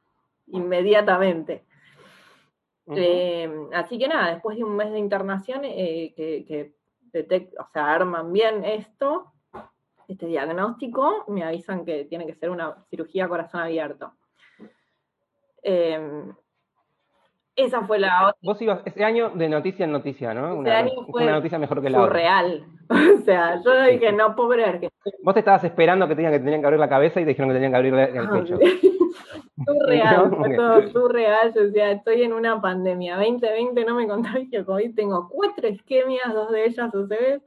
inmediatamente. 0.48 1.66
Em, 2.86 3.70
así 3.74 3.98
que 3.98 4.08
nada, 4.08 4.34
después 4.34 4.58
de 4.58 4.64
un 4.64 4.76
mes 4.76 4.92
de 4.92 5.00
internación, 5.00 5.62
eh, 5.64 6.14
que, 6.16 6.76
o 7.58 7.68
sea, 7.72 7.94
arman 7.94 8.32
bien 8.32 8.64
esto, 8.66 9.33
este 10.08 10.28
diagnóstico, 10.28 11.26
me 11.28 11.44
avisan 11.44 11.86
que 11.86 12.06
tiene 12.06 12.26
que 12.26 12.36
ser 12.36 12.50
una 12.50 12.76
cirugía 12.90 13.28
corazón 13.28 13.62
abierto. 13.62 14.14
Em, 15.62 16.34
esa 17.56 17.82
fue 17.86 18.00
la 18.00 18.30
otra. 18.30 18.40
Vos 18.42 18.62
ibas 18.62 18.82
ese 18.86 19.04
año 19.04 19.30
de 19.30 19.48
noticia 19.48 19.86
en 19.86 19.92
noticia, 19.92 20.34
¿no? 20.34 20.56
una, 20.56 20.78
año 20.78 21.06
fue 21.10 21.24
una 21.24 21.34
noticia 21.34 21.60
mejor 21.60 21.82
que 21.82 21.90
la 21.90 22.00
surreal. 22.00 22.66
o 22.90 23.22
sea, 23.24 23.62
yo 23.64 23.84
dije, 23.84 24.12
no 24.12 24.36
puedo 24.36 24.50
creer 24.50 24.80
que. 24.80 24.90
Vos 25.22 25.34
te 25.34 25.40
estabas 25.40 25.64
esperando 25.64 26.08
que 26.08 26.16
tenían 26.16 26.34
que, 26.34 26.40
tenían 26.40 26.62
que 26.62 26.68
abrir 26.68 26.80
la 26.80 26.90
cabeza 26.90 27.22
y 27.22 27.26
dijeron 27.26 27.50
que 27.50 27.56
tenían 27.56 27.72
que 27.72 27.78
abrir 27.78 27.94
el 27.94 28.28
ah, 28.28 28.32
pecho. 28.32 28.58
surreal, 29.66 30.36
fue 30.36 30.56
todo 30.56 30.88
surreal. 30.90 31.54
Yo 31.54 31.62
decía, 31.66 31.92
estoy 31.92 32.24
en 32.24 32.34
una 32.34 32.60
pandemia. 32.60 33.18
2020 33.18 33.86
no 33.86 33.96
me 33.96 34.08
contagio 34.08 34.66
COVID, 34.66 34.96
tengo 34.96 35.30
cuatro 35.30 35.68
isquemias, 35.68 36.34
dos 36.34 36.52
de 36.52 36.66
ellas 36.66 36.94
UCB, 36.94 37.42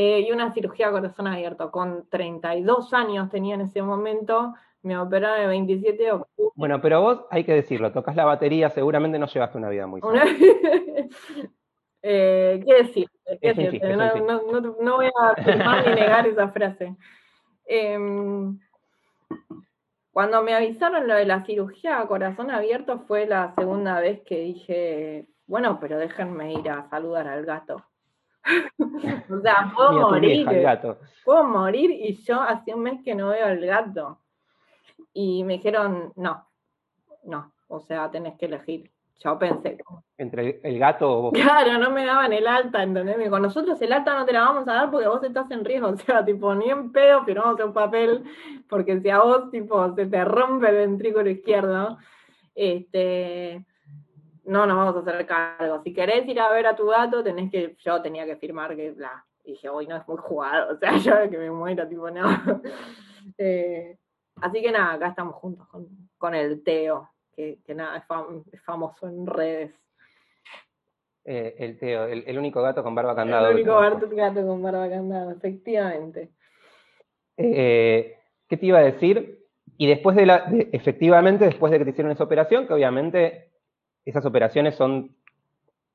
eh, 0.00 0.20
y 0.20 0.30
una 0.30 0.54
cirugía 0.54 0.92
corazón 0.92 1.26
abierto. 1.26 1.72
Con 1.72 2.08
32 2.08 2.94
años 2.94 3.28
tenía 3.30 3.56
en 3.56 3.62
ese 3.62 3.82
momento 3.82 4.54
me 4.82 4.96
operaron 4.96 5.40
el 5.40 5.48
27 5.48 6.00
de 6.00 6.12
octubre. 6.12 6.52
Bueno, 6.54 6.80
pero 6.80 7.00
vos 7.00 7.24
hay 7.30 7.42
que 7.42 7.52
decirlo, 7.52 7.90
tocas 7.90 8.14
la 8.14 8.24
batería, 8.24 8.70
seguramente 8.70 9.18
no 9.18 9.26
llevaste 9.26 9.58
una 9.58 9.70
vida 9.70 9.88
muy 9.88 10.00
sana. 10.00 10.22
eh, 12.02 12.62
¿Qué 12.64 12.74
decir? 12.74 13.10
no, 14.80 14.96
voy 14.98 15.06
a 15.06 15.30
afirmar 15.30 15.88
ni 15.88 15.94
negar 15.96 16.28
esa 16.28 16.48
frase. 16.50 16.94
Em, 17.66 18.56
cuando 20.12 20.44
me 20.44 20.54
avisaron 20.54 21.08
lo 21.08 21.16
de 21.16 21.26
la 21.26 21.44
cirugía 21.44 21.98
a 21.98 22.06
corazón 22.06 22.52
abierto 22.52 23.00
fue 23.00 23.26
la 23.26 23.52
segunda 23.56 23.98
vez 23.98 24.22
que 24.24 24.38
dije, 24.42 25.26
bueno, 25.48 25.80
pero 25.80 25.98
déjenme 25.98 26.52
ir 26.52 26.70
a 26.70 26.88
saludar 26.88 27.26
al 27.26 27.44
gato. 27.44 27.82
o 29.30 29.40
sea, 29.40 29.72
puedo 29.74 29.92
morir. 29.92 30.46
Puedo 31.24 31.44
morir 31.44 31.90
y 31.90 32.14
yo 32.22 32.40
hace 32.40 32.74
un 32.74 32.82
mes 32.82 33.02
que 33.04 33.14
no 33.14 33.28
veo 33.28 33.46
al 33.46 33.64
gato. 33.64 34.20
Y 35.12 35.44
me 35.44 35.54
dijeron, 35.54 36.12
no, 36.16 36.46
no, 37.24 37.52
o 37.68 37.80
sea, 37.80 38.10
tenés 38.10 38.36
que 38.38 38.46
elegir. 38.46 38.90
Yo 39.20 39.36
pensé. 39.36 39.78
¿Entre 40.16 40.60
el 40.62 40.78
gato 40.78 41.10
o 41.10 41.22
vos? 41.22 41.32
Claro, 41.32 41.76
no 41.78 41.90
me 41.90 42.04
daban 42.04 42.32
el 42.32 42.46
alta, 42.46 42.84
¿entendés? 42.84 43.28
Con 43.28 43.42
nosotros 43.42 43.80
el 43.82 43.92
alta 43.92 44.16
no 44.16 44.24
te 44.24 44.32
la 44.32 44.42
vamos 44.42 44.68
a 44.68 44.74
dar 44.74 44.90
porque 44.92 45.08
vos 45.08 45.22
estás 45.24 45.50
en 45.50 45.64
riesgo. 45.64 45.88
O 45.92 45.96
sea, 45.96 46.24
tipo, 46.24 46.54
ni 46.54 46.70
en 46.70 46.92
pedo 46.92 47.24
firmamos 47.24 47.60
un 47.60 47.72
papel, 47.72 48.22
porque 48.68 49.00
si 49.00 49.10
a 49.10 49.18
vos, 49.18 49.50
tipo, 49.50 49.92
se 49.94 50.06
te 50.06 50.24
rompe 50.24 50.68
el 50.68 50.76
ventrículo 50.76 51.28
izquierdo, 51.28 51.98
este, 52.54 53.64
no 54.48 54.66
nos 54.66 54.76
vamos 54.76 54.96
a 54.96 55.10
hacer 55.10 55.26
cargo. 55.26 55.82
Si 55.82 55.92
querés 55.92 56.26
ir 56.26 56.40
a 56.40 56.50
ver 56.50 56.66
a 56.66 56.76
tu 56.76 56.86
gato, 56.86 57.22
tenés 57.22 57.50
que, 57.50 57.76
yo 57.78 58.02
tenía 58.02 58.26
que 58.26 58.36
firmar 58.36 58.74
que, 58.74 58.90
bla. 58.90 59.24
Y 59.44 59.52
dije, 59.52 59.68
hoy 59.68 59.86
no 59.86 59.96
es 59.96 60.06
muy 60.08 60.18
jugado, 60.18 60.72
o 60.74 60.78
sea, 60.78 60.96
yo 60.96 61.30
que 61.30 61.38
me 61.38 61.50
muero, 61.50 61.86
tipo, 61.88 62.10
no. 62.10 62.26
eh, 63.38 63.96
Así 64.40 64.62
que 64.62 64.70
nada, 64.70 64.94
acá 64.94 65.08
estamos 65.08 65.34
juntos 65.36 65.66
con, 66.18 66.34
el 66.34 66.62
Teo, 66.62 67.10
que, 67.34 67.58
nada, 67.74 67.98
es, 67.98 68.62
famoso 68.62 69.08
en 69.08 69.26
redes. 69.26 69.72
Eh, 71.24 71.54
el 71.58 71.78
Teo, 71.78 72.04
el, 72.06 72.38
único 72.38 72.62
gato 72.62 72.82
con 72.82 72.94
barba 72.94 73.14
candado. 73.14 73.48
El 73.48 73.56
único 73.56 73.78
gato, 74.14 74.46
con 74.46 74.62
barba 74.62 74.88
candado, 74.88 75.32
efectivamente. 75.32 76.30
Eh, 77.36 78.16
¿Qué 78.48 78.56
te 78.56 78.66
iba 78.66 78.78
a 78.78 78.82
decir? 78.82 79.46
Y 79.76 79.86
después 79.86 80.16
de 80.16 80.26
la, 80.26 80.48
efectivamente, 80.72 81.44
después 81.44 81.70
de 81.70 81.78
que 81.78 81.84
te 81.84 81.90
hicieron 81.90 82.12
esa 82.12 82.24
operación, 82.24 82.66
que 82.66 82.74
obviamente 82.74 83.47
esas 84.04 84.24
operaciones 84.24 84.74
son 84.74 85.16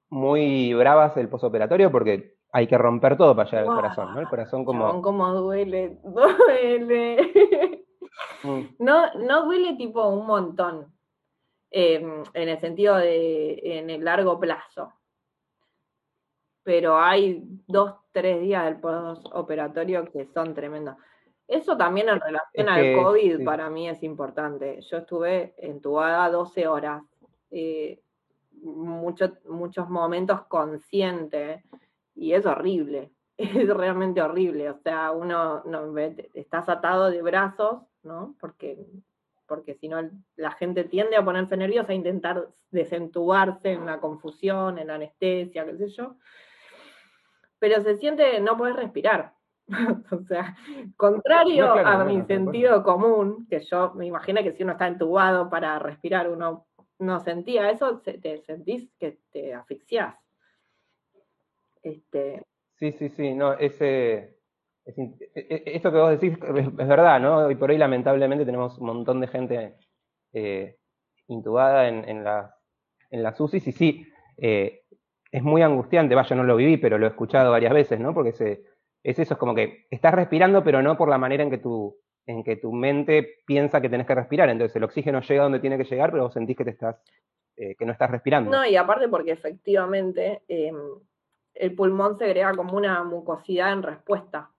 muy 0.10 0.74
bravas 0.74 1.18
el 1.18 1.30
posoperatorio 1.30 1.92
porque 1.92 2.36
hay 2.52 2.68
que 2.68 2.78
romper 2.78 3.18
todo 3.18 3.36
para 3.36 3.50
llegar 3.50 3.68
al 3.68 3.76
corazón, 3.76 4.14
¿no? 4.14 4.20
El 4.20 4.28
corazón 4.28 4.64
como... 4.64 5.02
como 5.02 5.34
duele, 5.34 5.98
duele. 6.04 7.84
Mm. 8.44 8.62
No, 8.80 9.14
no 9.16 9.46
duele 9.46 9.76
tipo 9.76 10.08
un 10.08 10.28
montón, 10.28 10.94
em, 11.72 12.24
en 12.34 12.50
el 12.50 12.60
sentido 12.60 12.96
de 12.98 13.60
en 13.80 13.90
el 13.90 14.04
largo 14.04 14.40
plazo. 14.40 14.94
Pero 16.62 16.98
hay 16.98 17.44
dos, 17.68 17.96
tres 18.12 18.40
días 18.40 18.66
del 18.66 18.80
postoperatorio 18.80 20.06
que 20.12 20.28
son 20.28 20.54
tremendos. 20.54 20.96
Eso 21.48 21.76
también 21.76 22.08
en 22.08 22.22
relación 22.22 22.70
al 22.70 23.04
COVID 23.04 23.44
para 23.44 23.70
mí 23.70 23.90
es 23.90 24.02
importante. 24.04 24.80
Yo 24.90 24.98
estuve 24.98 25.56
entubada 25.58 26.30
12 26.30 26.68
horas, 26.68 27.04
eh, 27.54 28.02
muchos 28.64 29.90
momentos 29.90 30.42
consciente 30.48 31.64
y 32.16 32.34
es 32.34 32.46
horrible, 32.46 33.12
es 33.38 33.70
realmente 33.70 34.22
horrible. 34.22 34.70
O 34.70 34.78
sea, 34.78 35.12
uno 35.12 35.64
no, 35.66 35.98
estás 35.98 36.70
atado 36.70 37.10
de 37.10 37.22
brazos 37.22 37.84
¿no? 38.04 38.36
Porque, 38.40 38.78
porque 39.48 39.76
si 39.76 39.88
no 39.88 39.98
la 40.36 40.52
gente 40.52 40.84
tiende 40.84 41.16
a 41.16 41.26
ponerse 41.26 41.58
nerviosa, 41.58 41.92
a 41.92 41.96
intentar 41.96 42.50
desentubarse 42.70 43.72
en 43.72 43.86
la 43.86 44.00
confusión, 44.00 44.78
en 44.78 44.88
la 44.88 44.96
anestesia, 44.96 45.66
qué 45.66 45.78
sé 45.78 45.88
yo. 45.90 46.18
Pero 47.60 47.82
se 47.82 47.98
siente 47.98 48.40
no 48.42 48.58
poder 48.58 48.76
respirar. 48.76 49.34
o 50.12 50.20
sea, 50.28 50.58
contrario 50.98 51.72
a 51.72 52.04
mi 52.04 52.22
sentido 52.24 52.84
común, 52.84 53.48
que 53.50 53.62
yo 53.62 53.94
me 53.94 54.06
imagino 54.06 54.44
que 54.44 54.52
si 54.52 54.64
uno 54.64 54.74
está 54.74 54.88
entubado 54.88 55.50
para 55.50 55.80
respirar, 55.80 56.30
uno 56.30 56.66
no 57.06 57.20
sentía 57.20 57.70
eso, 57.70 58.00
te 58.00 58.38
sentís 58.42 58.90
que 59.00 59.18
te 59.32 59.54
asfixiás. 59.54 60.16
Este... 61.82 62.42
Sí, 62.76 62.92
sí, 62.94 63.10
sí, 63.10 63.34
no, 63.34 63.54
ese, 63.54 64.38
e, 64.86 64.94
e, 65.36 65.64
esto 65.76 65.92
que 65.92 65.98
vos 65.98 66.20
decís 66.20 66.38
es, 66.42 66.76
verdad, 66.76 67.20
¿no? 67.20 67.46
Hoy 67.46 67.56
por 67.56 67.70
hoy 67.70 67.78
lamentablemente 67.78 68.46
tenemos 68.46 68.78
un 68.80 68.88
montón 68.88 69.22
de 69.22 69.28
gente 69.28 69.76
eh, 70.34 70.78
intubada 71.28 71.88
en, 71.88 72.08
en, 72.08 72.24
la, 72.24 72.56
en 73.10 73.24
las 73.24 73.40
UCIs 73.40 73.68
y 73.68 73.72
sí, 73.72 74.08
eh, 74.38 74.82
es 75.32 75.44
muy 75.44 75.62
angustiante, 75.62 76.16
vaya, 76.16 76.36
no 76.36 76.44
lo 76.44 76.56
viví, 76.56 76.78
pero 76.78 76.98
lo 76.98 77.06
he 77.06 77.10
escuchado 77.10 77.52
varias 77.52 77.74
veces, 77.74 78.00
¿no? 78.00 78.14
Porque 78.14 78.34
se, 78.34 78.64
es 79.04 79.20
eso, 79.20 79.34
es 79.34 79.40
como 79.40 79.56
que 79.56 79.86
estás 79.90 80.14
respirando, 80.14 80.64
pero 80.64 80.82
no 80.82 80.98
por 80.98 81.10
la 81.10 81.18
manera 81.18 81.44
en 81.44 81.50
que 81.50 81.58
tu, 81.58 81.96
en 82.26 82.44
que 82.44 82.56
tu 82.56 82.72
mente 82.72 83.42
piensa 83.46 83.82
que 83.82 83.90
tenés 83.90 84.08
que 84.08 84.16
respirar. 84.16 84.50
Entonces 84.50 84.76
el 84.76 84.84
oxígeno 84.84 85.22
llega 85.22 85.44
donde 85.44 85.60
tiene 85.60 85.78
que 85.78 85.84
llegar, 85.84 86.12
pero 86.12 86.24
vos 86.24 86.34
sentís 86.34 86.58
que 86.58 86.66
te 86.66 86.72
estás, 86.72 86.98
eh, 87.58 87.76
que 87.76 87.86
no 87.86 87.92
estás 87.92 88.10
respirando. 88.10 88.52
No, 88.52 88.66
y 88.66 88.76
aparte 88.76 89.08
porque 89.08 89.32
efectivamente 89.32 90.44
em, 90.48 90.78
el 91.54 91.76
pulmón 91.76 92.18
se 92.18 92.26
agrega 92.26 92.54
como 92.54 92.78
una 92.78 93.04
mucosidad 93.04 93.74
en 93.74 93.84
respuesta 93.84 94.50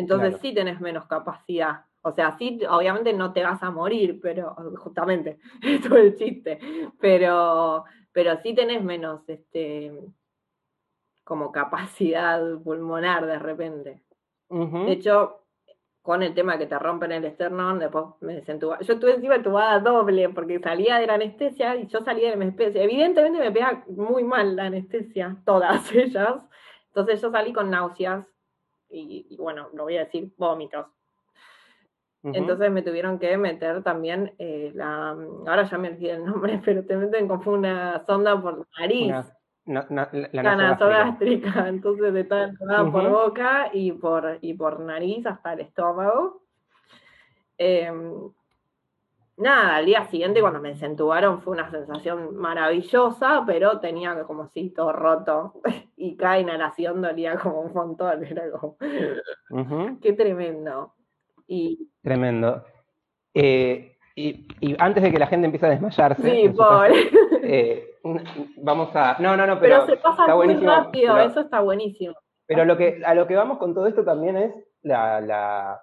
entonces 0.00 0.40
sí 0.40 0.54
tenés 0.54 0.80
menos 0.80 1.06
capacidad. 1.06 1.84
O 2.02 2.12
sea, 2.12 2.36
sí, 2.38 2.58
obviamente 2.68 3.12
no 3.12 3.32
te 3.32 3.42
vas 3.42 3.62
a 3.62 3.70
morir, 3.70 4.18
pero 4.22 4.54
justamente, 4.78 5.38
esto 5.62 5.94
es 5.96 6.04
el 6.04 6.16
chiste, 6.16 6.58
pero, 6.98 7.84
pero 8.12 8.40
sí 8.42 8.54
tenés 8.54 8.82
menos 8.82 9.28
este, 9.28 9.92
como 11.22 11.52
capacidad 11.52 12.58
pulmonar 12.62 13.26
de 13.26 13.38
repente. 13.38 14.02
De 14.48 14.90
hecho, 14.90 15.39
con 16.02 16.22
el 16.22 16.34
tema 16.34 16.56
que 16.56 16.66
te 16.66 16.78
rompen 16.78 17.12
el 17.12 17.24
esternón, 17.24 17.78
después 17.78 18.06
me 18.20 18.34
desentuba. 18.34 18.78
Yo 18.80 18.94
estuve 18.94 19.14
encima 19.14 19.36
entubada 19.36 19.78
doble 19.80 20.30
porque 20.30 20.58
salía 20.58 20.98
de 20.98 21.06
la 21.06 21.14
anestesia 21.14 21.76
y 21.76 21.86
yo 21.86 22.00
salía 22.02 22.30
de 22.30 22.36
la 22.36 22.42
anestesia. 22.44 22.82
Evidentemente 22.82 23.38
me 23.38 23.52
pega 23.52 23.84
muy 23.88 24.24
mal 24.24 24.56
la 24.56 24.64
anestesia, 24.64 25.36
todas 25.44 25.92
ellas. 25.94 26.46
Entonces 26.86 27.20
yo 27.20 27.30
salí 27.30 27.52
con 27.52 27.70
náuseas, 27.70 28.26
y, 28.92 29.36
bueno, 29.36 29.68
lo 29.74 29.84
voy 29.84 29.96
a 29.96 30.04
decir, 30.04 30.32
vómitos. 30.36 30.86
Entonces 32.22 32.70
me 32.70 32.82
tuvieron 32.82 33.18
que 33.18 33.34
meter 33.38 33.82
también 33.82 34.34
eh, 34.38 34.72
la, 34.74 35.10
ahora 35.10 35.62
ya 35.62 35.78
me 35.78 35.88
olvidé 35.88 36.12
el 36.12 36.24
nombre, 36.24 36.60
pero 36.64 36.84
te 36.84 36.96
meten 36.96 37.28
como 37.28 37.52
una 37.52 38.04
sonda 38.04 38.40
por 38.40 38.66
nariz. 38.78 39.14
La, 39.70 40.56
nasogástrica, 40.56 41.68
entonces 41.68 42.12
de 42.12 42.24
toda 42.24 42.52
por 42.90 43.08
boca 43.08 43.70
y 43.72 43.92
por, 43.92 44.38
y 44.40 44.54
por 44.54 44.80
nariz 44.80 45.26
hasta 45.26 45.52
el 45.52 45.60
estómago. 45.60 46.42
Em, 47.56 48.30
nada, 49.36 49.76
al 49.76 49.86
día 49.86 50.04
siguiente 50.06 50.40
cuando 50.40 50.60
me 50.60 50.70
desentubaron 50.70 51.40
fue 51.42 51.54
una 51.54 51.70
sensación 51.70 52.36
maravillosa, 52.36 53.44
pero 53.46 53.80
tenía 53.80 54.22
como 54.24 54.48
si 54.48 54.70
todo 54.70 54.92
roto 54.92 55.60
y 55.96 56.16
cada 56.16 56.38
inhalación 56.38 57.02
dolía 57.02 57.36
como 57.38 57.60
un 57.60 57.72
montón, 57.72 58.24
era 58.24 58.50
como, 58.50 58.76
qué 60.00 60.12
tremendo. 60.12 60.94
Y... 61.46 61.90
Tremendo. 62.02 62.64
Eh, 63.34 63.89
y, 64.16 64.76
antes 64.78 65.02
de 65.02 65.12
que 65.12 65.18
la 65.18 65.26
gente 65.26 65.46
empiece 65.46 65.66
a 65.66 65.70
desmayarse, 65.70 66.22
sí, 66.22 66.48
pobre. 66.50 66.94
Eh, 67.42 67.96
vamos 68.56 68.94
a. 68.94 69.16
No, 69.18 69.36
no, 69.36 69.46
no, 69.46 69.58
pero. 69.58 69.84
Pero 69.84 69.86
se 69.86 69.96
pasa 69.96 70.34
muy 70.34 70.54
rápido, 70.54 71.18
eso 71.18 71.40
está 71.40 71.60
buenísimo. 71.60 72.14
Pero 72.46 72.64
lo 72.64 72.76
que, 72.76 73.00
a 73.04 73.14
lo 73.14 73.26
que 73.26 73.34
vamos 73.34 73.58
con 73.58 73.74
todo 73.74 73.86
esto 73.86 74.04
también 74.04 74.36
es 74.36 74.54
la. 74.82 75.20
la... 75.20 75.80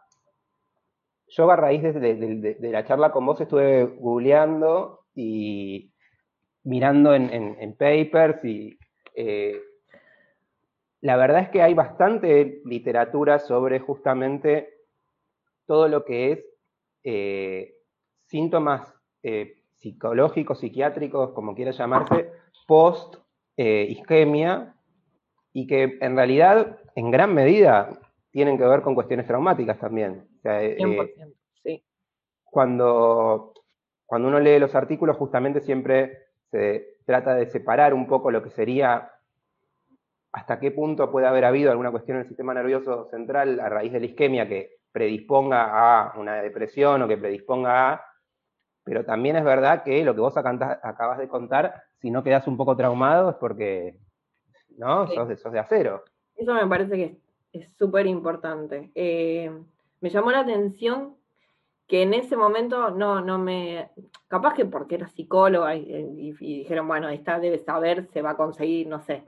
Yo, 1.29 1.49
a 1.51 1.55
raíz 1.57 1.81
de, 1.81 2.57
la 2.59 2.85
charla 2.85 3.11
con 3.11 3.25
vos, 3.25 3.41
estuve 3.41 3.83
googleando 3.83 5.01
y 5.13 5.91
mirando 6.63 7.13
en, 7.13 7.75
papers 7.77 8.43
y. 8.45 8.77
Eh, 9.15 9.59
la 11.01 11.17
verdad 11.17 11.41
es 11.41 11.49
que 11.49 11.61
hay 11.61 11.73
bastante 11.73 12.61
literatura 12.65 13.39
sobre 13.39 13.79
justamente 13.79 14.69
todo 15.65 15.87
lo 15.87 16.05
que 16.05 16.31
es 16.31 16.45
eh, 17.03 17.76
síntomas 18.27 18.93
eh, 19.23 19.63
psicológicos, 19.75 20.59
psiquiátricos, 20.59 21.31
como 21.31 21.55
quiera 21.55 21.71
llamarse, 21.71 22.31
post 22.67 23.15
eh, 23.55 23.87
isquemia, 23.89 24.75
y 25.53 25.65
que 25.65 25.97
en 26.01 26.15
realidad, 26.15 26.77
en 26.95 27.09
gran 27.09 27.33
medida, 27.33 27.89
tienen 28.31 28.57
que 28.57 28.65
ver 28.67 28.81
con 28.81 28.93
cuestiones 28.93 29.25
traumáticas 29.25 29.79
también. 29.79 30.27
sí. 31.63 31.83
Cuando, 32.43 33.53
cuando 34.05 34.27
uno 34.27 34.39
lee 34.39 34.59
los 34.59 34.75
artículos, 34.75 35.17
justamente 35.17 35.61
siempre 35.61 36.27
se 36.51 36.97
trata 37.05 37.35
de 37.35 37.47
separar 37.47 37.93
un 37.93 38.07
poco 38.07 38.31
lo 38.31 38.43
que 38.43 38.51
sería 38.51 39.11
hasta 40.31 40.59
qué 40.59 40.71
punto 40.71 41.09
puede 41.11 41.25
haber 41.25 41.45
habido 41.45 41.71
alguna 41.71 41.91
cuestión 41.91 42.17
en 42.17 42.23
el 42.23 42.27
sistema 42.27 42.53
nervioso 42.53 43.05
central 43.09 43.59
a 43.59 43.69
raíz 43.69 43.91
de 43.91 43.99
la 43.99 44.05
isquemia 44.05 44.47
que 44.47 44.77
predisponga 44.91 45.71
a 45.71 46.19
una 46.19 46.41
depresión 46.41 47.01
o 47.01 47.07
que 47.07 47.17
predisponga 47.17 47.93
a 47.93 48.05
pero 48.87 49.03
también 49.03 49.35
es 49.35 49.43
verdad 49.43 49.83
que 49.83 50.01
lo 50.05 50.15
que 50.15 50.21
vos 50.21 50.37
acabas 50.37 51.17
de 51.17 51.27
contar, 51.27 51.83
si 51.99 52.09
no 52.09 52.23
quedas 52.23 52.47
un 52.47 52.55
poco 52.55 52.77
traumado 52.77 53.31
es 53.31 53.35
porque, 53.35 53.99
¿no? 54.77 55.07
Sos, 55.07 55.27
de, 55.27 55.59
acero. 55.59 56.05
Eso 56.37 56.53
me 56.53 56.65
parece 56.67 56.95
que 56.95 57.17
es 57.51 57.67
súper 57.77 58.07
importante. 58.07 58.89
Eh, 58.95 59.51
me 59.99 60.09
llamó 60.09 60.31
la 60.31 60.39
atención 60.39 61.15
que 61.85 62.03
en 62.03 62.13
ese 62.13 62.37
momento 62.37 62.91
no, 62.91 63.19
no 63.19 63.37
me. 63.37 63.91
Capaz 64.29 64.53
que 64.53 64.63
porque 64.63 64.95
era 64.95 65.09
psicóloga 65.09 65.75
y, 65.75 66.31
dijeron, 66.31 66.87
bueno, 66.87 67.09
esta 67.09 67.41
debe 67.41 67.59
saber, 67.59 68.07
se 68.13 68.21
va 68.21 68.31
a 68.31 68.37
conseguir, 68.37 68.87
no 68.87 69.01
sé. 69.01 69.21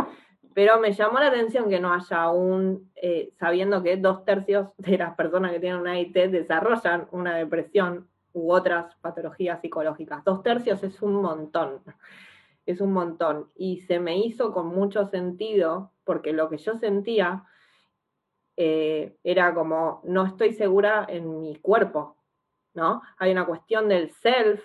Pero 0.53 0.79
me 0.79 0.93
llamó 0.93 1.19
la 1.19 1.27
atención 1.27 1.69
que 1.69 1.81
no 1.81 1.93
haya 1.93 2.23
aún, 2.23 2.89
eh, 2.95 3.33
sabiendo 3.37 3.83
que 3.83 3.97
dos 3.97 4.23
tercios 4.23 4.69
de 4.77 4.97
las 4.97 5.15
personas 5.15 5.51
que 5.51 5.59
tienen 5.59 5.81
una 5.81 5.99
IT 5.99 6.15
desarrollan 6.15 7.09
una 7.11 7.35
depresión 7.35 8.07
u 8.39 8.51
otras 8.51 8.95
patologías 9.01 9.61
psicológicas. 9.61 10.23
Dos 10.23 10.41
tercios 10.43 10.83
es 10.83 11.01
un 11.01 11.21
montón, 11.21 11.81
es 12.65 12.81
un 12.81 12.93
montón. 12.93 13.49
Y 13.55 13.81
se 13.81 13.99
me 13.99 14.17
hizo 14.17 14.53
con 14.53 14.67
mucho 14.67 15.05
sentido, 15.05 15.91
porque 16.03 16.33
lo 16.33 16.49
que 16.49 16.57
yo 16.57 16.77
sentía 16.77 17.43
eh, 18.57 19.15
era 19.23 19.53
como, 19.53 20.01
no 20.03 20.25
estoy 20.25 20.53
segura 20.53 21.05
en 21.07 21.39
mi 21.39 21.55
cuerpo, 21.55 22.17
¿no? 22.73 23.01
Hay 23.17 23.31
una 23.31 23.45
cuestión 23.45 23.87
del 23.87 24.09
self, 24.11 24.61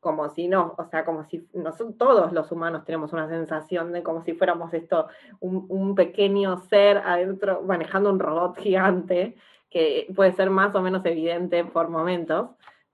como 0.00 0.30
si 0.30 0.48
no, 0.48 0.74
o 0.78 0.86
sea, 0.86 1.04
como 1.04 1.24
si 1.24 1.46
nosotros, 1.52 1.98
todos 1.98 2.32
los 2.32 2.50
humanos 2.50 2.86
tenemos 2.86 3.12
una 3.12 3.28
sensación 3.28 3.92
de 3.92 4.02
como 4.02 4.22
si 4.22 4.32
fuéramos 4.32 4.72
esto, 4.72 5.08
un, 5.40 5.66
un 5.68 5.94
pequeño 5.94 6.56
ser 6.56 6.98
adentro 6.98 7.62
manejando 7.62 8.10
un 8.10 8.18
robot 8.18 8.56
gigante, 8.56 9.36
que 9.68 10.08
puede 10.16 10.32
ser 10.32 10.50
más 10.50 10.74
o 10.74 10.82
menos 10.82 11.04
evidente 11.06 11.64
por 11.64 11.88
momentos, 11.88 12.50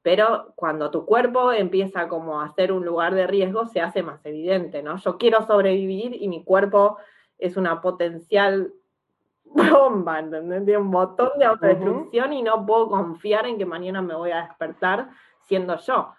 pero 0.06 0.52
cuando 0.54 0.92
tu 0.92 1.04
cuerpo 1.04 1.50
empieza 1.50 2.06
como 2.06 2.40
a 2.40 2.54
ser 2.54 2.70
un 2.70 2.84
lugar 2.84 3.12
de 3.12 3.26
riesgo, 3.26 3.66
se 3.66 3.80
hace 3.80 4.04
más 4.04 4.24
evidente, 4.24 4.80
¿no? 4.80 4.98
Yo 4.98 5.18
quiero 5.18 5.44
sobrevivir 5.44 6.22
y 6.22 6.28
mi 6.28 6.44
cuerpo 6.44 6.98
es 7.38 7.56
una 7.56 7.80
potencial 7.80 8.72
bomba, 9.44 10.20
¿entendés? 10.20 10.64
Tiene 10.64 10.78
un 10.78 10.92
botón 10.92 11.30
de 11.40 11.46
autodestrucción 11.46 12.32
y 12.34 12.44
no 12.44 12.64
puedo 12.64 12.88
confiar 12.88 13.46
en 13.46 13.58
que 13.58 13.66
mañana 13.66 14.00
me 14.00 14.14
voy 14.14 14.30
a 14.30 14.42
despertar 14.42 15.10
siendo 15.40 15.76
yo. 15.78 16.14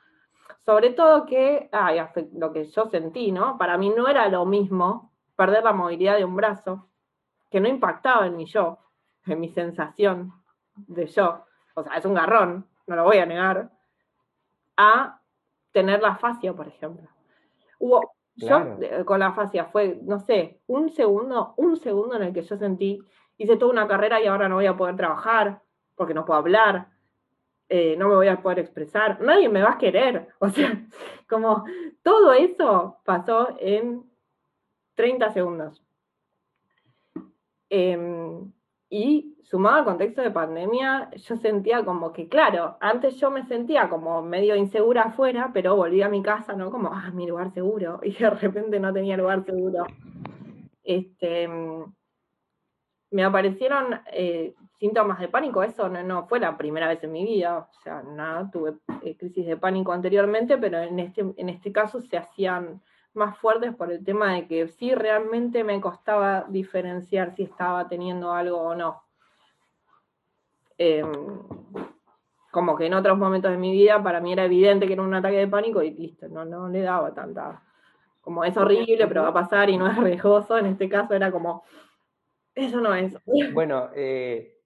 Sobre 0.66 0.90
todo 0.90 1.26
que, 1.26 1.70
ay, 1.72 2.02
lo 2.34 2.52
que 2.52 2.66
yo 2.66 2.88
sentí, 2.88 3.32
¿no? 3.32 3.58
Para 3.58 3.78
mí 3.78 3.90
no 3.90 4.10
era 4.10 4.28
lo 4.28 4.46
mismo 4.46 5.14
perder 5.38 5.64
la 5.64 5.72
movilidad 5.72 6.18
de 6.18 6.26
un 6.26 6.36
brazo, 6.36 6.90
que 7.50 7.62
no 7.62 7.70
impactaba 7.70 8.28
en 8.28 8.36
mi 8.36 8.48
yo, 8.48 8.80
en 9.26 9.40
mi 9.40 9.48
sensación 9.48 10.34
de 10.76 11.08
yo. 11.08 11.46
O 11.74 11.84
sea, 11.84 11.94
es 11.94 12.04
un 12.04 12.16
garrón, 12.16 12.68
no 12.86 12.98
lo 12.98 13.06
voy 13.06 13.20
a 13.20 13.26
negar, 13.26 13.77
a 14.78 15.20
tener 15.72 16.02
la 16.02 16.16
fascia, 16.16 16.54
por 16.54 16.68
ejemplo. 16.68 17.08
Hubo, 17.80 18.14
yo 18.36 18.78
eh, 18.82 19.04
con 19.06 19.20
la 19.20 19.34
fascia 19.34 19.66
fue, 19.66 20.00
no 20.04 20.20
sé, 20.20 20.62
un 20.68 20.90
segundo, 20.90 21.54
un 21.58 21.76
segundo 21.78 22.16
en 22.16 22.24
el 22.24 22.34
que 22.34 22.44
yo 22.44 22.58
sentí, 22.58 23.00
hice 23.38 23.58
toda 23.58 23.72
una 23.72 23.88
carrera 23.88 24.22
y 24.22 24.28
ahora 24.28 24.48
no 24.48 24.56
voy 24.56 24.68
a 24.68 24.78
poder 24.78 24.96
trabajar 24.96 25.62
porque 25.96 26.14
no 26.14 26.26
puedo 26.26 26.40
hablar, 26.40 26.88
eh, 27.70 27.96
no 27.98 28.08
me 28.08 28.16
voy 28.16 28.28
a 28.28 28.42
poder 28.42 28.60
expresar, 28.60 29.20
nadie 29.22 29.50
me 29.50 29.62
va 29.62 29.72
a 29.72 29.78
querer. 29.78 30.30
O 30.40 30.50
sea, 30.50 30.86
como 31.28 31.66
todo 32.04 32.34
eso 32.34 33.00
pasó 33.04 33.56
en 33.60 34.04
30 34.96 35.32
segundos. 35.32 35.84
Em, 37.70 38.52
y 38.90 39.37
sumado 39.50 39.78
al 39.78 39.86
contexto 39.86 40.22
de 40.22 40.32
pandemia, 40.32 41.10
yo 41.12 41.38
sentía 41.38 41.86
como 41.86 42.12
que, 42.12 42.28
claro, 42.28 42.76
antes 42.82 43.16
yo 43.16 43.32
me 43.32 43.46
sentía 43.46 43.90
como 43.90 44.22
medio 44.22 44.58
insegura 44.58 45.04
afuera, 45.04 45.52
pero 45.54 45.78
volví 45.78 46.02
a 46.02 46.10
mi 46.10 46.22
casa, 46.22 46.54
¿no? 46.54 46.70
Como, 46.70 46.90
ah, 46.94 47.12
mi 47.14 47.26
lugar 47.26 47.54
seguro, 47.54 48.00
y 48.04 48.12
de 48.12 48.30
repente 48.30 48.80
no 48.80 48.92
tenía 48.92 49.16
lugar 49.16 49.46
seguro. 49.46 49.86
Este, 50.84 51.48
me 53.12 53.24
aparecieron 53.24 54.02
eh, 54.12 54.54
síntomas 54.80 55.20
de 55.20 55.30
pánico, 55.30 55.64
eso 55.64 55.88
no, 55.88 56.28
fue 56.28 56.42
la 56.42 56.58
primera 56.58 56.90
vez 56.90 57.02
en 57.06 57.14
mi 57.14 57.24
vida, 57.24 57.70
o 57.72 57.82
sea, 57.82 58.04
nada, 58.04 58.52
tuve 58.52 58.74
eh, 59.02 59.16
crisis 59.16 59.46
de 59.46 59.56
pánico 59.56 59.94
anteriormente, 59.94 60.58
pero 60.58 60.80
en 60.80 61.00
este, 61.00 61.22
en 61.38 61.48
este 61.48 61.72
caso 61.72 62.02
se 62.02 62.18
hacían 62.18 62.82
más 63.14 63.38
fuertes 63.38 63.74
por 63.74 63.94
el 63.94 64.04
tema 64.04 64.34
de 64.34 64.46
que 64.46 64.68
sí 64.68 64.94
realmente 64.94 65.64
me 65.64 65.80
costaba 65.80 66.46
diferenciar 66.50 67.34
si 67.34 67.44
estaba 67.44 67.88
teniendo 67.88 68.34
algo 68.34 68.58
o 68.58 68.76
no. 68.76 69.07
Em, 70.78 71.12
como 72.52 72.76
que 72.76 72.86
en 72.86 72.94
otros 72.94 73.18
momentos 73.18 73.52
de 73.52 73.58
mi 73.58 73.72
vida 73.72 74.02
para 74.02 74.20
mí 74.20 74.34
era 74.34 74.46
evidente 74.46 74.88
que 74.88 74.94
era 74.94 75.02
un 75.02 75.14
ataque 75.14 75.38
de 75.38 75.48
pánico 75.48 75.82
y 75.84 75.92
listo, 75.92 76.28
no, 76.28 76.46
no 76.46 76.70
le 76.70 76.82
daba 76.82 77.14
tanta, 77.14 77.62
como 78.22 78.44
es 78.44 78.56
horrible, 78.58 79.08
pero 79.08 79.24
va 79.24 79.30
a 79.30 79.34
pasar 79.34 79.70
y 79.70 79.78
no 79.78 79.88
es 79.88 79.98
riesgoso, 79.98 80.58
en 80.58 80.68
este 80.68 80.90
caso 80.90 81.14
era 81.14 81.32
como, 81.32 81.64
eso 82.56 82.82
no 82.82 82.94
es. 82.94 83.16
Bueno, 83.54 83.90
eh, 83.96 84.58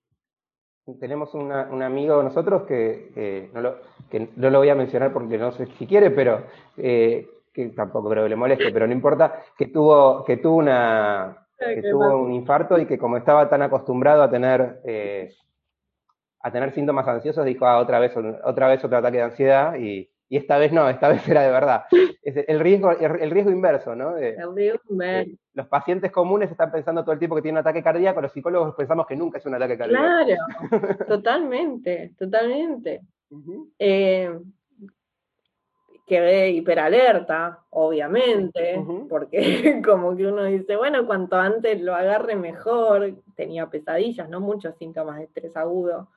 tenemos 0.99 1.34
un 1.34 1.51
amigo 1.51 2.22
nosotros 2.24 2.64
que, 2.64 3.49
no 3.53 3.62
lo, 3.62 3.78
que 4.09 4.30
no 4.36 4.49
lo 4.49 4.59
voy 4.59 4.70
a 4.70 4.76
mencionar 4.76 5.14
porque 5.14 5.38
no 5.38 5.51
sé 5.51 5.68
si 5.78 5.88
quiere, 5.88 6.12
pero 6.12 6.43
eh, 6.78 7.28
que 7.53 7.68
tampoco 7.70 8.09
creo 8.09 8.24
que 8.24 8.30
le 8.30 8.36
moleste, 8.36 8.72
pero 8.72 8.88
no 8.88 8.93
importa, 8.93 9.43
que 9.57 9.68
tuvo, 9.68 10.24
que 10.24 10.38
tuvo 10.38 10.57
una 10.57 11.38
que 11.57 11.84
tuvo 11.84 12.18
un 12.18 12.34
infarto 12.34 12.80
y 12.80 12.88
que 12.88 12.97
como 12.97 13.18
estaba 13.18 13.47
tan 13.47 13.62
acostumbrado 13.62 14.24
a 14.24 14.32
tener 14.32 14.82
eh, 14.84 15.32
a 16.43 16.51
tener 16.51 16.71
síntomas 16.71 17.07
ansiosos, 17.07 17.45
dijo, 17.45 17.65
ah, 17.65 17.79
otra 17.79 17.99
vez, 17.99 18.13
otra 18.43 18.67
vez 18.67 18.83
otro 18.83 18.97
ataque 18.97 19.17
de 19.17 19.23
ansiedad 19.23 19.75
y, 19.75 20.09
esta 20.29 20.57
vez 20.57 20.71
no, 20.71 20.87
esta 20.87 21.09
vez 21.09 21.27
era 21.27 21.43
de 21.43 21.51
verdad. 21.51 21.83
Es 22.21 22.45
el 22.47 22.61
riesgo, 22.61 22.91
el 22.91 23.31
riesgo 23.31 23.51
inverso, 23.51 23.95
¿no? 23.95 24.15
el 24.15 24.55
riesgo 24.55 24.79
inverso. 24.89 25.35
los 25.53 25.67
pacientes 25.67 26.09
comunes 26.09 26.49
están 26.49 26.71
pensando 26.71 27.03
todo 27.03 27.11
el 27.11 27.19
tiempo 27.19 27.35
que 27.35 27.41
tienen 27.41 27.57
un 27.57 27.67
ataque 27.67 27.83
cardíaco, 27.83 28.21
los 28.21 28.31
psicólogos 28.31 28.73
pensamos 28.75 29.05
que 29.05 29.17
nunca 29.17 29.39
es 29.39 29.45
un 29.45 29.55
ataque 29.55 29.77
cardíaco. 29.77 30.03
Claro, 30.03 30.97
totalmente, 31.07 32.13
totalmente 32.17 33.01
quedé 36.11 36.49
hiperalerta, 36.49 37.59
obviamente, 37.69 38.83
porque 39.07 39.81
como 39.85 40.13
que 40.13 40.27
uno 40.27 40.43
dice, 40.43 40.75
bueno, 40.75 41.05
cuanto 41.05 41.37
antes 41.37 41.79
lo 41.81 41.95
agarre 41.95 42.35
mejor, 42.35 43.13
tenía 43.37 43.69
pesadillas, 43.69 44.27
no 44.27 44.41
muchos 44.41 44.75
síntomas 44.75 45.19
de 45.19 45.23
estrés 45.23 45.55
agudo, 45.55 46.09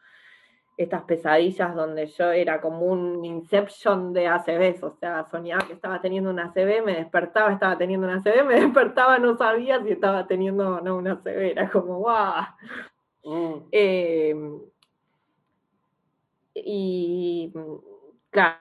estas 0.76 1.02
pesadillas 1.04 1.74
donde 1.74 2.06
yo 2.06 2.32
era 2.32 2.60
como 2.60 2.80
un 2.80 3.24
inception 3.24 4.12
de 4.12 4.26
ACVs, 4.26 4.82
o 4.82 4.90
sea, 4.90 5.24
soñaba 5.24 5.66
que 5.66 5.72
estaba 5.74 6.00
teniendo 6.00 6.30
una 6.30 6.46
ACV, 6.46 6.84
me 6.84 6.96
despertaba, 6.96 7.52
estaba 7.52 7.78
teniendo 7.78 8.06
una 8.06 8.16
ACV, 8.16 8.44
me 8.44 8.54
despertaba, 8.60 9.18
no 9.18 9.36
sabía 9.36 9.82
si 9.82 9.90
estaba 9.90 10.26
teniendo 10.26 10.76
o 10.76 10.80
no 10.80 10.96
una 10.96 11.12
ACV, 11.12 11.52
era 11.52 11.70
como, 11.70 11.98
¡guau! 11.98 12.44
Mm. 13.24 13.54
Em, 13.70 14.60
y 16.54 17.52
claro, 18.30 18.58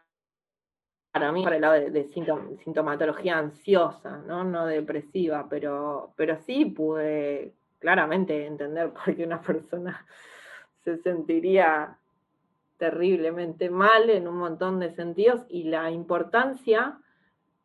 para 1.12 1.32
mí, 1.32 1.44
para 1.44 1.56
el 1.56 1.62
lado 1.62 1.74
de, 1.74 2.04
sintomatología 2.64 3.38
ansiosa, 3.38 4.18
¿no? 4.26 4.44
no 4.44 4.66
depresiva, 4.66 5.48
pero, 5.50 6.14
pero 6.16 6.38
sí 6.38 6.66
pude 6.66 7.54
claramente 7.80 8.46
entender 8.48 8.92
por 8.92 9.16
qué 9.16 9.24
una 9.24 9.42
persona 9.42 10.06
se 10.84 10.98
sentiría 10.98 11.98
terriblemente 12.78 13.70
mal 13.70 14.10
en 14.10 14.28
un 14.28 14.38
montón 14.38 14.80
de 14.80 14.94
sentidos 14.94 15.46
y 15.50 15.64
la 15.64 15.92
importancia 15.92 17.00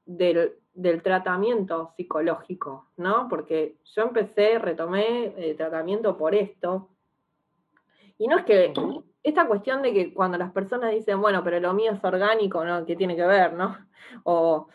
del, 0.05 0.55
tratamiento 1.03 1.93
psicológico, 1.97 2.89
¿no? 2.97 3.27
Porque 3.29 3.77
yo 3.95 4.03
empecé, 4.03 4.59
retomé 4.59 5.35
el 5.37 5.57
tratamiento 5.57 6.17
por 6.17 6.35
esto. 6.35 6.89
Y 8.17 8.27
no 8.27 8.39
es 8.39 8.45
que 8.45 8.73
esta 9.23 9.47
cuestión 9.47 9.83
de 9.83 9.93
que 9.93 10.15
cuando 10.15 10.39
las 10.39 10.53
personas 10.53 10.93
dicen, 10.93 11.21
bueno, 11.21 11.43
pero 11.43 11.59
lo 11.61 11.75
mío 11.75 11.93
es 11.93 12.05
orgánico, 12.05 12.65
¿no? 12.65 12.87
¿Qué 12.87 12.97
tiene 12.97 13.17
que 13.17 13.27
ver, 13.27 13.53
no? 13.55 13.77
O, 14.23 14.69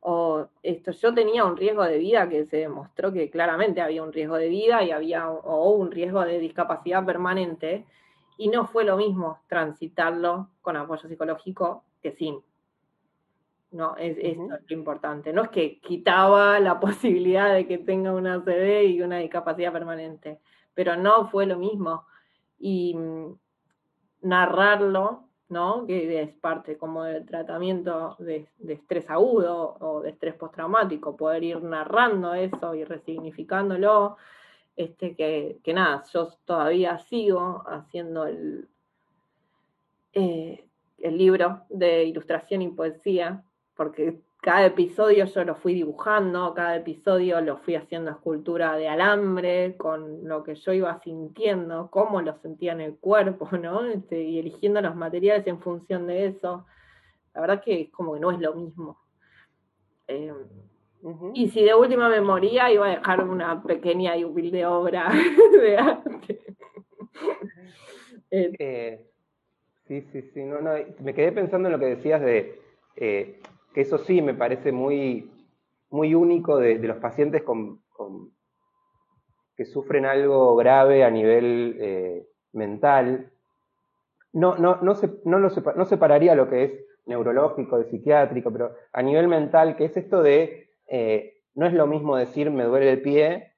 o 0.00 0.48
esto, 0.62 0.92
yo 0.92 1.14
tenía 1.14 1.44
un 1.44 1.56
riesgo 1.56 1.84
de 1.84 1.98
vida 1.98 2.28
que 2.28 2.44
se 2.44 2.58
demostró 2.58 3.12
que 3.12 3.30
claramente 3.30 3.80
había 3.80 4.02
un 4.02 4.12
riesgo 4.12 4.36
de 4.36 4.48
vida 4.48 4.82
y 4.84 4.90
había 4.90 5.30
o 5.30 5.70
un 5.70 5.90
riesgo 5.90 6.24
de 6.24 6.38
discapacidad 6.38 7.04
permanente 7.04 7.86
y 8.36 8.48
no 8.48 8.66
fue 8.66 8.84
lo 8.84 8.96
mismo 8.96 9.40
transitarlo 9.48 10.50
con 10.60 10.76
apoyo 10.76 11.08
psicológico 11.08 11.84
que 12.02 12.12
sin. 12.12 12.40
No, 13.72 13.96
es, 13.96 14.16
es 14.18 14.38
lo 14.38 14.58
importante. 14.76 15.32
No 15.32 15.42
es 15.42 15.48
que 15.50 15.80
quitaba 15.80 16.60
la 16.60 16.78
posibilidad 16.80 17.52
de 17.52 17.66
que 17.66 17.78
tenga 17.78 18.12
una 18.12 18.34
ACV 18.34 18.84
y 18.84 19.02
una 19.02 19.18
discapacidad 19.18 19.72
permanente, 19.72 20.40
pero 20.74 20.96
no 20.96 21.28
fue 21.28 21.46
lo 21.46 21.58
mismo. 21.58 22.04
Y 22.58 22.94
mm, 22.94 23.38
narrarlo, 24.22 25.24
¿no? 25.48 25.86
Que 25.86 26.22
es 26.22 26.32
parte 26.34 26.76
como 26.76 27.04
del 27.04 27.26
tratamiento 27.26 28.16
de, 28.18 28.48
de 28.58 28.72
estrés 28.74 29.08
agudo 29.10 29.76
o 29.80 30.00
de 30.00 30.10
estrés 30.10 30.34
postraumático, 30.34 31.16
poder 31.16 31.44
ir 31.44 31.62
narrando 31.62 32.34
eso 32.34 32.74
y 32.74 32.84
resignificándolo 32.84 34.16
este, 34.76 35.16
que, 35.16 35.72
nada, 35.72 36.04
yo 36.12 36.28
todavía 36.44 36.98
sigo 36.98 37.64
haciendo 37.66 38.26
el, 38.26 38.68
eh, 40.12 40.64
el 40.98 41.18
libro 41.18 41.62
de 41.70 42.04
ilustración 42.04 42.62
y 42.62 42.68
poesía, 42.68 43.42
porque 43.74 44.20
cada 44.42 44.66
episodio 44.66 45.24
yo 45.24 45.44
lo 45.44 45.56
fui 45.56 45.74
dibujando, 45.74 46.54
cada 46.54 46.76
episodio 46.76 47.40
lo 47.40 47.56
fui 47.56 47.74
haciendo 47.74 48.10
escultura 48.10 48.76
de 48.76 48.88
alambre, 48.88 49.76
con 49.76 50.28
lo 50.28 50.44
que 50.44 50.54
yo 50.54 50.72
iba 50.72 51.00
sintiendo, 51.00 51.90
cómo 51.90 52.22
lo 52.22 52.36
sentía 52.36 52.72
en 52.72 52.82
el 52.82 52.96
cuerpo, 52.96 53.48
¿no? 53.58 53.84
Este, 53.84 54.22
y 54.22 54.38
eligiendo 54.38 54.80
los 54.80 54.94
materiales 54.94 55.46
en 55.46 55.60
función 55.60 56.06
de 56.06 56.26
eso. 56.26 56.66
La 57.34 57.40
verdad 57.40 57.62
que 57.62 57.80
es 57.82 57.90
como 57.90 58.14
que 58.14 58.20
no 58.20 58.30
es 58.30 58.38
lo 58.38 58.54
mismo. 58.54 59.00
Eh, 60.06 60.32
y 61.34 61.48
si 61.50 61.62
de 61.62 61.74
última 61.74 62.08
me 62.08 62.20
moría, 62.20 62.70
iba 62.72 62.86
a 62.86 62.96
dejar 62.96 63.22
una 63.22 63.62
pequeña 63.62 64.16
y 64.16 64.24
humilde 64.24 64.66
obra 64.66 65.10
de 65.52 65.78
arte. 65.78 66.40
Eh, 68.30 69.06
sí, 69.86 70.02
sí, 70.12 70.22
sí. 70.22 70.42
No, 70.42 70.60
no, 70.60 70.72
me 71.00 71.14
quedé 71.14 71.32
pensando 71.32 71.68
en 71.68 71.72
lo 71.72 71.78
que 71.78 71.96
decías 71.96 72.20
de 72.20 72.60
eh, 72.96 73.40
que 73.72 73.82
eso 73.82 73.98
sí 73.98 74.20
me 74.20 74.34
parece 74.34 74.72
muy, 74.72 75.30
muy 75.90 76.14
único 76.14 76.58
de, 76.58 76.78
los 76.78 76.96
pacientes 76.96 77.42
con, 77.42 77.80
que 79.56 79.64
sufren 79.64 80.06
algo 80.06 80.56
grave 80.56 81.04
a 81.04 81.10
nivel 81.10 81.76
eh, 81.80 82.26
mental. 82.52 83.30
No, 84.32 84.56
no, 84.56 84.78
no, 84.82 84.94
se, 84.94 85.08
no, 85.24 85.38
lo 85.38 85.50
no 85.76 85.84
separaría 85.84 86.34
lo 86.34 86.50
que 86.50 86.64
es 86.64 86.72
neurológico, 87.06 87.78
de 87.78 87.84
psiquiátrico, 87.84 88.50
pero 88.50 88.74
a 88.92 89.02
nivel 89.02 89.28
mental, 89.28 89.76
que 89.76 89.84
es 89.84 89.96
esto 89.96 90.22
de 90.22 90.66
eh, 90.86 91.42
no 91.54 91.66
es 91.66 91.72
lo 91.72 91.86
mismo 91.86 92.16
decir 92.16 92.50
me 92.50 92.64
duele 92.64 92.90
el 92.90 93.02
pie 93.02 93.52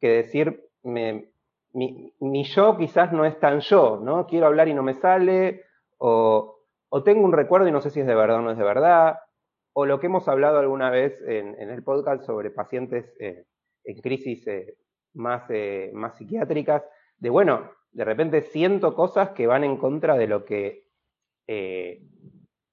que 0.00 0.08
decir 0.08 0.68
mi, 0.82 2.44
yo 2.44 2.76
quizás 2.76 3.12
no 3.12 3.24
es 3.24 3.38
tan 3.38 3.60
yo, 3.60 4.00
¿no? 4.02 4.26
Quiero 4.26 4.46
hablar 4.46 4.68
y 4.68 4.74
no 4.74 4.82
me 4.82 4.94
sale, 4.94 5.64
o, 5.98 6.58
tengo 7.04 7.24
un 7.24 7.32
recuerdo 7.32 7.68
y 7.68 7.72
no 7.72 7.80
sé 7.80 7.90
si 7.90 8.00
es 8.00 8.06
de 8.06 8.14
verdad 8.14 8.38
o 8.38 8.42
no 8.42 8.50
es 8.50 8.58
de 8.58 8.64
verdad, 8.64 9.18
o 9.72 9.86
lo 9.86 10.00
que 10.00 10.06
hemos 10.06 10.28
hablado 10.28 10.58
alguna 10.58 10.90
vez 10.90 11.18
en, 11.26 11.54
el 11.58 11.82
podcast 11.82 12.24
sobre 12.24 12.50
pacientes 12.50 13.14
eh, 13.20 13.44
en 13.84 14.00
crisis 14.00 14.46
eh, 14.46 14.76
más, 15.14 15.44
más 15.92 16.16
psiquiátricas, 16.16 16.84
de 17.18 17.30
bueno, 17.30 17.70
de 17.92 18.04
repente 18.04 18.42
siento 18.42 18.94
cosas 18.94 19.30
que 19.30 19.46
van 19.46 19.64
en 19.64 19.76
contra 19.76 20.16
de 20.16 20.26
lo 20.26 20.44
que 20.44 20.88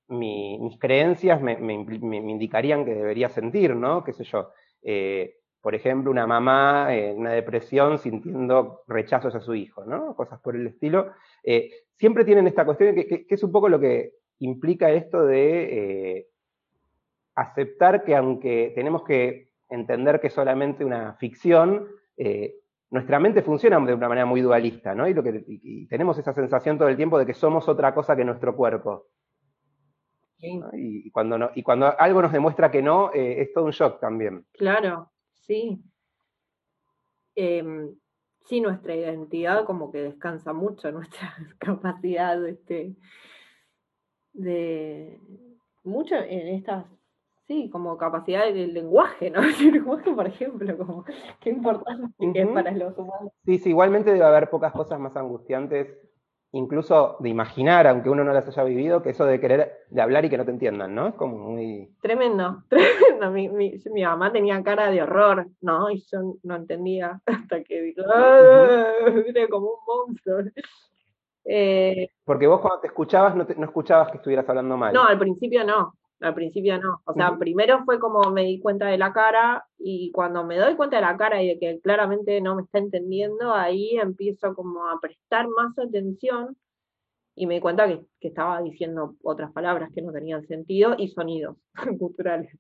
mis 0.10 0.78
creencias 0.80 1.42
me, 1.42 1.54
indicarían 1.54 2.84
que 2.84 2.96
debería 2.96 3.30
sentir, 3.30 3.76
¿no? 3.76 4.04
¿Qué 4.04 4.14
sé 4.14 4.24
yo? 4.24 4.50
Eh, 4.82 5.36
por 5.62 5.76
ejemplo, 5.76 6.10
una 6.10 6.26
mamá 6.26 6.96
en 6.96 7.20
una 7.20 7.32
depresión 7.32 8.00
sintiendo 8.00 8.82
rechazos 8.88 9.36
a 9.36 9.42
su 9.42 9.54
hijo, 9.54 9.86
¿no? 9.86 10.16
Cosas 10.16 10.40
por 10.42 10.56
el 10.56 10.66
estilo. 10.68 11.12
Eh, 11.44 11.70
siempre 11.96 12.26
tienen 12.26 12.48
esta 12.48 12.66
cuestión 12.66 12.96
que, 12.96 13.26
es 13.30 13.44
un 13.44 13.52
poco 13.52 13.70
lo 13.70 13.80
que 13.80 14.14
implica 14.40 14.90
esto 14.90 15.26
de 15.26 16.18
eh, 16.18 16.28
aceptar 17.36 18.04
que 18.04 18.16
aunque 18.16 18.72
tenemos 18.74 19.04
que 19.04 19.52
entender 19.70 20.20
que 20.20 20.28
es 20.28 20.34
solamente 20.34 20.84
una 20.84 21.14
ficción, 21.16 21.88
nuestra 22.90 23.20
mente 23.20 23.44
funciona 23.44 23.80
de 23.80 23.94
una 23.94 24.10
manera 24.10 24.26
muy 24.26 24.42
dualista, 24.42 24.96
¿no? 24.96 25.08
Y, 25.08 25.14
lo 25.14 25.22
que, 25.24 25.44
y 25.48 25.88
tenemos 25.88 26.18
esa 26.18 26.34
sensación 26.34 26.78
todo 26.78 26.90
el 26.90 26.98
tiempo 26.98 27.20
de 27.20 27.26
que 27.26 27.34
somos 27.34 27.70
otra 27.70 27.94
cosa 27.94 28.16
que 28.16 28.26
nuestro 28.26 28.56
cuerpo. 28.56 29.06
Y, 30.42 31.12
cuando 31.12 31.38
no, 31.38 31.52
y 31.54 31.64
cuando 31.64 32.00
algo 32.00 32.22
nos 32.22 32.32
demuestra 32.32 32.72
que 32.72 32.82
no, 32.82 33.12
eh, 33.14 33.42
es 33.42 33.54
todo 33.54 33.66
un 33.66 33.72
shock 33.72 34.00
también. 34.00 34.46
Claro, 34.54 35.12
sí. 35.34 35.82
Em, 37.36 37.96
sí, 38.46 38.62
nuestra 38.62 38.96
identidad 38.96 39.66
como 39.66 39.92
que 39.92 40.02
descansa 40.02 40.54
mucho, 40.54 40.92
nuestra 40.92 41.34
capacidad 41.60 42.46
este, 42.48 42.96
de 44.34 45.20
mucho 45.84 46.16
en 46.16 46.48
estas, 46.48 46.86
sí, 47.48 47.70
como 47.70 47.98
capacidad 47.98 48.46
del 48.46 48.74
lenguaje, 48.74 49.30
¿no? 49.30 49.42
El 49.44 49.72
lenguaje, 49.72 50.12
por 50.14 50.28
ejemplo, 50.28 50.78
como 50.78 51.04
qué 51.42 51.50
importante 51.50 52.14
es 52.34 52.48
para 52.48 52.72
los 52.72 52.98
humanos. 52.98 53.34
Sí, 53.44 53.58
sí, 53.58 53.70
igualmente 53.70 54.14
debe 54.14 54.26
haber 54.26 54.50
pocas 54.50 54.72
cosas 54.72 55.00
más 55.00 55.16
angustiantes 55.18 56.09
incluso 56.52 57.18
de 57.20 57.30
imaginar, 57.30 57.88
aunque 57.88 58.10
uno 58.10 58.24
no 58.24 58.34
las 58.34 58.48
haya 58.48 58.64
vivido, 58.64 59.02
que 59.02 59.12
eso 59.12 59.26
de 59.26 59.40
querer 59.40 59.86
de 59.90 60.02
hablar 60.02 60.26
y 60.26 60.30
que 60.30 60.38
no 60.38 60.46
te 60.46 60.52
entiendan, 60.52 60.96
¿no? 60.96 61.08
Es 61.10 61.16
como 61.16 61.38
muy... 61.38 61.90
Tremendo, 62.02 62.64
tremendo. 62.70 63.32
Mi, 63.32 63.50
mi, 63.50 64.04
mamá 64.04 64.32
tenía 64.32 64.62
cara 64.64 64.90
de 64.90 65.02
horror, 65.02 65.48
¿no? 65.62 65.92
Y 65.92 66.04
yo 66.12 66.36
no 66.44 66.56
entendía 66.56 67.22
hasta 67.26 67.64
que 67.64 67.82
dijo, 67.82 68.02
¡ah! 68.14 68.88
Era 69.28 69.48
como 69.48 69.68
un 69.68 70.08
monstruo. 70.08 70.40
Eh, 71.46 72.10
Porque 72.26 72.48
vos 72.48 72.62
cuando 72.62 72.82
te 72.82 72.88
escuchabas 72.88 73.36
no, 73.36 73.46
no 73.58 73.66
escuchabas 73.66 74.12
que 74.12 74.18
estuvieras 74.18 74.48
hablando 74.50 74.78
mal. 74.78 74.94
No, 74.94 75.06
al 75.06 75.18
principio 75.18 75.64
no. 75.64 75.94
Al 76.22 76.34
principio 76.34 76.78
no. 76.80 77.02
O 77.06 77.14
sea, 77.14 77.38
primero 77.38 77.84
fue 77.86 77.98
como 78.00 78.30
me 78.32 78.44
di 78.44 78.60
cuenta 78.60 78.88
de 78.88 78.98
la 78.98 79.14
cara 79.14 79.66
y 79.78 80.12
cuando 80.12 80.44
me 80.44 80.58
doy 80.58 80.76
cuenta 80.76 80.98
de 80.98 81.04
la 81.04 81.16
cara 81.18 81.42
y 81.42 81.48
de 81.48 81.60
que 81.60 81.80
claramente 81.80 82.42
no 82.42 82.56
me 82.56 82.64
está 82.64 82.80
entendiendo, 82.80 83.54
ahí 83.54 83.98
empiezo 83.98 84.54
como 84.54 84.88
a 84.90 85.00
prestar 85.00 85.48
más 85.48 85.78
atención 85.80 86.58
y 87.36 87.46
me 87.46 87.54
di 87.56 87.60
cuenta 87.62 87.88
que, 87.88 88.06
estaba 88.20 88.62
diciendo 88.62 89.16
otras 89.24 89.54
palabras 89.54 89.92
que 89.96 90.02
no 90.02 90.12
tenían 90.12 90.46
sentido 90.46 90.96
y 90.98 91.08
sonidos 91.08 91.56
culturales. 92.00 92.52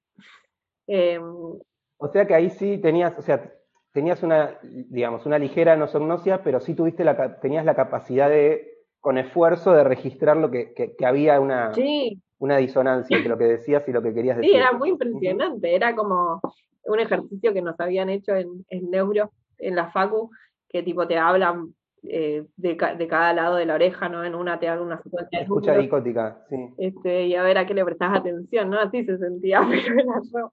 Em, 0.87 1.21
o 1.21 2.07
sea 2.07 2.25
que 2.25 2.33
ahí 2.33 2.49
sí 2.49 2.77
tenías, 2.77 3.17
o 3.19 3.21
sea, 3.21 3.53
tenías 3.91 4.23
una, 4.23 4.57
digamos, 4.61 5.25
una 5.25 5.37
ligera 5.37 5.75
nosognosia, 5.75 6.43
pero 6.43 6.61
sí 6.61 6.75
tuviste 6.75 7.03
la, 7.03 7.41
tenías 7.41 7.65
la 7.65 7.75
capacidad 7.75 8.29
de, 8.29 8.85
con 9.01 9.17
esfuerzo, 9.17 9.73
de 9.73 9.83
registrar 9.83 10.37
lo 10.37 10.49
que, 10.49 10.73
que 10.73 11.05
había 11.05 11.41
una... 11.41 11.73
Sí, 11.73 12.21
una 12.39 12.57
disonancia 12.57 13.17
entre 13.17 13.29
lo 13.29 13.37
que 13.37 13.45
decías 13.45 13.87
y 13.87 13.91
lo 13.91 14.01
que 14.01 14.13
querías 14.13 14.37
decir. 14.37 14.51
Sí, 14.51 14.57
era 14.57 14.71
muy 14.71 14.89
impresionante, 14.89 15.75
era 15.75 15.95
como 15.95 16.41
un 16.85 16.99
ejercicio 16.99 17.53
que 17.53 17.61
nos 17.61 17.79
habían 17.79 18.09
hecho 18.09 18.33
en, 18.35 18.65
Neuro, 18.89 19.31
en 19.57 19.75
la 19.75 19.91
Facu, 19.91 20.31
que 20.69 20.81
tipo 20.81 21.05
te 21.05 21.17
hablan 21.17 21.73
eh, 22.03 22.45
de, 22.55 22.77
cada 22.77 23.33
lado 23.33 23.57
de 23.57 23.65
la 23.65 23.75
oreja, 23.75 24.07
¿no? 24.07 24.23
En 24.23 24.35
una 24.35 24.57
te 24.57 24.67
dan 24.67 24.79
una 24.79 25.01
secuencia 25.01 25.39
de 25.39 25.43
Escucha 25.43 25.77
dicótica, 25.77 26.45
sí. 26.49 26.73
Este, 26.77 27.27
y 27.27 27.35
a 27.35 27.43
ver 27.43 27.57
a 27.57 27.67
qué 27.67 27.73
le 27.73 27.83
prestas 27.83 28.17
atención, 28.17 28.69
¿no? 28.69 28.79
Así 28.79 29.03
se 29.03 29.17
sentía, 29.17 29.61
pero 29.69 29.99
era 29.99 30.21
yo. 30.33 30.51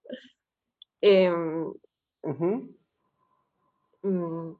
Em, 0.99 1.73
mm, 4.01 4.51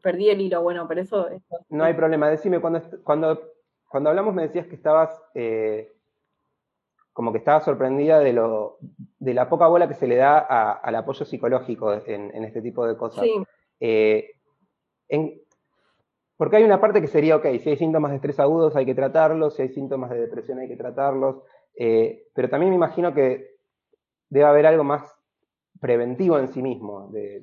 perdí 0.00 0.30
el 0.30 0.40
hilo, 0.42 0.62
bueno, 0.62 0.86
pero 0.86 1.00
eso... 1.00 1.28
No 1.70 1.84
hay 1.84 1.94
problema, 1.94 2.30
decime, 2.30 2.60
cuando, 2.60 2.82
cuando, 3.02 3.40
cuando 3.88 4.10
hablamos 4.10 4.32
me 4.32 4.42
decías 4.42 4.68
que 4.68 4.76
estabas... 4.76 5.10
Eh, 5.34 5.92
como 7.18 7.32
que 7.32 7.38
estaba 7.38 7.58
sorprendida 7.58 8.20
de, 8.20 8.32
lo, 8.32 8.78
de 9.18 9.34
la 9.34 9.48
poca 9.48 9.66
bola 9.66 9.88
que 9.88 9.94
se 9.94 10.06
le 10.06 10.14
da 10.14 10.38
al 10.38 10.94
apoyo 10.94 11.24
psicológico 11.24 11.92
en, 12.06 12.44
este 12.44 12.62
tipo 12.62 12.86
de 12.86 12.96
cosas. 12.96 13.24
Sí. 13.24 13.34
Eh, 13.80 14.36
porque 16.36 16.58
hay 16.58 16.62
una 16.62 16.80
parte 16.80 17.00
que 17.00 17.08
sería, 17.08 17.34
ok, 17.34 17.46
si 17.60 17.70
hay 17.70 17.76
síntomas 17.76 18.12
de 18.12 18.18
estrés 18.18 18.38
agudos 18.38 18.76
hay 18.76 18.86
que 18.86 18.94
tratarlos, 18.94 19.56
si 19.56 19.62
hay 19.62 19.70
síntomas 19.70 20.10
de 20.10 20.20
depresión 20.20 20.60
hay 20.60 20.68
que 20.68 20.76
tratarlos, 20.76 21.42
eh, 21.74 22.28
pero 22.32 22.48
también 22.48 22.70
me 22.70 22.76
imagino 22.76 23.12
que 23.12 23.56
debe 24.28 24.46
haber 24.46 24.66
algo 24.66 24.84
más 24.84 25.02
preventivo 25.80 26.38
en 26.38 26.46
sí 26.46 26.62
mismo, 26.62 27.08
de 27.08 27.42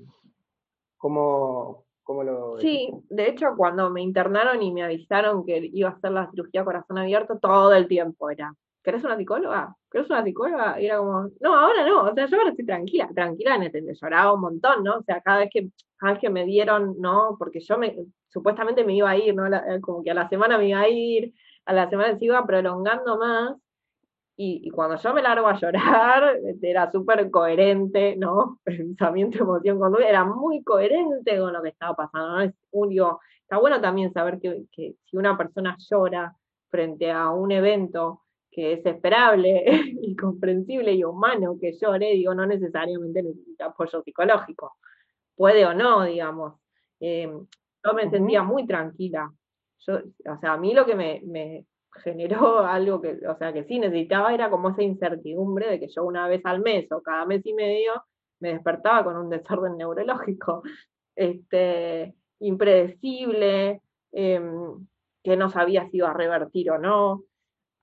cómo, 0.96 1.84
¿Cómo 2.02 2.24
lo 2.24 2.60
Sí, 2.60 2.94
de 3.10 3.28
hecho 3.28 3.48
cuando 3.58 3.90
me 3.90 4.02
internaron 4.02 4.64
y 4.64 4.72
me 4.72 4.84
avisaron 4.84 5.46
que 5.46 5.70
iba 5.74 5.90
a 5.90 5.92
hacer 5.92 6.12
la 6.12 6.32
cirugía 6.32 6.64
corazón 6.64 6.98
abierto, 6.98 7.40
todo 7.40 7.74
el 7.74 7.90
tiempo 7.90 8.30
era, 8.30 8.56
¿querés 8.86 9.04
una 9.04 9.18
psicóloga? 9.18 9.76
¿Querés 9.92 10.10
una 10.10 10.24
psicóloga? 10.24 10.80
Y 10.80 10.86
era 10.86 11.00
como, 11.00 11.30
no, 11.42 11.56
ahora 11.56 11.86
no, 11.86 12.04
o 12.04 12.14
sea, 12.14 12.28
yo 12.28 12.38
ahora 12.38 12.52
estoy 12.52 12.66
tranquila, 12.66 13.10
tranquila, 13.14 13.56
en 13.56 13.94
lloraba 13.94 14.34
un 14.34 14.42
montón, 14.42 14.84
¿no? 14.84 14.98
O 15.00 15.04
sea, 15.04 15.20
cada 15.22 15.40
vez 15.40 15.50
que, 15.52 15.70
cada 15.98 16.14
vez 16.14 16.22
que 16.22 16.30
me 16.30 16.46
dieron, 16.46 16.96
¿no? 17.00 17.36
Porque 17.38 17.60
yo 17.60 17.78
me, 17.78 17.98
supuestamente 18.30 18.86
me 18.86 18.96
iba 18.96 19.10
a 19.10 19.18
ir, 19.18 19.36
¿no? 19.36 19.44
como 19.82 20.04
que 20.04 20.12
a 20.12 20.14
la 20.14 20.30
semana 20.30 20.58
me 20.58 20.70
iba 20.70 20.80
a 20.80 20.90
ir, 20.90 21.34
a 21.66 21.74
la 21.74 21.90
semana 21.90 22.18
se 22.18 22.26
iba 22.26 22.46
prolongando 22.46 23.18
más, 23.18 23.56
y, 24.38 24.70
cuando 24.72 24.98
yo 24.98 25.14
me 25.14 25.22
largo 25.22 25.48
a 25.48 25.58
llorar, 25.58 26.38
era 26.62 26.92
súper 26.92 27.32
coherente, 27.32 28.16
¿no? 28.18 28.60
Pensamiento, 28.64 29.40
emoción, 29.40 29.80
conducta, 29.80 30.08
era 30.10 30.26
muy 30.26 30.64
coherente 30.64 31.40
con 31.40 31.54
lo 31.54 31.62
que 31.62 31.70
estaba 31.70 31.96
pasando, 31.96 32.30
¿no? 32.30 32.42
Es 32.42 32.54
único. 32.72 33.22
Está 33.42 33.58
bueno 33.58 33.80
también 33.80 34.12
saber 34.12 34.40
que, 34.40 34.66
si 34.72 35.18
una 35.18 35.38
persona 35.38 35.78
llora 35.90 36.36
frente 36.70 37.12
a 37.12 37.30
un 37.30 37.52
evento 37.52 38.24
que 38.56 38.72
es 38.72 38.86
esperable 38.86 39.66
y 40.02 40.16
comprensible 40.16 40.94
y 40.94 41.04
humano 41.04 41.58
que 41.60 41.74
llore, 41.74 42.12
digo, 42.12 42.34
no 42.34 42.46
necesariamente 42.46 43.22
necesita 43.22 43.66
apoyo 43.66 44.02
psicológico. 44.02 44.78
Puede 45.36 45.66
o 45.66 45.74
no, 45.74 46.06
digamos. 46.06 46.54
Eh, 47.02 47.30
yo 47.84 47.94
me 47.94 48.10
sentía 48.10 48.44
muy 48.44 48.66
tranquila. 48.66 49.30
Yo, 49.80 49.96
o 49.98 50.38
sea, 50.40 50.54
a 50.54 50.58
mí 50.58 50.74
lo 50.74 50.86
que 50.86 50.96
me, 50.96 51.66
generó 52.02 52.60
algo 52.66 53.02
que, 53.02 53.20
o 53.28 53.38
sea, 53.38 53.52
que 53.52 53.66
sí 53.66 53.78
necesitaba 53.78 54.34
era 54.34 54.50
como 54.50 54.70
esa 54.70 54.84
incertidumbre 54.84 55.70
de 55.70 55.80
que 55.82 55.90
yo 55.90 56.06
una 56.06 56.26
vez 56.30 56.42
al 56.46 56.62
mes 56.62 56.90
o 56.94 57.02
cada 57.02 57.26
mes 57.26 57.46
y 57.46 57.54
medio 57.54 58.06
me 58.40 58.54
despertaba 58.54 59.04
con 59.04 59.18
un 59.18 59.30
desorden 59.30 59.76
neurológico, 59.78 60.64
este, 61.14 62.16
impredecible, 62.40 63.82
em, 64.14 64.88
que 65.22 65.36
no 65.36 65.50
sabía 65.50 65.90
si 65.90 65.98
iba 65.98 66.10
a 66.12 66.14
revertir 66.14 66.72
o 66.72 66.78
no. 66.78 67.24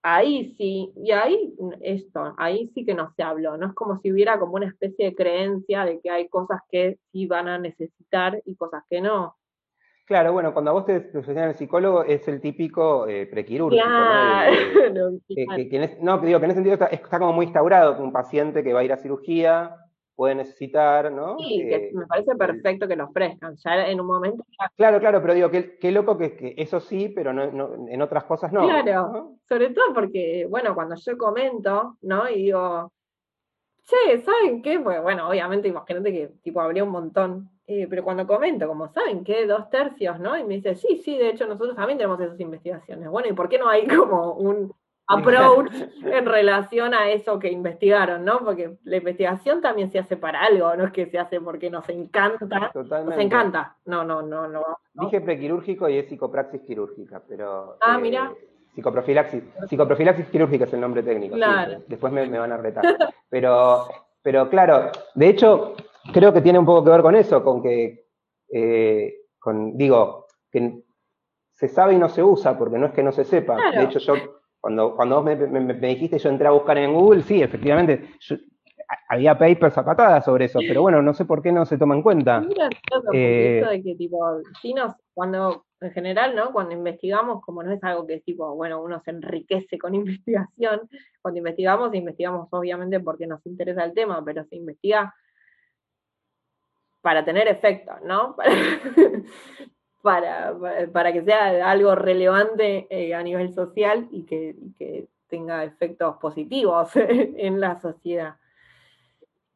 Ahí 0.04 0.54
sí, 0.58 0.92
y 0.96 1.12
ahí 1.12 1.54
esto, 1.80 2.34
ahí 2.36 2.70
sí 2.74 2.84
que 2.84 2.92
no 2.92 3.12
se 3.14 3.22
habló, 3.22 3.56
no 3.56 3.68
es 3.68 3.74
como 3.74 4.00
si 4.00 4.10
hubiera 4.10 4.38
como 4.40 4.54
una 4.54 4.66
especie 4.66 5.06
de 5.06 5.14
creencia 5.14 5.84
de 5.84 6.00
que 6.00 6.10
hay 6.10 6.28
cosas 6.28 6.60
que 6.70 6.98
sí 7.12 7.26
van 7.26 7.46
a 7.46 7.58
necesitar 7.58 8.42
y 8.44 8.56
cosas 8.56 8.82
que 8.90 9.00
no. 9.00 9.36
Claro, 10.04 10.32
bueno, 10.32 10.52
cuando 10.52 10.72
a 10.72 10.74
vos 10.74 10.86
te 10.86 11.00
profesionas 11.00 11.50
el 11.50 11.56
psicólogo 11.56 12.02
es 12.02 12.26
el 12.26 12.40
típico 12.40 13.06
eh, 13.06 13.26
prequirúrgico, 13.26 13.86
¿no? 13.86 15.10
no, 16.00 16.18
digo 16.18 16.40
que 16.40 16.44
en 16.44 16.50
ese 16.50 16.62
sentido 16.62 16.74
está, 16.90 17.18
como 17.20 17.32
muy 17.32 17.46
instaurado 17.46 17.96
que 17.96 18.02
un 18.02 18.12
paciente 18.12 18.64
que 18.64 18.72
va 18.72 18.80
a 18.80 18.84
ir 18.84 18.92
a 18.92 18.96
cirugía 18.96 19.76
puede 20.14 20.34
necesitar, 20.34 21.10
¿no? 21.10 21.36
Sí, 21.38 21.66
que 21.68 21.90
me 21.94 22.06
parece 22.06 22.34
perfecto 22.36 22.86
que 22.86 22.96
lo 22.96 23.04
ofrezcan, 23.04 23.56
ya 23.56 23.86
en 23.88 24.00
un 24.00 24.06
momento. 24.06 24.44
Claro, 24.76 25.00
claro, 25.00 25.20
pero 25.20 25.34
digo, 25.34 25.50
qué, 25.50 25.78
qué 25.78 25.90
loco 25.90 26.16
que, 26.18 26.36
que, 26.36 26.54
eso 26.56 26.80
sí, 26.80 27.08
pero 27.08 27.32
no, 27.32 27.88
en 27.88 28.02
otras 28.02 28.24
cosas 28.24 28.52
no. 28.52 28.62
Claro, 28.62 29.36
sobre 29.48 29.70
todo 29.70 29.94
porque, 29.94 30.46
bueno, 30.48 30.74
cuando 30.74 30.94
yo 30.96 31.16
comento, 31.16 31.96
¿no? 32.02 32.28
Y 32.28 32.44
digo, 32.44 32.92
che, 33.84 34.22
¿saben 34.22 34.62
qué? 34.62 34.78
Pues 34.80 35.02
bueno, 35.02 35.28
obviamente 35.28 35.68
imagínate 35.68 36.12
que 36.12 36.28
tipo 36.42 36.60
habría 36.60 36.84
un 36.84 36.90
montón 36.90 37.52
eh, 37.66 37.86
pero 37.88 38.02
cuando 38.02 38.26
comento, 38.26 38.66
como 38.66 38.88
saben 38.88 39.22
que 39.22 39.46
dos 39.46 39.70
tercios, 39.70 40.18
¿no? 40.18 40.36
Y 40.36 40.44
me 40.44 40.56
dice, 40.56 40.74
sí, 40.74 41.00
sí, 41.02 41.16
de 41.16 41.30
hecho 41.30 41.46
nosotros 41.46 41.76
también 41.76 41.96
tenemos 41.96 42.20
esas 42.20 42.38
investigaciones. 42.40 43.08
Bueno, 43.08 43.28
¿y 43.28 43.32
por 43.32 43.48
qué 43.48 43.58
no 43.58 43.68
hay 43.68 43.86
como 44.06 44.34
un 44.34 44.74
approach 45.08 45.72
en 46.04 46.26
relación 46.26 46.94
a 46.94 47.10
eso 47.10 47.38
que 47.38 47.50
investigaron, 47.50 48.24
¿no? 48.24 48.40
Porque 48.40 48.76
la 48.84 48.96
investigación 48.96 49.60
también 49.60 49.90
se 49.90 49.98
hace 49.98 50.16
para 50.16 50.42
algo, 50.42 50.74
no 50.76 50.84
es 50.84 50.92
que 50.92 51.06
se 51.06 51.18
hace 51.18 51.40
porque 51.40 51.70
nos 51.70 51.88
encanta. 51.88 52.70
Totalmente. 52.72 53.16
Nos 53.16 53.24
encanta. 53.24 53.76
No, 53.84 54.04
no, 54.04 54.22
no, 54.22 54.48
no. 54.48 54.64
Dije 54.94 55.20
prequirúrgico 55.20 55.88
y 55.88 55.98
es 55.98 56.08
psicopraxis 56.08 56.62
quirúrgica, 56.62 57.22
pero. 57.28 57.76
Ah, 57.80 57.96
eh, 57.98 58.02
mira. 58.02 58.32
Psicoprofilaxis, 58.74 59.42
psicoprofilaxis 59.68 60.26
quirúrgica 60.28 60.64
es 60.64 60.72
el 60.72 60.80
nombre 60.80 61.02
técnico. 61.02 61.34
Claro. 61.34 61.82
después 61.86 62.10
me, 62.10 62.26
me, 62.26 62.38
van 62.38 62.52
a 62.52 62.56
retar. 62.56 62.82
Pero, 63.28 63.86
pero 64.22 64.48
claro, 64.48 64.90
de 65.14 65.28
hecho, 65.28 65.74
creo 66.10 66.32
que 66.32 66.40
tiene 66.40 66.58
un 66.58 66.64
poco 66.64 66.82
que 66.84 66.90
ver 66.90 67.02
con 67.02 67.14
eso, 67.14 67.44
con 67.44 67.62
que, 67.62 68.06
eh, 68.50 69.14
con, 69.38 69.76
digo, 69.76 70.26
que 70.50 70.84
se 71.52 71.68
sabe 71.68 71.94
y 71.94 71.98
no 71.98 72.08
se 72.08 72.22
usa, 72.22 72.56
porque 72.56 72.78
no 72.78 72.86
es 72.86 72.92
que 72.92 73.02
no 73.02 73.12
se 73.12 73.24
sepa. 73.24 73.56
De 73.72 73.84
hecho, 73.84 73.98
yo, 73.98 74.14
cuando, 74.62 74.94
cuando 74.94 75.20
vos 75.20 75.24
me, 75.24 75.74
dijiste, 75.74 76.20
yo 76.20 76.30
entré 76.30 76.46
a 76.46 76.52
buscar 76.52 76.78
en 76.78 76.94
Google, 76.94 77.22
sí, 77.24 77.42
efectivamente, 77.42 78.10
había 79.08 79.36
papers 79.36 79.76
a 79.76 80.22
sobre 80.22 80.44
eso, 80.44 80.60
pero 80.60 80.82
bueno, 80.82 81.02
no 81.02 81.12
sé 81.14 81.24
por 81.24 81.42
qué 81.42 81.50
no 81.50 81.66
se 81.66 81.76
toma 81.76 81.96
en 81.96 82.02
cuenta. 82.02 82.40
Mira, 82.40 82.70
eh, 83.12 83.66
de 83.68 83.82
que, 83.82 83.96
tipo, 83.96 84.24
si 84.60 84.72
nos, 84.72 84.94
cuando, 85.14 85.66
en 85.80 85.90
general, 85.90 86.36
¿no? 86.36 86.52
Cuando 86.52 86.74
investigamos, 86.74 87.42
como 87.42 87.64
no 87.64 87.72
es 87.72 87.82
algo 87.82 88.06
que 88.06 88.14
es 88.14 88.24
tipo, 88.24 88.54
bueno, 88.54 88.80
uno 88.80 89.02
se 89.04 89.10
enriquece 89.10 89.78
con 89.78 89.94
investigación, 89.96 90.88
cuando 91.20 91.38
investigamos, 91.38 91.92
investigamos 91.92 92.46
obviamente 92.52 93.00
porque 93.00 93.26
nos 93.26 93.44
interesa 93.46 93.82
el 93.82 93.94
tema, 93.94 94.24
pero 94.24 94.44
se 94.44 94.54
investiga 94.54 95.12
para 97.00 97.24
tener 97.24 97.48
efecto, 97.48 97.94
¿no? 98.04 98.36
Para, 98.36 98.52
para, 100.02 101.12
que 101.12 101.22
sea 101.22 101.70
algo 101.70 101.94
relevante 101.94 102.86
eh, 102.90 103.14
a 103.14 103.22
nivel 103.22 103.54
social 103.54 104.08
y 104.10 104.24
que, 104.24 105.08
tenga 105.28 105.64
efectos 105.64 106.18
positivos 106.18 106.90
en 106.94 107.58
la 107.58 107.80
sociedad. 107.80 108.36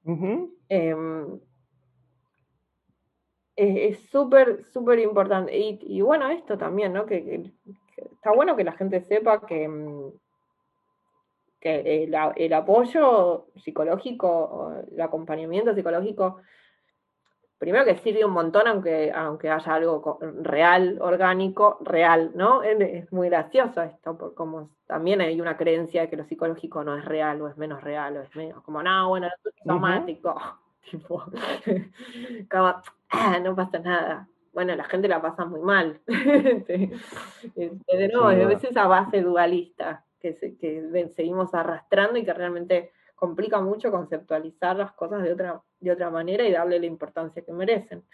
Em, 0.07 1.39
es 3.55 3.99
súper, 4.09 4.65
súper 4.65 5.01
importante. 5.01 5.55
Y, 5.55 6.01
bueno, 6.01 6.31
esto 6.31 6.57
también, 6.57 6.95
¿no? 6.95 7.05
Que, 7.05 7.53
está 7.95 8.33
bueno 8.33 8.57
que 8.57 8.65
la 8.65 8.73
gente 8.73 9.03
sepa 9.03 9.45
que, 9.45 9.69
mm, 9.69 10.13
que 11.61 12.05
el, 12.05 12.17
el 12.37 12.53
apoyo 12.55 13.49
psicológico, 13.57 14.73
el 14.91 15.01
acompañamiento 15.03 15.75
psicológico 15.75 16.41
primero 17.59 17.85
que 17.85 17.97
sirve 17.99 18.25
un 18.25 18.33
montón 18.33 18.67
aunque, 18.67 19.13
aunque 19.13 19.51
haya 19.51 19.75
algo 19.75 20.19
real, 20.43 20.99
orgánico, 21.01 21.79
real, 21.81 22.33
¿no? 22.35 22.63
Es 22.63 23.11
muy 23.13 23.29
gracioso 23.29 23.83
esto, 23.83 24.17
porque 24.17 24.35
como 24.35 24.71
también 24.87 25.21
hay 25.21 25.41
una 25.41 25.57
creencia 25.57 26.03
de 26.03 26.11
que 26.11 26.17
lo 26.17 26.25
psicológico 26.25 26.85
no 26.85 26.97
es 26.97 27.05
real 27.05 27.41
o 27.41 27.49
es 27.49 27.57
menos 27.57 27.83
real 27.83 28.17
o 28.17 28.23
es 28.23 28.35
menos, 28.37 28.63
como, 28.63 28.83
no, 28.83 29.09
bueno, 29.09 29.29
es 29.29 29.53
somático, 29.65 30.35
tipo, 30.91 31.25
ah, 33.11 33.39
no 33.43 33.57
pasa 33.57 33.79
nada. 33.79 34.29
Bueno, 34.53 34.75
la 34.75 34.85
gente 34.85 35.09
la 35.09 35.21
pasa 35.21 35.45
muy 35.45 35.61
mal. 35.61 36.01
de 36.07 38.11
nuevo, 38.13 38.49
veces 38.49 38.71
esa 38.71 38.87
base 38.87 39.21
dualista 39.21 40.05
que, 40.19 40.35
que 40.35 41.13
seguimos 41.15 41.53
arrastrando 41.53 42.19
y 42.19 42.25
que 42.25 42.33
realmente 42.33 42.93
complica 43.15 43.61
mucho 43.61 43.91
conceptualizar 43.91 44.77
las 44.77 44.93
cosas 44.93 45.23
de 45.23 45.33
otra, 45.33 45.63
de 45.81 45.91
otra 45.91 46.11
manera 46.11 46.45
y 46.47 46.53
darle 46.53 46.79
la 46.79 46.87
importancia 46.87 47.45
que 47.45 47.53
merecen. 47.53 48.05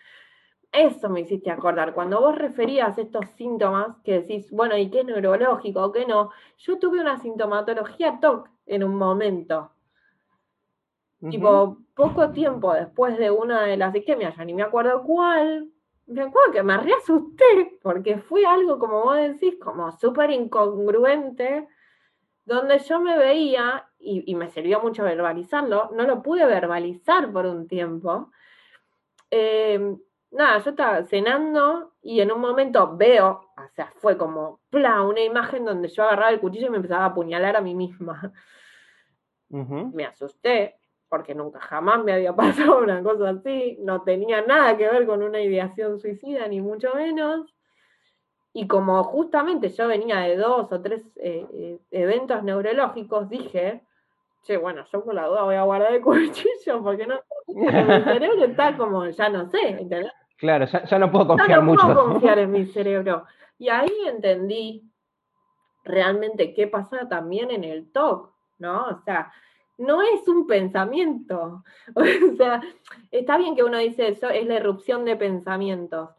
Eso 0.72 1.10
me 1.10 1.20
hiciste 1.20 1.50
acordar. 1.50 1.92
Cuando 1.92 2.20
vos 2.20 2.36
referías 2.36 2.96
estos 2.96 3.26
síntomas, 3.36 3.98
que 4.02 4.20
decís, 4.20 4.50
bueno, 4.50 4.76
¿y 4.76 4.90
qué 4.90 5.00
es 5.00 5.06
neurológico 5.06 5.82
o 5.82 5.92
qué 5.92 6.06
no? 6.06 6.30
Yo 6.58 6.78
tuve 6.78 7.00
una 7.00 7.18
sintomatología 7.18 8.18
TOC 8.20 8.48
en 8.66 8.84
un 8.84 8.94
momento. 8.96 9.72
Tipo, 11.30 11.78
poco 11.94 12.30
tiempo 12.30 12.72
después 12.72 13.16
de 13.16 13.30
una 13.30 13.62
de 13.62 13.76
las 13.76 13.94
isquemias, 13.94 14.36
ya 14.36 14.44
ni 14.44 14.54
me 14.54 14.62
acuerdo 14.62 15.04
cuál, 15.04 15.70
me 16.06 16.22
acuerdo 16.22 16.52
que 16.52 16.62
me 16.64 16.76
reasusté, 16.78 17.78
porque 17.80 18.18
fue 18.18 18.44
algo, 18.44 18.78
como 18.78 19.04
vos 19.04 19.16
decís, 19.16 19.56
como 19.62 19.92
súper 19.92 20.30
incongruente 20.30 21.68
donde 22.44 22.78
yo 22.80 23.00
me 23.00 23.16
veía, 23.16 23.88
y, 23.98 24.34
me 24.34 24.50
sirvió 24.50 24.80
mucho 24.80 25.04
verbalizarlo, 25.04 25.90
no 25.94 26.04
lo 26.04 26.22
pude 26.22 26.44
verbalizar 26.44 27.32
por 27.32 27.46
un 27.46 27.68
tiempo. 27.68 28.30
Em, 29.30 29.98
nada, 30.32 30.58
yo 30.58 30.70
estaba 30.70 31.04
cenando 31.04 31.94
y 32.02 32.20
en 32.20 32.32
un 32.32 32.40
momento 32.40 32.96
veo, 32.96 33.52
o 33.56 33.68
sea, 33.74 33.92
fue 33.96 34.18
como 34.18 34.60
¡pla! 34.70 35.02
una 35.02 35.20
imagen 35.20 35.64
donde 35.64 35.88
yo 35.88 36.02
agarraba 36.02 36.30
el 36.30 36.40
cuchillo 36.40 36.66
y 36.66 36.70
me 36.70 36.76
empezaba 36.76 37.04
a 37.04 37.08
apuñalar 37.08 37.56
a 37.56 37.60
mí 37.60 37.74
misma. 37.74 38.32
Me 39.48 40.06
asusté, 40.06 40.76
porque 41.08 41.34
nunca 41.34 41.60
jamás 41.60 42.02
me 42.02 42.12
había 42.12 42.34
pasado 42.36 42.78
una 42.78 43.02
cosa 43.02 43.30
así, 43.30 43.78
no 43.82 44.02
tenía 44.02 44.42
nada 44.42 44.76
que 44.76 44.88
ver 44.88 45.06
con 45.06 45.22
una 45.22 45.40
ideación 45.40 46.00
suicida, 46.00 46.48
ni 46.48 46.60
mucho 46.60 46.94
menos. 46.94 47.54
Y 48.54 48.66
como 48.66 49.02
justamente 49.04 49.70
yo 49.70 49.88
venía 49.88 50.18
de 50.20 50.36
dos 50.36 50.70
o 50.70 50.80
tres 50.82 51.02
eh, 51.16 51.46
eh, 51.52 51.78
eventos 51.90 52.42
neurológicos, 52.42 53.28
dije, 53.28 53.82
che, 54.42 54.58
bueno, 54.58 54.84
yo 54.92 55.02
por 55.02 55.14
la 55.14 55.26
duda 55.26 55.42
voy 55.42 55.54
a 55.54 55.62
guardar 55.62 55.94
el 55.94 56.02
cuchillo 56.02 56.82
porque 56.82 57.06
no, 57.06 57.20
mi 57.46 57.66
cerebro 57.70 58.44
está 58.44 58.76
como, 58.76 59.06
ya 59.06 59.28
no 59.30 59.48
sé, 59.48 59.68
¿entendés? 59.68 60.12
Claro, 60.36 60.66
ya, 60.66 60.98
no 60.98 61.10
puedo 61.10 61.28
confiar 61.28 61.48
ya 61.48 61.56
no 61.56 61.62
mucho. 61.62 61.86
puedo 61.86 62.04
confiar 62.04 62.38
en 62.40 62.50
mi 62.50 62.66
cerebro. 62.66 63.24
Y 63.58 63.68
ahí 63.68 63.92
entendí 64.06 64.84
realmente 65.84 66.52
qué 66.52 66.66
pasa 66.66 67.08
también 67.08 67.50
en 67.52 67.64
el 67.64 67.90
TOC, 67.90 68.32
¿no? 68.58 68.86
O 68.86 68.98
sea, 69.04 69.32
no 69.78 70.02
es 70.02 70.26
un 70.28 70.46
pensamiento. 70.46 71.64
O 71.96 72.36
sea, 72.36 72.60
está 73.10 73.38
bien 73.38 73.54
que 73.54 73.64
uno 73.64 73.78
dice 73.78 74.08
eso, 74.08 74.28
es 74.28 74.46
la 74.46 74.56
erupción 74.56 75.04
de 75.04 75.16
pensamientos 75.16 76.10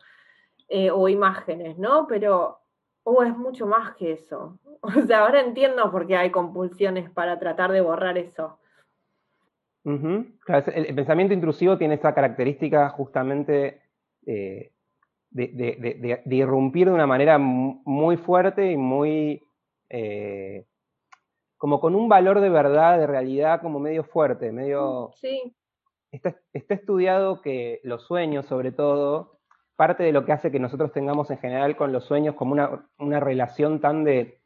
eh, 0.70 0.92
o 0.92 1.08
imágenes, 1.08 1.78
¿no? 1.78 2.08
Pero 2.08 2.60
oh, 3.04 3.24
es 3.24 3.36
mucho 3.38 3.68
más 3.68 3.96
que 3.96 4.14
eso. 4.14 4.60
O 4.86 5.02
sea, 5.08 5.20
ahora 5.20 5.40
entiendo 5.40 5.90
por 5.92 6.06
qué 6.06 6.18
hay 6.18 6.30
compulsiones 6.30 7.10
para 7.10 7.40
tratar 7.40 7.72
de 7.72 7.80
borrar 7.80 8.18
eso. 8.18 8.60
el, 9.86 10.96
pensamiento 10.96 11.34
intrusivo 11.34 11.78
tiene 11.78 11.94
esa 11.94 12.14
característica 12.14 12.90
justamente 12.90 13.82
eh, 14.26 14.74
de, 15.32 16.22
irrumpir 16.26 16.88
de 16.88 16.94
una 16.94 17.08
manera 17.08 17.38
muy 17.38 18.18
fuerte 18.18 18.72
y 18.72 18.76
muy... 18.76 19.42
Eh, 19.90 20.66
como 21.58 21.80
con 21.80 21.96
un 21.96 22.10
valor 22.10 22.42
de 22.42 22.50
verdad, 22.50 23.00
de 23.00 23.08
realidad, 23.08 23.62
como 23.62 23.80
medio 23.80 24.04
fuerte, 24.04 24.52
medio... 24.52 25.12
Sí. 25.16 25.56
Está, 26.12 26.36
está 26.52 26.74
estudiado 26.74 27.42
que 27.42 27.80
los 27.84 28.04
sueños, 28.04 28.48
sobre 28.48 28.74
todo, 28.74 29.33
parte 29.76 30.04
de 30.04 30.12
lo 30.12 30.26
que 30.26 30.32
hace 30.32 30.52
que 30.52 30.60
nosotros 30.60 30.92
tengamos 30.92 31.32
en 31.32 31.38
general 31.40 31.76
con 31.76 31.92
los 31.92 32.06
sueños 32.06 32.36
como 32.36 32.54
una, 32.98 33.20
relación 33.20 33.80
tan 33.80 34.04
de, 34.04 34.40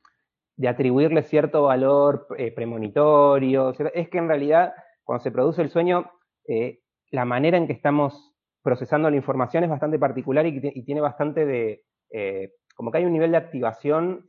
atribuirle 0.67 1.23
cierto 1.23 1.63
valor 1.63 2.27
eh, 2.37 2.51
premonitorio, 2.51 3.73
es 3.93 4.09
que 4.09 4.17
en 4.17 4.27
realidad 4.27 4.73
cuando 5.03 5.23
se 5.23 5.31
produce 5.31 5.61
el 5.61 5.69
sueño, 5.69 6.11
eh, 6.47 6.79
la 7.11 7.25
manera 7.25 7.57
en 7.57 7.67
que 7.67 7.73
estamos 7.73 8.33
procesando 8.63 9.09
la 9.09 9.15
información 9.15 9.63
es 9.63 9.69
bastante 9.69 9.99
particular 9.99 10.45
y, 10.45 10.83
tiene 10.83 11.01
bastante 11.01 11.45
de, 11.45 11.83
eh, 12.09 12.53
como 12.75 12.91
que 12.91 12.97
hay 12.97 13.05
un 13.05 13.13
nivel 13.13 13.31
de 13.31 13.37
activación, 13.37 14.25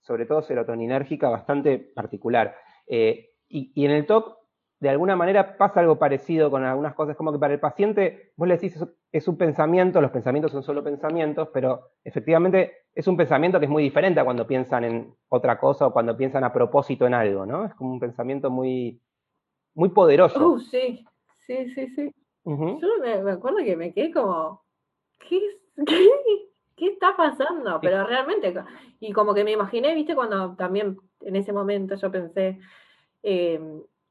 sobre 0.00 0.26
todo 0.26 0.42
serotoninérgica, 0.42 1.28
bastante 1.28 1.78
particular. 1.78 2.56
Y, 2.86 3.28
y, 3.48 3.84
en 3.84 3.92
el 3.92 4.06
TOC 4.06 4.37
de 4.80 4.88
alguna 4.88 5.16
manera 5.16 5.56
pasa 5.56 5.80
algo 5.80 5.98
parecido 5.98 6.50
con 6.50 6.64
algunas 6.64 6.94
cosas, 6.94 7.16
como 7.16 7.32
que 7.32 7.38
para 7.38 7.54
el 7.54 7.60
paciente, 7.60 8.32
vos 8.36 8.46
le 8.46 8.54
decís, 8.54 8.78
es 9.10 9.26
un 9.26 9.36
pensamiento, 9.36 10.00
los 10.00 10.12
pensamientos 10.12 10.52
son 10.52 10.62
solo 10.62 10.84
pensamientos, 10.84 11.48
pero 11.52 11.90
efectivamente 12.04 12.84
es 12.94 13.08
un 13.08 13.16
pensamiento 13.16 13.58
que 13.58 13.66
es 13.66 13.70
muy 13.70 13.82
diferente 13.82 14.20
a 14.20 14.24
cuando 14.24 14.46
piensan 14.46 14.84
en 14.84 15.14
otra 15.28 15.58
cosa 15.58 15.88
o 15.88 15.92
cuando 15.92 16.16
piensan 16.16 16.44
a 16.44 16.52
propósito 16.52 17.06
en 17.06 17.14
algo, 17.14 17.44
¿no? 17.44 17.64
Es 17.64 17.74
como 17.74 17.92
un 17.92 17.98
pensamiento 17.98 18.50
muy, 18.50 19.00
muy 19.74 19.88
poderoso. 19.88 20.52
Uh, 20.52 20.60
sí, 20.60 21.04
sí, 21.38 21.70
sí, 21.70 21.88
sí. 21.88 22.14
Yo 22.44 22.88
me, 23.02 23.30
acuerdo 23.30 23.58
que 23.58 23.76
me 23.76 23.92
quedé 23.92 24.12
como, 24.12 24.62
¿qué, 25.28 25.40
qué, 25.86 26.08
qué 26.76 26.86
está 26.86 27.16
pasando? 27.16 27.80
Pero 27.80 28.06
realmente, 28.06 28.54
y 29.00 29.12
como 29.12 29.34
que 29.34 29.42
me 29.42 29.52
imaginé, 29.52 29.94
viste, 29.94 30.14
cuando 30.14 30.54
también 30.54 30.96
en 31.20 31.36
ese 31.36 31.52
momento 31.52 31.96
yo 31.96 32.10
pensé, 32.10 32.58
eh, 33.24 33.60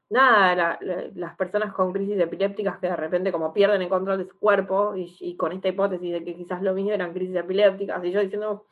nada, 0.10 0.80
las 1.16 1.36
personas 1.36 1.74
con 1.74 1.91
crisis 1.91 2.20
epilépticas 2.20 2.78
que 2.80 2.88
de 2.88 2.95
repente 2.95 3.32
como 3.32 3.53
pierden 3.53 3.82
el 3.82 3.89
control 3.89 4.20
de 4.20 4.30
su 4.30 4.38
cuerpo 4.39 4.93
y, 4.95 5.36
con 5.36 5.51
esta 5.51 5.68
hipótesis 5.68 6.12
de 6.12 6.24
que 6.24 6.36
quizás 6.36 6.62
lo 6.62 6.74
mismo 6.74 6.91
eran 6.91 7.14
crisis 7.14 7.36
epilépticas 7.36 8.03
y 8.03 8.12
yo 8.12 8.22
diciendo, 8.22 8.66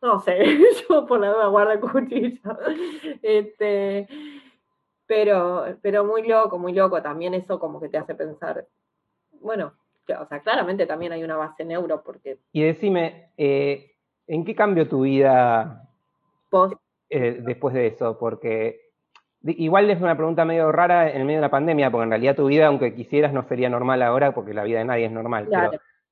no 0.00 0.20
sé, 0.20 0.38
yo 0.88 1.06
por 1.06 1.20
la 1.20 1.32
duda 1.32 1.46
guardo 1.46 1.72
el 1.72 1.80
cuchillo. 1.80 2.40
Este, 3.22 4.08
pero, 5.06 5.76
pero 5.80 6.04
muy 6.04 6.26
loco, 6.26 6.58
muy 6.58 6.72
loco, 6.72 7.00
también 7.02 7.34
eso 7.34 7.58
como 7.58 7.80
que 7.80 7.88
te 7.88 7.98
hace 7.98 8.14
pensar, 8.14 8.66
bueno, 9.40 9.74
o 10.18 10.26
sea, 10.26 10.40
claramente 10.40 10.86
también 10.86 11.12
hay 11.12 11.22
una 11.22 11.36
base 11.36 11.64
neuro 11.64 12.02
porque... 12.02 12.38
Y 12.52 12.62
decime, 12.62 13.30
eh, 13.36 13.92
¿en 14.26 14.44
qué 14.44 14.54
cambió 14.54 14.88
tu 14.88 15.02
vida 15.02 15.88
eh, 17.08 17.40
después 17.40 17.74
de 17.74 17.86
eso? 17.88 18.18
Porque 18.18 18.81
Igual 19.44 19.90
es 19.90 20.00
una 20.00 20.16
pregunta 20.16 20.44
medio 20.44 20.70
rara 20.70 21.10
en 21.10 21.26
medio 21.26 21.38
de 21.38 21.42
la 21.42 21.50
pandemia, 21.50 21.90
porque 21.90 22.04
en 22.04 22.10
realidad 22.10 22.36
tu 22.36 22.46
vida, 22.46 22.66
aunque 22.66 22.94
quisieras, 22.94 23.32
no 23.32 23.42
sería 23.48 23.68
normal 23.68 24.02
ahora, 24.02 24.32
porque 24.32 24.54
la 24.54 24.62
vida 24.62 24.78
de 24.78 24.84
nadie 24.84 25.06
es 25.06 25.12
normal. 25.12 25.48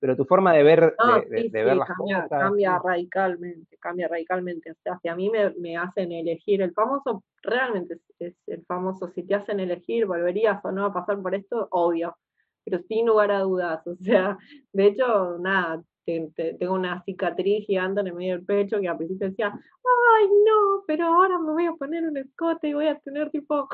Pero, 0.00 0.16
tu 0.16 0.24
forma 0.24 0.54
de 0.54 0.62
ver, 0.62 0.96
de, 1.28 1.50
ver 1.52 1.76
las 1.76 1.86
cambia, 1.86 2.22
cosas. 2.22 2.40
Cambia 2.40 2.80
radicalmente, 2.82 3.76
cambia 3.78 4.08
radicalmente. 4.08 4.70
O 4.70 4.74
sea, 4.82 4.98
si 5.02 5.08
a 5.08 5.14
mí 5.14 5.30
me, 5.30 5.76
hacen 5.76 6.10
elegir 6.10 6.62
el 6.62 6.72
famoso, 6.72 7.22
realmente 7.42 7.98
es, 8.18 8.34
el 8.46 8.64
famoso, 8.64 9.08
si 9.08 9.24
te 9.24 9.34
hacen 9.34 9.60
elegir, 9.60 10.06
volverías 10.06 10.64
o 10.64 10.72
no 10.72 10.86
a 10.86 10.92
pasar 10.92 11.20
por 11.20 11.34
esto, 11.34 11.68
obvio. 11.70 12.16
Pero 12.64 12.78
sin 12.88 13.06
lugar 13.06 13.30
a 13.30 13.40
dudas. 13.40 13.86
O 13.86 13.94
sea, 13.96 14.38
de 14.72 14.86
hecho, 14.86 15.36
nada, 15.38 15.82
tengo 16.04 16.74
una 16.74 17.02
cicatriz 17.04 17.66
gigante 17.66 18.00
en 18.00 18.08
el 18.08 18.14
medio 18.14 18.34
del 18.34 18.44
pecho 18.44 18.80
que 18.80 18.88
al 18.88 18.96
principio 18.96 19.28
decía, 19.28 19.52
ay 19.52 20.26
no, 20.26 20.84
pero 20.86 21.06
ahora 21.06 21.38
me 21.38 21.52
voy 21.52 21.66
a 21.66 21.72
poner 21.72 22.04
un 22.04 22.16
escote 22.16 22.68
y 22.68 22.74
voy 22.74 22.86
a 22.88 22.98
tener 22.98 23.30
tipo, 23.30 23.68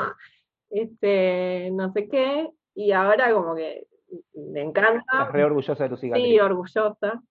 este, 0.71 1.71
no 1.73 1.93
sé 1.93 2.09
qué, 2.09 2.51
y 2.75 2.93
ahora 2.93 3.33
como 3.33 3.55
que 3.55 3.87
me 4.35 4.63
encanta. 4.63 4.99
Estás 4.99 5.33
re 5.33 5.45
orgullosa 5.45 5.85
de 5.85 5.91
tu 5.91 5.97
cicatriz. 5.97 6.27
Sí, 6.27 6.39
orgullosa. 6.39 7.23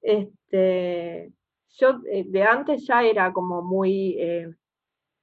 Este, 0.00 1.32
yo 1.70 2.00
eh, 2.10 2.24
de 2.26 2.42
antes 2.42 2.86
ya 2.86 3.02
era 3.02 3.32
como 3.32 3.62
muy, 3.62 4.16
eh, 4.18 4.54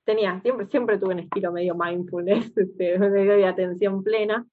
tenía, 0.03 0.39
siempre, 0.41 0.67
siempre 0.67 0.97
tuve 0.97 1.13
un 1.13 1.21
estilo 1.21 1.51
medio 1.51 1.75
mindfulness, 1.75 2.53
este, 2.57 2.99
de 2.99 3.45
atención 3.45 4.03
plena, 4.03 4.45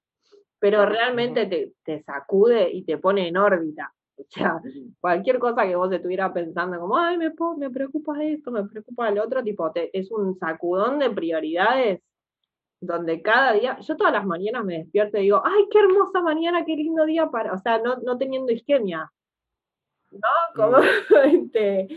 pero 0.59 0.85
realmente 0.85 1.45
te, 1.45 1.73
te 1.83 2.01
sacude 2.03 2.69
y 2.71 2.83
te 2.83 2.97
pone 2.97 3.27
en 3.27 3.37
órbita. 3.37 3.93
O 4.17 4.25
sea, 4.29 4.61
cualquier 4.99 5.39
cosa 5.39 5.63
que 5.63 5.75
vos 5.75 5.91
estuvieras 5.91 6.31
pensando 6.31 6.79
como, 6.79 6.97
ay, 6.97 7.17
me, 7.17 7.33
me 7.57 7.69
preocupa 7.69 8.23
esto, 8.23 8.51
me 8.51 8.63
preocupa 8.63 9.09
el 9.09 9.19
otro, 9.19 9.43
tipo, 9.43 9.71
es 9.75 10.11
un 10.11 10.37
sacudón 10.37 10.99
de 10.99 11.09
prioridades 11.09 12.01
donde 12.79 13.21
cada 13.21 13.53
día, 13.53 13.79
yo 13.79 13.95
todas 13.95 14.13
las 14.13 14.25
mañanas 14.25 14.65
me 14.65 14.79
despierto 14.79 15.17
y 15.17 15.23
digo, 15.23 15.41
ay, 15.43 15.67
qué 15.71 15.79
hermosa 15.79 16.21
mañana, 16.21 16.65
qué 16.65 16.75
lindo 16.75 17.05
día 17.05 17.27
para, 17.27 17.53
o 17.53 17.57
sea, 17.59 17.79
no, 17.79 17.95
no 17.97 18.17
teniendo 18.17 18.51
isquemia. 18.51 19.11
¿No? 20.11 20.19
Como, 20.55 20.77
mm. 20.77 20.83
este, 21.43 21.87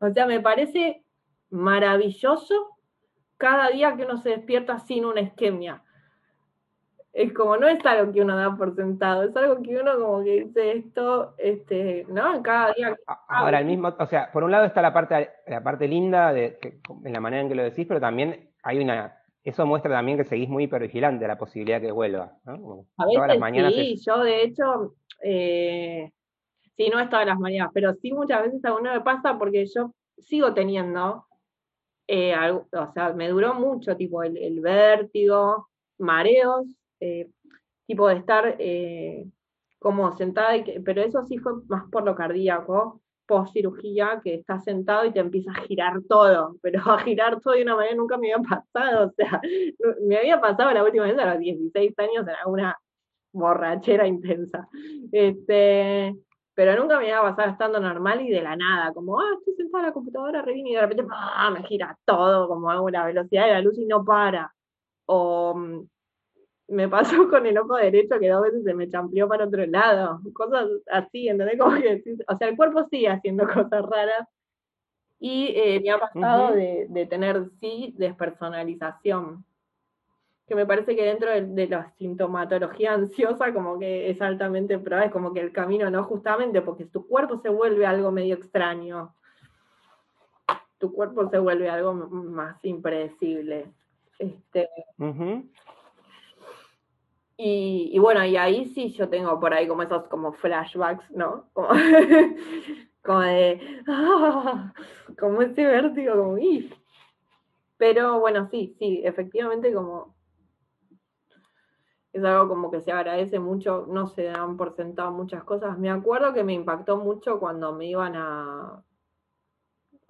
o 0.00 0.10
sea, 0.10 0.26
me 0.26 0.40
parece 0.40 1.04
maravilloso 1.50 2.76
cada 3.36 3.70
día 3.70 3.96
que 3.96 4.04
uno 4.04 4.18
se 4.18 4.30
despierta 4.30 4.78
sin 4.78 5.04
una 5.04 5.20
isquemia 5.20 5.82
es 7.12 7.32
como, 7.32 7.56
no 7.56 7.68
es 7.68 7.84
algo 7.84 8.12
que 8.12 8.20
uno 8.20 8.36
da 8.36 8.56
por 8.56 8.74
sentado, 8.74 9.24
es 9.24 9.36
algo 9.36 9.62
que 9.62 9.76
uno 9.76 9.98
como 9.98 10.22
que 10.22 10.44
dice 10.44 10.72
esto, 10.72 11.34
este, 11.38 12.06
¿no? 12.08 12.42
Cada 12.42 12.72
día. 12.74 12.96
Ahora, 13.28 13.60
el 13.60 13.66
mismo, 13.66 13.94
o 13.98 14.06
sea, 14.06 14.30
por 14.30 14.44
un 14.44 14.50
lado 14.50 14.66
está 14.66 14.82
la 14.82 14.92
parte, 14.92 15.30
la 15.46 15.62
parte 15.62 15.88
linda 15.88 16.32
de 16.32 16.58
en 17.04 17.12
la 17.12 17.20
manera 17.20 17.42
en 17.42 17.48
que 17.48 17.54
lo 17.54 17.62
decís, 17.62 17.86
pero 17.86 18.00
también 18.00 18.50
hay 18.62 18.78
una, 18.78 19.18
eso 19.42 19.66
muestra 19.66 19.90
también 19.90 20.18
que 20.18 20.24
seguís 20.24 20.48
muy 20.48 20.64
hipervigilante 20.64 21.24
a 21.24 21.28
la 21.28 21.38
posibilidad 21.38 21.80
que 21.80 21.90
vuelva, 21.90 22.36
¿no? 22.44 22.86
a 22.98 23.06
veces 23.06 23.74
sí, 23.74 23.96
yo 24.06 24.22
de 24.22 24.42
hecho, 24.42 24.94
eh, 25.22 26.12
sí, 26.76 26.90
no 26.92 27.00
es 27.00 27.08
todas 27.08 27.26
las 27.26 27.38
mañanas, 27.38 27.70
pero 27.72 27.94
sí 27.94 28.12
muchas 28.12 28.42
veces 28.42 28.64
a 28.64 28.74
uno 28.74 28.92
me 28.92 29.00
pasa 29.00 29.38
porque 29.38 29.64
yo 29.66 29.92
sigo 30.18 30.52
teniendo, 30.52 31.26
eh, 32.06 32.34
o 32.50 32.92
sea, 32.92 33.12
me 33.14 33.28
duró 33.28 33.54
mucho, 33.54 33.96
tipo 33.96 34.22
el, 34.22 34.36
el 34.36 34.60
vértigo, 34.60 35.68
mareos, 35.98 36.77
eh, 37.00 37.30
tipo 37.86 38.08
de 38.08 38.16
estar 38.16 38.56
eh, 38.58 39.26
como 39.78 40.16
sentada, 40.16 40.52
pero 40.84 41.02
eso 41.02 41.24
sí 41.24 41.38
fue 41.38 41.52
más 41.68 41.84
por 41.90 42.04
lo 42.04 42.14
cardíaco, 42.14 43.00
post 43.26 43.52
cirugía, 43.52 44.20
que 44.24 44.34
estás 44.34 44.64
sentado 44.64 45.04
y 45.04 45.12
te 45.12 45.20
empieza 45.20 45.52
a 45.52 45.62
girar 45.62 46.00
todo, 46.08 46.56
pero 46.62 46.80
a 46.90 46.98
girar 47.00 47.40
todo 47.40 47.54
de 47.54 47.62
una 47.62 47.76
manera 47.76 47.96
nunca 47.96 48.16
me 48.18 48.32
había 48.32 48.44
pasado, 48.48 49.08
o 49.08 49.10
sea, 49.12 49.40
me 50.06 50.16
había 50.18 50.40
pasado 50.40 50.72
la 50.72 50.84
última 50.84 51.04
vez 51.04 51.18
a 51.18 51.34
los 51.34 51.38
16 51.38 51.98
años 51.98 52.26
en 52.26 52.34
alguna 52.34 52.76
borrachera 53.32 54.06
intensa. 54.06 54.68
Este, 55.12 56.14
pero 56.54 56.76
nunca 56.76 56.98
me 56.98 57.12
había 57.12 57.22
pasado 57.22 57.52
estando 57.52 57.80
normal 57.80 58.20
y 58.22 58.30
de 58.30 58.42
la 58.42 58.56
nada, 58.56 58.92
como, 58.92 59.20
ah, 59.20 59.36
estoy 59.38 59.54
sentada 59.54 59.84
en 59.84 59.86
la 59.90 59.92
computadora, 59.92 60.42
revino 60.42 60.70
y 60.70 60.74
de 60.74 60.80
repente 60.80 61.04
me 61.52 61.62
gira 61.64 61.96
todo, 62.04 62.48
como 62.48 62.70
hago 62.70 62.90
la 62.90 63.06
velocidad 63.06 63.46
de 63.46 63.52
la 63.52 63.60
luz 63.60 63.78
y 63.78 63.86
no 63.86 64.04
para. 64.04 64.52
O 65.06 65.54
mm, 65.54 65.86
me 66.68 66.88
pasó 66.88 67.16
con 67.30 67.46
el 67.46 67.58
ojo 67.58 67.76
derecho 67.76 68.18
que 68.18 68.28
dos 68.28 68.42
veces 68.42 68.64
se 68.64 68.74
me 68.74 68.88
champlió 68.88 69.28
para 69.28 69.46
otro 69.46 69.66
lado, 69.66 70.20
cosas 70.34 70.68
así, 70.90 71.28
¿entendés? 71.28 71.58
Como 71.58 71.76
que, 71.76 72.02
o 72.26 72.36
sea, 72.36 72.48
el 72.48 72.56
cuerpo 72.56 72.86
sigue 72.90 73.08
haciendo 73.08 73.46
cosas 73.52 73.84
raras. 73.84 74.28
Y 75.20 75.48
eh, 75.56 75.80
me 75.82 75.90
ha 75.90 75.98
pasado 75.98 76.54
de, 76.54 77.06
tener, 77.10 77.50
sí, 77.60 77.92
despersonalización, 77.98 79.44
que 80.46 80.54
me 80.54 80.64
parece 80.64 80.94
que 80.94 81.04
dentro 81.04 81.28
de, 81.28 81.66
la 81.66 81.90
sintomatología 81.98 82.94
ansiosa 82.94 83.52
como 83.52 83.80
que 83.80 84.10
es 84.10 84.22
altamente 84.22 84.78
probable, 84.78 85.08
es 85.08 85.12
como 85.12 85.34
que 85.34 85.40
el 85.40 85.50
camino 85.50 85.90
no 85.90 86.04
justamente 86.04 86.62
porque 86.62 86.84
tu 86.84 87.04
cuerpo 87.08 87.38
se 87.38 87.48
vuelve 87.48 87.84
algo 87.84 88.12
medio 88.12 88.36
extraño, 88.36 89.12
tu 90.78 90.92
cuerpo 90.92 91.28
se 91.28 91.38
vuelve 91.38 91.68
algo 91.68 91.94
más 91.94 92.64
impredecible. 92.64 93.66
Este, 94.20 94.68
y, 97.40 97.98
bueno, 98.00 98.24
y 98.24 98.36
ahí 98.36 98.66
sí 98.66 98.90
yo 98.90 99.08
tengo 99.08 99.38
por 99.38 99.54
ahí 99.54 99.68
como 99.68 99.82
esos 99.82 100.08
como 100.08 100.32
flashbacks, 100.32 101.08
¿no? 101.12 101.48
Como, 101.52 101.68
como 103.02 103.20
de, 103.20 103.82
ah, 103.86 104.72
como 105.18 105.42
ese 105.42 105.64
vértigo, 105.64 106.16
como, 106.16 106.36
Pero 107.76 108.18
bueno, 108.18 108.48
sí, 108.50 108.74
sí, 108.78 109.02
efectivamente 109.04 109.72
como 109.72 110.16
es 112.12 112.24
algo 112.24 112.48
como 112.48 112.70
que 112.70 112.80
se 112.80 112.90
agradece 112.90 113.38
mucho, 113.38 113.86
no 113.88 114.08
se 114.08 114.24
dan 114.24 114.56
por 114.56 114.74
sentado 114.74 115.12
muchas 115.12 115.44
cosas. 115.44 115.78
Me 115.78 115.90
acuerdo 115.90 116.34
que 116.34 116.42
me 116.42 116.54
impactó 116.54 116.96
mucho 116.96 117.38
cuando 117.38 117.72
me 117.72 117.86
iban 117.86 118.16
a, 118.16 118.82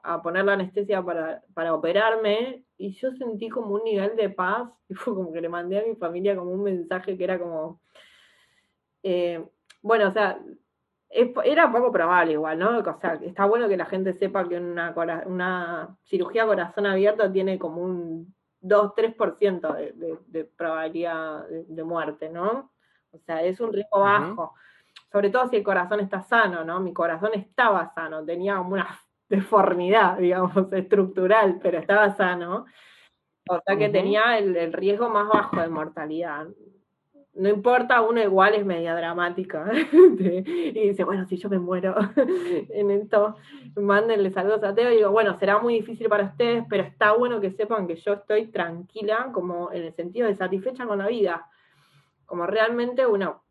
a 0.02 0.22
poner 0.22 0.44
la 0.44 0.54
anestesia 0.54 1.02
para, 1.02 1.42
para 1.54 1.74
operarme 1.74 2.64
y 2.76 2.92
yo 2.92 3.10
sentí 3.12 3.48
como 3.48 3.74
un 3.74 3.84
nivel 3.84 4.16
de 4.16 4.30
paz 4.30 4.68
y 4.88 4.94
fue 4.94 5.14
como 5.14 5.32
que 5.32 5.40
le 5.40 5.48
mandé 5.48 5.80
a 5.80 5.86
mi 5.86 5.96
familia 5.96 6.36
como 6.36 6.52
un 6.52 6.62
mensaje 6.62 7.16
que 7.16 7.24
era 7.24 7.38
como, 7.38 7.80
eh, 9.02 9.44
bueno, 9.82 10.08
o 10.08 10.12
sea, 10.12 10.38
era 11.10 11.72
poco 11.72 11.90
probable 11.90 12.32
igual, 12.32 12.58
¿no? 12.58 12.78
O 12.78 13.00
sea, 13.00 13.14
está 13.22 13.46
bueno 13.46 13.68
que 13.68 13.76
la 13.78 13.86
gente 13.86 14.12
sepa 14.12 14.46
que 14.46 14.58
una, 14.58 14.94
una 15.26 15.96
cirugía 16.04 16.46
corazón 16.46 16.84
abierto 16.86 17.32
tiene 17.32 17.58
como 17.58 17.82
un 17.82 18.34
2-3% 18.62 19.74
de, 19.74 20.18
de, 20.26 20.44
probabilidad 20.44 21.46
de, 21.48 21.84
muerte, 21.84 22.28
¿no? 22.28 22.72
O 23.10 23.18
sea, 23.20 23.42
es 23.42 23.58
un 23.60 23.72
riesgo 23.72 24.00
bajo. 24.00 24.54
Sobre 25.10 25.30
todo 25.30 25.48
si 25.48 25.56
el 25.56 25.62
corazón 25.62 26.00
está 26.00 26.20
sano, 26.20 26.64
¿no? 26.64 26.80
Mi 26.80 26.92
corazón 26.92 27.30
estaba 27.32 27.90
sano, 27.94 28.24
tenía 28.24 28.56
como 28.56 28.74
una 28.74 28.88
deformidad, 29.28 30.18
digamos, 30.18 30.52
estructural, 30.72 31.58
pero 31.62 31.78
estaba 31.78 32.16
sano. 32.16 32.66
O 33.50 33.60
sea 33.64 33.76
que 33.76 33.88
tenía 33.88 34.38
el, 34.38 34.72
riesgo 34.72 35.08
más 35.08 35.28
bajo 35.28 35.60
de 35.60 35.68
mortalidad 35.68 36.48
no 37.38 37.48
importa, 37.48 38.02
uno 38.02 38.20
igual 38.20 38.54
es 38.54 38.66
media 38.66 38.94
dramática. 38.94 39.70
y 40.18 40.88
dice, 40.88 41.04
bueno, 41.04 41.24
si 41.26 41.36
yo 41.36 41.48
me 41.48 41.58
muero 41.58 41.94
en 42.70 42.90
esto, 42.90 43.36
mándenle 43.76 44.30
saludos 44.30 44.62
a 44.64 44.74
Teo. 44.74 44.92
Y 44.92 44.96
digo, 44.96 45.12
bueno, 45.12 45.38
será 45.38 45.58
muy 45.58 45.74
difícil 45.74 46.08
para 46.08 46.24
ustedes, 46.24 46.64
pero 46.68 46.82
está 46.82 47.12
bueno 47.12 47.40
que 47.40 47.52
sepan 47.52 47.86
que 47.86 47.96
yo 47.96 48.14
estoy 48.14 48.48
tranquila, 48.48 49.30
como 49.32 49.70
en 49.72 49.84
el 49.84 49.94
sentido 49.94 50.26
de 50.26 50.34
satisfecha 50.34 50.86
con 50.86 50.98
la 50.98 51.06
vida. 51.06 51.46
Como 52.26 52.44
realmente 52.44 53.06
uno 53.06 53.44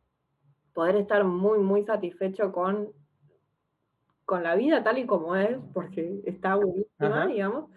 poder 0.74 0.98
estar 0.98 1.24
muy, 1.24 1.58
muy 1.60 1.84
satisfecho 1.84 2.52
con, 2.52 2.90
con 4.28 4.44
la 4.44 4.54
vida 4.54 4.84
tal 4.84 5.00
y 5.00 5.08
como 5.08 5.36
es, 5.36 5.58
porque 5.74 6.22
está 6.26 6.54
buenísima, 6.54 7.26
digamos, 7.26 7.72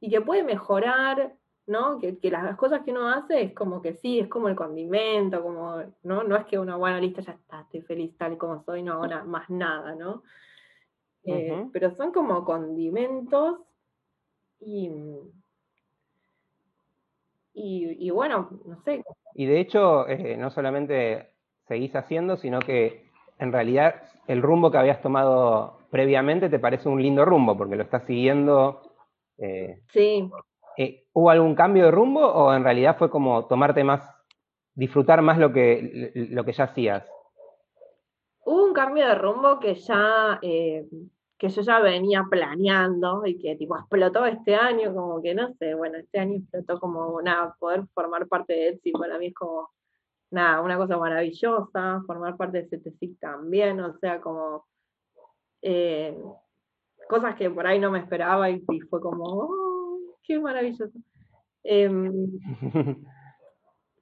y 0.00 0.10
que 0.10 0.20
puede 0.20 0.42
mejorar 0.42 1.32
¿no? 1.66 1.98
Que, 1.98 2.18
las 2.30 2.56
cosas 2.56 2.82
que 2.82 2.90
uno 2.90 3.08
hace 3.08 3.40
es 3.42 3.54
como 3.54 3.80
que 3.80 3.94
sí, 3.94 4.18
es 4.18 4.28
como 4.28 4.48
el 4.48 4.56
condimento, 4.56 5.42
como, 5.42 5.82
¿no? 6.02 6.22
No 6.24 6.36
es 6.36 6.44
que 6.46 6.58
uno, 6.58 6.78
bueno, 6.78 6.98
listo, 7.00 7.22
ya 7.22 7.32
está, 7.32 7.62
estoy 7.62 7.80
feliz 7.82 8.16
tal 8.18 8.34
y 8.34 8.36
como 8.36 8.62
soy, 8.64 8.82
no 8.82 9.02
hago 9.02 9.26
más 9.26 9.48
nada, 9.48 9.94
¿no? 9.94 10.22
Eh, 11.24 11.66
pero 11.72 11.90
son 11.92 12.12
como 12.12 12.44
condimentos 12.44 13.60
y, 14.60 14.90
y, 17.54 18.10
bueno, 18.10 18.50
no 18.66 18.82
sé. 18.82 19.02
Y 19.34 19.46
de 19.46 19.60
hecho, 19.60 20.06
eh, 20.06 20.36
no 20.36 20.50
solamente 20.50 21.30
seguís 21.66 21.96
haciendo, 21.96 22.36
sino 22.36 22.58
que 22.58 23.10
en 23.38 23.52
realidad 23.52 24.02
el 24.26 24.42
rumbo 24.42 24.70
que 24.70 24.78
habías 24.78 25.00
tomado 25.00 25.78
previamente 25.94 26.48
te 26.48 26.58
parece 26.58 26.88
un 26.88 27.00
lindo 27.00 27.24
rumbo, 27.24 27.56
porque 27.56 27.76
lo 27.76 27.84
estás 27.84 28.04
siguiendo. 28.04 28.82
Eh, 29.38 29.80
sí. 29.92 30.28
Eh, 30.76 31.04
¿hubo 31.12 31.30
algún 31.30 31.54
cambio 31.54 31.84
de 31.84 31.92
rumbo 31.92 32.26
o 32.26 32.52
en 32.52 32.64
realidad 32.64 32.98
fue 32.98 33.08
como 33.08 33.46
tomarte 33.46 33.84
más, 33.84 34.02
disfrutar 34.74 35.22
más 35.22 35.38
lo 35.38 35.52
que, 35.52 36.10
lo 36.32 36.44
que 36.44 36.52
ya 36.52 36.64
hacías? 36.64 37.08
Hubo 38.44 38.64
un 38.64 38.72
cambio 38.72 39.06
de 39.06 39.14
rumbo 39.14 39.60
que 39.60 39.76
ya, 39.76 40.40
eh, 40.42 40.84
que 41.38 41.48
yo 41.48 41.62
ya 41.62 41.78
venía 41.78 42.26
planeando 42.28 43.24
y 43.24 43.38
que 43.38 43.54
tipo 43.54 43.78
explotó 43.78 44.26
este 44.26 44.56
año, 44.56 44.92
como 44.92 45.22
que 45.22 45.32
no 45.32 45.54
sé, 45.60 45.74
bueno, 45.74 45.98
este 45.98 46.18
año 46.18 46.38
explotó 46.38 46.80
como 46.80 47.22
nada, 47.22 47.54
poder 47.60 47.84
formar 47.94 48.26
parte 48.26 48.52
de 48.52 48.68
Etsy 48.70 48.90
para 48.90 49.16
mí 49.16 49.26
es 49.26 49.34
como 49.34 49.70
nada, 50.32 50.60
una 50.60 50.76
cosa 50.76 50.98
maravillosa, 50.98 52.02
formar 52.04 52.36
parte 52.36 52.62
de 52.62 52.68
CTC 52.68 53.20
también, 53.20 53.78
o 53.78 53.96
sea, 53.98 54.20
como 54.20 54.64
eh, 55.64 56.14
cosas 57.08 57.34
que 57.36 57.48
por 57.48 57.66
ahí 57.66 57.78
no 57.78 57.90
me 57.90 57.98
esperaba 57.98 58.50
y, 58.50 58.60
fue 58.90 59.00
como, 59.00 59.24
oh, 59.24 59.98
qué 60.22 60.38
maravilloso. 60.38 60.92
Em, 61.62 62.12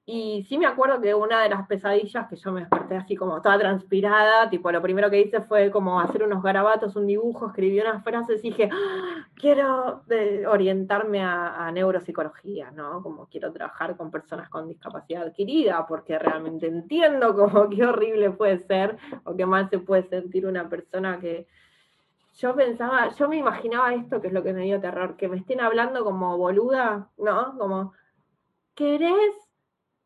y 0.05 0.43
sí 0.49 0.57
me 0.57 0.65
acuerdo 0.65 0.99
que 0.99 1.15
una 1.15 1.43
de 1.43 1.49
las 1.49 1.65
pesadillas 1.65 2.27
que 2.27 2.35
yo 2.35 2.51
me 2.51 2.61
desperté 2.61 2.97
así 2.97 3.15
como 3.15 3.41
toda 3.41 3.57
transpirada, 3.57 4.49
tipo 4.49 4.69
lo 4.69 4.81
primero 4.81 5.09
que 5.09 5.21
hice 5.21 5.39
fue 5.39 5.71
como 5.71 6.01
hacer 6.01 6.23
unos 6.23 6.43
garabatos, 6.43 6.97
un 6.97 7.07
dibujo, 7.07 7.47
escribí 7.47 7.79
unas 7.79 8.03
frases 8.03 8.43
y 8.43 8.49
dije, 8.49 8.69
¡Ah! 8.69 9.27
quiero 9.33 10.03
eh, 10.09 10.45
orientarme 10.45 11.23
a, 11.23 11.71
neuropsicología, 11.71 12.71
¿no? 12.71 13.01
Como 13.01 13.27
quiero 13.27 13.53
trabajar 13.53 13.95
con 13.95 14.11
personas 14.11 14.49
con 14.49 14.67
discapacidad 14.67 15.23
adquirida, 15.23 15.85
porque 15.87 16.19
realmente 16.19 16.67
entiendo 16.67 17.33
como 17.33 17.69
qué 17.69 17.85
horrible 17.85 18.31
puede 18.31 18.59
ser 18.59 18.97
o 19.23 19.35
qué 19.37 19.45
mal 19.45 19.69
se 19.69 19.79
puede 19.79 20.03
sentir 20.03 20.45
una 20.45 20.67
persona 20.67 21.17
que, 21.19 21.47
yo 22.35 22.55
pensaba, 22.55 23.09
yo 23.09 23.29
me 23.29 23.37
imaginaba 23.37 23.93
esto, 23.93 24.19
que 24.19 24.27
es 24.27 24.33
lo 24.33 24.43
que 24.43 24.53
me 24.53 24.63
dio 24.63 24.81
terror, 24.81 25.15
que 25.15 25.29
me 25.29 25.37
estén 25.37 25.61
hablando 25.61 26.03
como 26.03 26.37
boluda, 26.37 27.09
¿no? 27.17 27.55
Como, 27.57 27.93
¿querés 28.73 29.52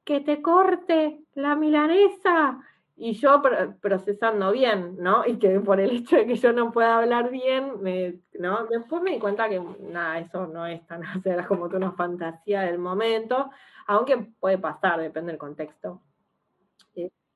que 0.07 0.21
te 0.21 0.41
corte 0.41 1.19
la 1.35 1.55
milanesa? 1.57 2.63
Y 2.95 3.13
yo 3.13 3.43
procesando 3.81 4.51
bien, 4.51 4.95
¿no? 4.99 5.23
Y 5.27 5.37
que 5.37 5.59
por 5.59 5.79
el 5.81 5.97
hecho 5.97 6.15
de 6.15 6.25
que 6.25 6.35
yo 6.35 6.53
no 6.53 6.71
pueda 6.71 6.97
hablar 6.97 7.29
bien, 7.29 7.81
me, 7.81 8.15
¿no? 8.39 8.65
Después 8.67 9.03
me 9.03 9.11
di 9.11 9.19
cuenta 9.19 9.49
que 9.49 9.61
nada, 9.81 10.17
eso 10.19 10.47
no 10.47 10.65
es 10.65 10.87
tan, 10.87 11.01
sea, 11.23 11.45
como 11.45 11.69
que 11.69 11.75
una 11.75 11.91
fantasía 11.91 12.61
del 12.61 12.79
momento, 12.79 13.51
aunque 13.85 14.17
puede 14.39 14.57
pasar, 14.57 15.01
depende 15.01 15.33
del 15.33 15.39
contexto. 15.39 16.01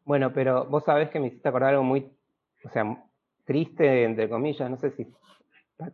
Bueno, 0.04 0.32
pero 0.34 0.66
vos 0.66 0.84
sabés 0.84 1.10
que 1.10 1.20
me 1.20 1.28
hiciste 1.28 1.48
acordar 1.48 1.72
algo 1.72 1.84
muy, 1.84 2.10
o 2.64 2.70
sea, 2.70 2.84
triste, 3.46 4.06
entre 4.06 4.30
comillas, 4.30 4.70
no 4.70 4.78
sé 4.78 4.92
si 4.92 5.06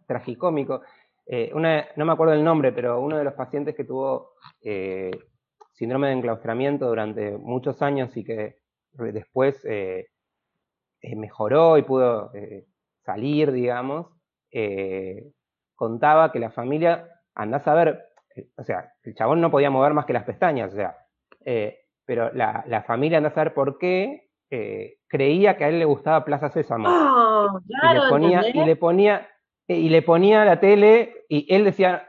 tragicómico. 0.05 0.81
Eh, 1.25 1.51
no 1.53 2.05
me 2.05 2.11
acuerdo 2.13 2.33
el 2.33 2.43
nombre, 2.43 2.71
pero 2.71 3.01
uno 3.01 3.17
de 3.17 3.23
los 3.23 3.33
pacientes 3.33 3.75
que 3.75 3.83
tuvo 3.83 4.35
eh, 4.61 5.11
síndrome 5.77 6.07
de 6.07 6.13
enclaustramiento 6.13 6.87
durante 6.87 7.37
muchos 7.37 7.81
años 7.81 8.15
y 8.17 8.23
que 8.23 8.57
después 8.93 9.63
eh, 9.65 10.07
mejoró 11.15 11.77
y 11.77 11.83
pudo 11.83 12.31
salir, 13.05 13.51
digamos, 13.51 14.07
contaba 15.75 16.31
que 16.31 16.39
la 16.39 16.51
familia, 16.51 17.07
andás 17.35 17.67
a 17.67 17.73
ver, 17.75 18.05
o 18.57 18.63
sea, 18.63 18.91
el 19.03 19.15
chabón 19.15 19.39
no 19.39 19.51
podía 19.51 19.69
mover 19.69 19.93
más 19.93 20.05
que 20.05 20.13
las 20.13 20.23
pestañas, 20.23 20.73
o 20.73 20.75
sea, 20.75 20.97
pero 22.05 22.33
la, 22.33 22.63
la 22.67 22.83
familia 22.83 23.19
andás 23.19 23.37
a 23.37 23.43
ver 23.43 23.53
por 23.53 23.77
qué 23.77 24.27
eh, 24.49 24.99
creía 25.07 25.57
que 25.57 25.65
a 25.65 25.69
él 25.69 25.79
le 25.79 25.85
gustaba 25.85 26.23
Plaza 26.23 26.49
Sésamo. 26.49 26.87
Oh, 26.89 27.59
y, 27.67 27.93
le 27.93 28.09
ponía, 28.09 28.49
y, 28.49 28.65
le 28.65 28.75
ponía, 28.77 29.27
y 29.67 29.89
le 29.89 30.01
ponía 30.01 30.45
la 30.45 30.59
tele 30.59 31.25
y 31.27 31.53
él 31.53 31.65
decía 31.65 32.07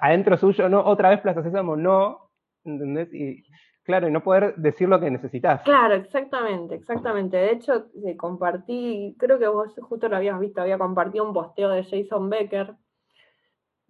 adentro 0.00 0.36
suyo, 0.36 0.68
no, 0.68 0.80
otra 0.84 1.10
vez 1.10 1.20
Plaza 1.20 1.42
Sésamo, 1.42 1.76
no, 1.76 2.27
¿entendés? 2.64 3.12
Y 3.12 3.44
claro, 3.82 4.08
y 4.08 4.12
no 4.12 4.22
poder 4.22 4.54
decir 4.56 4.88
lo 4.88 5.00
que 5.00 5.10
necesitas. 5.10 5.62
Claro, 5.62 5.94
exactamente, 5.94 6.74
exactamente. 6.74 7.36
De 7.36 7.52
hecho, 7.52 7.86
compartí, 8.16 9.16
creo 9.18 9.38
que 9.38 9.48
vos 9.48 9.74
justo 9.80 10.08
lo 10.08 10.16
habías 10.16 10.38
visto, 10.38 10.60
había 10.60 10.78
compartido 10.78 11.26
un 11.26 11.32
posteo 11.32 11.70
de 11.70 11.84
Jason 11.84 12.28
Becker, 12.28 12.74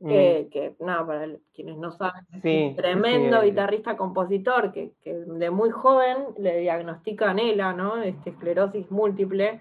Mm. 0.01 0.09
que, 0.51 0.77
nada, 0.79 1.05
para 1.05 1.27
quienes 1.53 1.77
no 1.77 1.91
saben, 1.91 2.25
es 2.33 2.71
un 2.71 2.77
tremendo 2.77 3.43
guitarrista 3.43 3.97
compositor 3.97 4.71
que, 4.73 4.93
de 5.05 5.51
muy 5.51 5.71
joven 5.71 6.19
le 6.39 6.61
diagnostican 6.61 7.41
ELA, 7.41 7.73
¿no? 7.73 7.97
Este, 7.97 8.31
esclerosis 8.31 8.89
múltiple. 8.93 9.61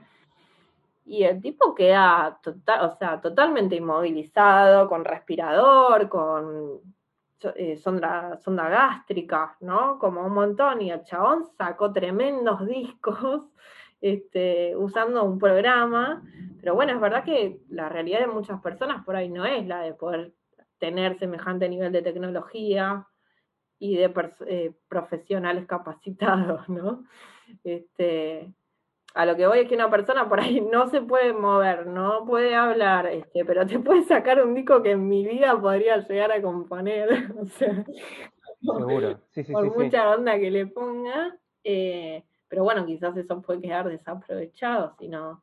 Y 1.05 1.23
el 1.23 1.41
tipo 1.41 1.73
queda 1.73 2.39
total, 2.43 2.85
o 2.85 2.97
sea, 2.97 3.19
totalmente 3.19 3.77
inmovilizado, 3.77 4.87
con 4.87 5.05
respirador, 5.05 6.07
con 6.07 6.81
eh, 7.55 7.77
sonda, 7.77 8.37
sonda 8.37 8.69
gástrica, 8.69 9.57
¿no? 9.59 9.99
Como 9.99 10.25
un 10.25 10.33
montón. 10.33 10.81
Y 10.81 10.91
el 10.91 11.03
chabón 11.03 11.45
sacó 11.57 11.91
tremendos 11.93 12.65
discos 12.67 13.43
este, 14.01 14.75
usando 14.75 15.23
un 15.23 15.39
programa, 15.39 16.23
pero 16.59 16.75
bueno, 16.75 16.93
es 16.93 16.99
verdad 16.99 17.23
que 17.23 17.61
la 17.69 17.89
realidad 17.89 18.19
de 18.19 18.27
muchas 18.27 18.61
personas 18.61 19.03
por 19.03 19.15
ahí 19.15 19.29
no 19.29 19.45
es 19.45 19.65
la 19.65 19.81
de 19.81 19.93
poder 19.93 20.33
tener 20.77 21.17
semejante 21.17 21.67
nivel 21.67 21.91
de 21.91 22.03
tecnología 22.03 23.07
y 23.79 23.95
de 23.95 24.13
eh, 24.47 24.73
profesionales 24.87 25.65
capacitados, 25.65 26.67
¿no? 26.69 27.03
Este, 27.63 28.53
a 29.17 29.25
lo 29.25 29.35
que 29.35 29.47
voy 29.47 29.59
es 29.59 29.67
que 29.67 29.73
una 29.73 29.89
persona 29.89 30.29
por 30.29 30.39
ahí 30.39 30.61
no 30.61 30.87
se 30.89 31.01
puede 31.01 31.33
mover, 31.33 31.87
no 31.87 32.23
puede 32.25 32.53
hablar, 32.53 33.07
este, 33.07 33.43
pero 33.45 33.65
te 33.65 33.79
puede 33.79 34.03
sacar 34.03 34.43
un 34.43 34.53
disco 34.53 34.83
que 34.83 34.91
en 34.91 35.07
mi 35.07 35.25
vida 35.25 35.59
podría 35.59 35.97
llegar 35.97 36.31
a 36.31 36.41
componer, 36.41 37.09
o 37.41 37.45
sea, 37.45 37.83
Seguro. 38.61 39.19
Sí, 39.31 39.43
sí, 39.43 39.51
por 39.51 39.75
mucha 39.75 40.09
onda 40.11 40.37
que 40.37 40.51
le 40.51 40.67
ponga. 40.67 41.35
Eh, 41.63 42.23
pero 42.47 42.63
bueno, 42.63 42.85
quizás 42.85 43.15
eso 43.17 43.41
puede 43.41 43.61
quedar 43.61 43.89
desaprovechado 43.89 44.95
si 44.99 45.07
no, 45.07 45.41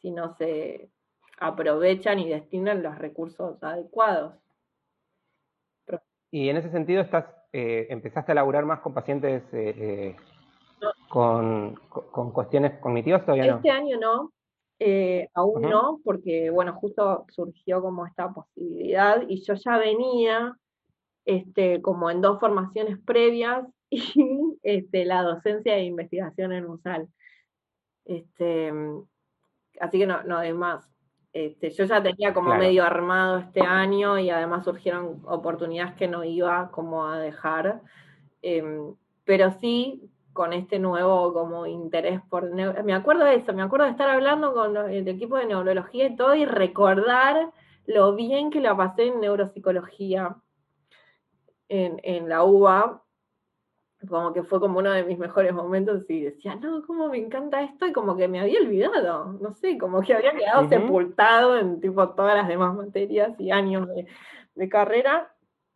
si 0.00 0.10
no 0.10 0.34
se 0.36 0.90
aprovechan 1.38 2.18
y 2.18 2.28
destinan 2.28 2.82
los 2.82 2.98
recursos 2.98 3.62
adecuados. 3.62 4.34
Y 6.30 6.48
en 6.48 6.56
ese 6.56 6.70
sentido 6.70 7.02
estás 7.02 7.26
eh, 7.52 7.86
empezaste 7.90 8.32
a 8.32 8.34
laburar 8.34 8.64
más 8.64 8.80
con 8.80 8.92
pacientes 8.92 9.42
con, 11.08 11.74
cuestiones 12.32 12.78
cognitivas 12.80 13.24
todavía 13.24 13.52
no? 13.52 13.56
Este 13.56 13.70
año 13.70 13.98
no, 13.98 14.32
aún 15.34 15.62
no, 15.62 16.00
porque 16.04 16.50
bueno, 16.50 16.74
justo 16.74 17.26
surgió 17.30 17.80
como 17.80 18.06
esta 18.06 18.32
posibilidad 18.32 19.22
y 19.28 19.42
yo 19.42 19.54
ya 19.54 19.78
venía 19.78 20.56
este, 21.24 21.80
como 21.80 22.10
en 22.10 22.20
dos 22.20 22.38
formaciones 22.40 22.98
previas 23.04 23.64
y 23.90 24.58
este, 24.62 25.04
la 25.04 25.22
docencia 25.22 25.76
e 25.76 25.84
investigación 25.84 26.52
en 26.52 26.66
USAL. 26.66 27.08
Este, 28.04 28.72
así 29.80 29.98
que 29.98 30.06
no, 30.06 30.22
no 30.24 30.38
hay 30.38 30.52
más. 30.52 30.88
Este, 31.32 31.70
yo 31.70 31.84
ya 31.84 32.00
tenía 32.00 32.32
como 32.32 32.54
medio 32.54 32.84
armado 32.84 33.38
este 33.38 33.60
año 33.60 34.18
y 34.20 34.30
además 34.30 34.64
surgieron 34.64 35.20
oportunidades 35.26 35.94
que 35.94 36.06
no 36.06 36.22
iba 36.22 36.70
como 36.70 37.06
a 37.06 37.18
dejar. 37.18 37.82
Em, 38.40 38.94
pero 39.24 39.50
sí 39.58 40.10
con 40.34 40.52
este 40.52 40.78
nuevo 40.78 41.32
como 41.32 41.64
interés 41.66 42.20
por... 42.28 42.50
Me 42.52 42.92
acuerdo 42.92 43.24
de 43.24 43.36
eso, 43.36 43.54
me 43.54 43.62
acuerdo 43.62 43.86
de 43.86 43.92
estar 43.92 44.10
hablando 44.10 44.52
con 44.52 44.76
el 44.76 45.08
equipo 45.08 45.38
de 45.38 45.46
neurología 45.46 46.06
y 46.06 46.16
todo 46.16 46.34
y 46.34 46.44
recordar 46.44 47.50
lo 47.86 48.14
bien 48.14 48.50
que 48.50 48.60
la 48.60 48.76
pasé 48.76 49.06
en 49.06 49.20
neuropsicología 49.20 50.36
en, 51.68 51.98
en 52.02 52.28
la 52.28 52.44
UBA, 52.44 53.04
como 54.08 54.32
que 54.32 54.42
fue 54.42 54.60
como 54.60 54.80
uno 54.80 54.90
de 54.90 55.04
mis 55.04 55.18
mejores 55.18 55.52
momentos 55.54 56.04
y 56.08 56.22
decía, 56.22 56.56
no, 56.56 56.82
cómo 56.86 57.08
me 57.08 57.18
encanta 57.18 57.62
esto 57.62 57.86
y 57.86 57.92
como 57.92 58.16
que 58.16 58.28
me 58.28 58.40
había 58.40 58.60
olvidado, 58.60 59.38
no 59.40 59.52
sé, 59.54 59.78
como 59.78 60.02
que 60.02 60.14
había 60.14 60.32
quedado 60.32 60.68
sepultado 60.68 61.56
en 61.56 61.80
tipo 61.80 62.10
todas 62.10 62.36
las 62.36 62.48
demás 62.48 62.74
materias 62.74 63.38
y 63.38 63.50
años 63.50 63.88
de, 64.54 64.68
carrera. 64.68 65.34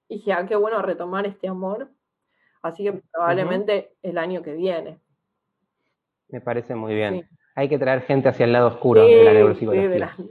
Y 0.09 0.17
dije, 0.17 0.33
ah, 0.33 0.47
qué 0.47 0.57
bueno 0.57 0.83
retomar 0.83 1.27
este 1.27 1.49
amor, 1.49 1.91
así 2.63 2.85
que 2.85 3.01
probablemente 3.13 3.93
el 4.03 4.19
año 4.19 4.43
que 4.43 4.55
viene. 4.55 4.99
Me 6.29 6.41
parece 6.41 6.75
muy 6.75 6.95
bien. 6.95 7.29
Hay 7.55 7.69
que 7.69 7.79
traer 7.79 8.03
gente 8.03 8.29
hacia 8.29 8.45
el 8.45 8.53
lado 8.53 8.69
oscuro 8.69 9.05
de 9.05 9.25
la 9.25 9.33
neuropsicología. 9.33 10.17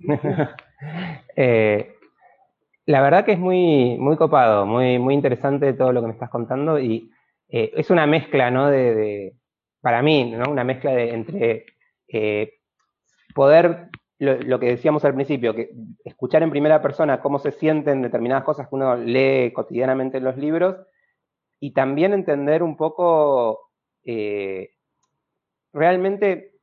Eh, 1.36 1.94
la 2.86 3.02
verdad 3.02 3.24
que 3.24 3.32
es 3.32 3.38
muy, 3.38 3.96
muy 3.98 4.16
copado, 4.16 4.64
muy, 4.66 4.98
muy 4.98 5.14
interesante 5.14 5.74
todo 5.74 5.92
lo 5.92 6.00
que 6.00 6.06
me 6.08 6.12
estás 6.14 6.30
contando 6.30 6.78
y 6.78 7.10
eh, 7.48 7.72
es 7.76 7.90
una 7.90 8.06
mezcla, 8.06 8.50
¿no? 8.50 8.68
De, 8.68 9.34
para 9.80 10.02
mí, 10.02 10.30
¿no? 10.30 10.50
Una 10.50 10.64
mezcla 10.64 10.92
de, 10.92 11.10
entre 11.10 11.66
eh, 12.08 12.54
poder, 13.34 13.88
lo, 14.18 14.58
que 14.58 14.66
decíamos 14.66 15.04
al 15.04 15.14
principio, 15.14 15.54
que 15.54 15.70
escuchar 16.04 16.42
en 16.42 16.50
primera 16.50 16.82
persona 16.82 17.20
cómo 17.20 17.38
se 17.38 17.52
sienten 17.52 18.02
determinadas 18.02 18.44
cosas 18.44 18.68
que 18.68 18.74
uno 18.74 18.96
lee 18.96 19.52
cotidianamente 19.52 20.18
en 20.18 20.24
los 20.24 20.36
libros 20.36 20.76
y 21.60 21.72
también 21.72 22.14
entender 22.14 22.62
un 22.62 22.76
poco 22.76 23.70
eh, 24.04 24.70
realmente 25.72 26.54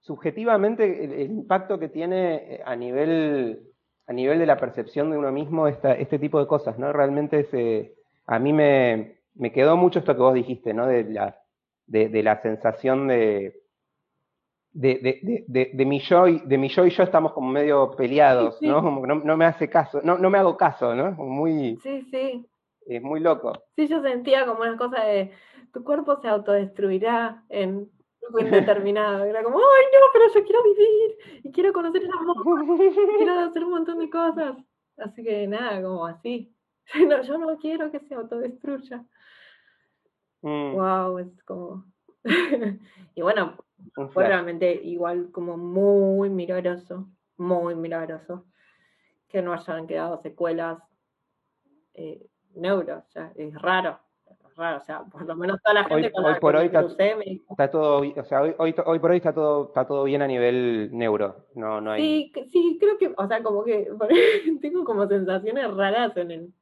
subjetivamente 0.00 1.04
el, 1.04 1.30
impacto 1.30 1.78
que 1.78 1.88
tiene 1.88 2.60
a 2.64 2.76
nivel, 2.76 3.72
a 4.06 4.12
nivel 4.12 4.38
de 4.38 4.46
la 4.46 4.58
percepción 4.58 5.10
de 5.10 5.16
uno 5.16 5.32
mismo 5.32 5.66
este 5.66 6.18
tipo 6.18 6.38
de 6.38 6.46
cosas, 6.46 6.78
¿no? 6.78 6.92
Realmente 6.92 7.44
se 7.44 7.94
a 8.26 8.38
mí 8.38 8.52
me, 8.52 9.20
quedó 9.52 9.76
mucho 9.76 9.98
esto 9.98 10.14
que 10.14 10.22
vos 10.22 10.34
dijiste, 10.34 10.74
¿no? 10.74 10.86
De 10.86 11.04
la, 11.04 11.38
de, 11.86 12.22
la 12.22 12.40
sensación 12.42 13.08
de, 13.08 13.62
de, 14.72 15.84
mi 15.86 16.00
yo 16.00 16.28
y, 16.28 16.40
de 16.40 16.58
mi 16.58 16.68
yo 16.68 16.86
y 16.86 16.90
yo 16.90 17.02
estamos 17.02 17.32
como 17.32 17.50
medio 17.50 17.94
peleados, 17.96 18.60
¿no? 18.62 18.82
¿no? 19.06 19.36
me 19.36 19.44
hace 19.44 19.68
caso, 19.68 20.00
no, 20.02 20.18
no 20.18 20.30
me 20.30 20.38
hago 20.38 20.56
caso, 20.56 20.94
¿no? 20.94 21.12
Muy, 21.12 21.76
sí, 21.82 22.02
sí. 22.10 22.46
Es 22.86 23.02
muy 23.02 23.20
loco. 23.20 23.52
Sí, 23.76 23.86
yo 23.88 24.02
sentía 24.02 24.46
como 24.46 24.60
una 24.60 24.76
cosa 24.76 25.04
de 25.04 25.32
tu 25.72 25.82
cuerpo 25.82 26.20
se 26.20 26.28
autodestruirá 26.28 27.44
en 27.48 27.90
indeterminado. 28.38 29.24
Era 29.24 29.42
como, 29.42 29.58
ay 29.58 29.84
no, 29.92 30.06
pero 30.12 30.26
yo 30.32 30.44
quiero 30.44 30.62
vivir 30.62 31.40
y 31.42 31.52
quiero 31.52 31.72
conocer 31.72 32.02
el 32.02 32.10
amor, 32.12 32.66
quiero 33.16 33.38
hacer 33.40 33.64
un 33.64 33.70
montón 33.70 33.98
de 33.98 34.10
cosas. 34.10 34.56
Así 34.96 35.22
que 35.22 35.46
nada, 35.46 35.82
como 35.82 36.06
así. 36.06 36.50
No, 37.08 37.22
yo 37.22 37.38
no 37.38 37.56
quiero 37.58 37.90
que 37.90 38.00
se 38.00 38.14
autodestruya. 38.14 39.04
Wow, 40.42 41.16
mm. 41.16 41.18
es 41.20 41.42
como. 41.44 41.84
y 43.14 43.22
bueno, 43.22 43.56
fue 44.12 44.28
realmente 44.28 44.72
igual 44.74 45.30
como 45.32 45.56
muy 45.56 46.28
milagroso, 46.28 47.08
muy 47.38 47.74
milagroso 47.74 48.44
que 49.28 49.42
no 49.42 49.52
hayan 49.52 49.86
quedado 49.86 50.20
secuelas 50.22 50.78
eh, 51.94 52.26
neuro, 52.56 52.98
o 53.06 53.10
sea, 53.10 53.32
es 53.36 53.54
raro, 53.60 53.98
raro, 54.56 54.78
o 54.78 54.84
sea, 54.84 55.02
por 55.04 55.26
lo 55.26 55.36
menos 55.36 55.60
toda 55.62 55.74
la 55.74 55.84
gente 55.84 56.12
hoy, 56.14 56.24
hoy 56.24 56.34
por 56.40 56.56
hoy 56.56 56.66
está, 56.66 57.70
todo, 57.70 58.02
o 58.02 58.24
sea, 58.24 58.42
hoy, 58.42 58.54
hoy, 58.58 58.98
por 58.98 59.10
hoy 59.10 59.16
está 59.16 59.32
todo, 59.32 59.66
está 59.68 59.86
todo 59.86 60.04
bien 60.04 60.22
a 60.22 60.26
nivel 60.26 60.90
neuro, 60.92 61.46
no, 61.54 61.80
no 61.80 61.92
hay... 61.92 62.30
Sí, 62.32 62.46
sí, 62.52 62.78
creo 62.80 62.98
que, 62.98 63.12
o 63.16 63.26
sea, 63.26 63.42
como 63.42 63.64
que 63.64 63.88
tengo 64.60 64.84
como 64.84 65.06
sensaciones 65.06 65.74
raras 65.74 66.16
en 66.16 66.30
el, 66.30 66.54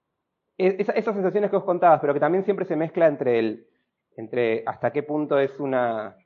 e, 0.58 0.76
esas 0.78 1.14
sensaciones 1.14 1.50
que 1.50 1.56
os 1.56 1.64
contabas, 1.64 2.00
pero 2.00 2.14
que 2.14 2.20
también 2.20 2.44
siempre 2.44 2.66
se 2.66 2.76
mezcla 2.76 3.06
entre 3.06 3.38
el, 3.38 3.66
entre 4.16 4.62
hasta 4.66 4.92
qué 4.92 5.02
punto 5.02 5.38
es 5.38 5.58
una, 5.58 6.16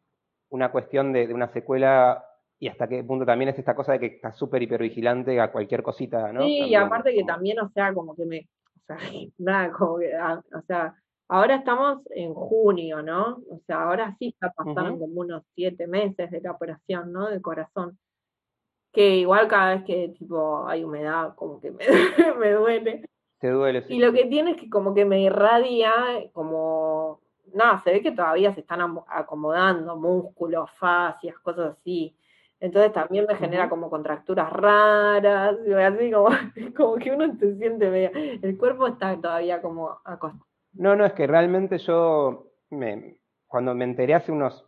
una 0.51 0.71
cuestión 0.71 1.13
de, 1.13 1.33
una 1.33 1.49
secuela 1.49 2.25
y 2.59 2.69
hasta 2.69 2.89
qué 2.89 3.05
punto 3.05 3.27
también 3.27 3.51
es 3.51 3.59
esta 3.59 3.75
cosa 3.75 3.93
de 3.93 4.01
que 4.01 4.07
está 4.07 4.33
súper 4.33 4.63
hipervigilante 4.63 5.41
a 5.41 5.53
cualquier 5.53 5.83
cosita, 5.83 6.33
¿no? 6.33 6.43
Sí, 6.43 6.65
y 6.65 6.75
aparte 6.75 7.15
que 7.15 7.25
también, 7.25 7.59
o 7.61 7.69
sea, 7.71 7.93
como 7.93 8.15
que 8.15 8.25
me, 8.25 8.49
sea, 8.87 8.99
nada, 9.39 9.73
como 9.73 9.99
que, 9.99 10.15
ah, 10.15 10.43
o 10.53 10.63
sea, 10.63 10.95
ahora 11.29 11.57
estamos 11.57 12.01
en 12.11 12.35
junio, 12.35 13.03
¿no? 13.03 13.43
O 13.51 13.61
sea, 13.67 13.83
ahora 13.83 14.15
sí 14.19 14.29
está 14.29 14.53
pasando 14.53 14.99
como 14.99 15.21
unos 15.21 15.43
siete 15.55 15.87
meses 15.87 16.31
de 16.31 16.41
la 16.41 16.53
operación, 16.53 17.13
¿no? 17.13 17.29
De 17.29 17.41
corazón. 17.41 17.99
Que 18.93 19.17
igual 19.17 19.49
cada 19.49 19.75
vez 19.75 19.85
que, 19.85 20.15
tipo, 20.19 20.67
hay 20.67 20.85
humedad, 20.85 21.35
como 21.35 21.61
que 21.61 21.71
me, 21.71 21.85
me 22.39 22.53
duele. 22.53 23.05
Te 23.39 23.51
duele. 23.51 23.85
Y 23.89 23.99
lo 23.99 24.13
que 24.13 24.27
tiene 24.27 24.53
es 24.53 24.57
que 24.57 24.71
como 24.71 24.95
que 24.95 25.05
me 25.05 25.21
irradia, 25.21 25.93
como, 26.33 27.21
nada, 27.53 27.83
se 27.83 27.93
ve 27.93 28.01
que 28.01 28.13
todavía 28.13 28.55
se 28.55 28.61
están 28.61 28.81
acomodando 29.09 29.97
músculos, 29.97 30.71
fascias, 30.79 31.39
cosas 31.41 31.77
así. 31.79 32.17
Entonces 32.61 32.93
también 32.93 33.27
me 33.29 33.37
genera 33.37 33.69
como 33.69 33.91
contracturas 33.91 34.51
raras, 34.53 35.57
así 35.57 36.11
como, 36.11 36.29
como 36.77 36.97
que 36.97 37.13
uno 37.13 37.35
se 37.39 37.57
siente 37.57 37.91
medio, 37.91 38.11
el 38.15 38.57
cuerpo 38.57 38.87
está 38.87 39.15
todavía 39.17 39.61
como 39.61 39.91
acostado. 40.05 40.47
No, 40.73 40.95
no, 40.97 41.05
es 41.05 41.13
que 41.13 41.27
realmente 41.27 41.79
yo, 41.79 42.53
me, 42.71 43.19
cuando 43.47 43.75
me 43.75 43.85
enteré 43.85 44.15
hace 44.15 44.33
unos 44.33 44.67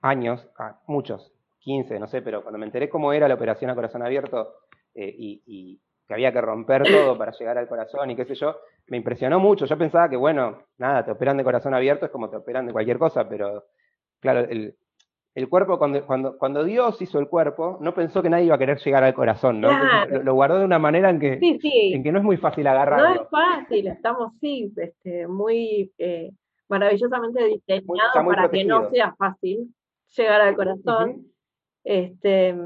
años, 0.00 0.48
ah, 0.58 0.80
muchos, 0.86 1.32
15, 1.60 1.98
no 1.98 2.06
sé, 2.06 2.22
pero 2.22 2.42
cuando 2.42 2.58
me 2.58 2.66
enteré 2.66 2.88
cómo 2.88 3.12
era 3.12 3.28
la 3.28 3.34
operación 3.34 3.70
a 3.70 3.74
corazón 3.74 4.02
abierto 4.02 4.54
eh, 4.94 5.14
y 5.16 5.80
que 6.08 6.14
había 6.14 6.32
que 6.32 6.40
romper 6.40 6.84
todo 6.84 7.18
para 7.18 7.32
llegar 7.32 7.58
al 7.58 7.68
corazón 7.68 8.10
y 8.10 8.16
qué 8.16 8.24
sé 8.24 8.34
yo, 8.34 8.56
me 8.86 8.96
impresionó 8.96 9.38
mucho. 9.38 9.66
Yo 9.66 9.76
pensaba 9.76 10.08
que, 10.08 10.16
bueno, 10.16 10.62
nada, 10.78 11.04
te 11.04 11.10
operan 11.10 11.36
de 11.36 11.44
corazón 11.44 11.74
abierto, 11.74 12.06
es 12.06 12.10
como 12.10 12.30
te 12.30 12.36
operan 12.36 12.66
de 12.66 12.72
cualquier 12.72 12.98
cosa, 12.98 13.28
pero 13.28 13.66
claro, 14.18 14.40
el, 14.40 14.74
cuerpo, 15.46 15.78
cuando, 15.78 16.04
cuando, 16.06 16.38
cuando 16.38 16.64
Dios 16.64 17.00
hizo 17.02 17.18
el 17.18 17.28
cuerpo, 17.28 17.78
no 17.82 17.94
pensó 17.94 18.22
que 18.22 18.30
nadie 18.30 18.46
iba 18.46 18.54
a 18.54 18.58
querer 18.58 18.78
llegar 18.78 19.04
al 19.04 19.14
corazón, 19.14 19.60
¿no? 19.60 19.70
Lo, 20.24 20.34
guardó 20.34 20.58
de 20.58 20.64
una 20.64 20.78
manera 20.78 21.10
en 21.10 21.20
que, 21.20 21.38
en 21.40 22.02
que 22.02 22.10
no 22.10 22.18
es 22.18 22.24
muy 22.24 22.38
fácil 22.38 22.66
agarrarlo. 22.66 23.08
No 23.08 23.22
es 23.22 23.28
fácil, 23.28 23.86
estamos, 23.86 24.32
sí, 24.40 24.72
este, 24.76 25.28
muy 25.28 25.92
eh, 25.98 26.32
maravillosamente 26.68 27.44
diseñados 27.44 28.24
para 28.26 28.50
que 28.50 28.64
no 28.64 28.90
sea 28.90 29.14
fácil 29.16 29.72
llegar 30.16 30.40
al 30.40 30.56
corazón. 30.56 31.26
Este, 31.84 32.56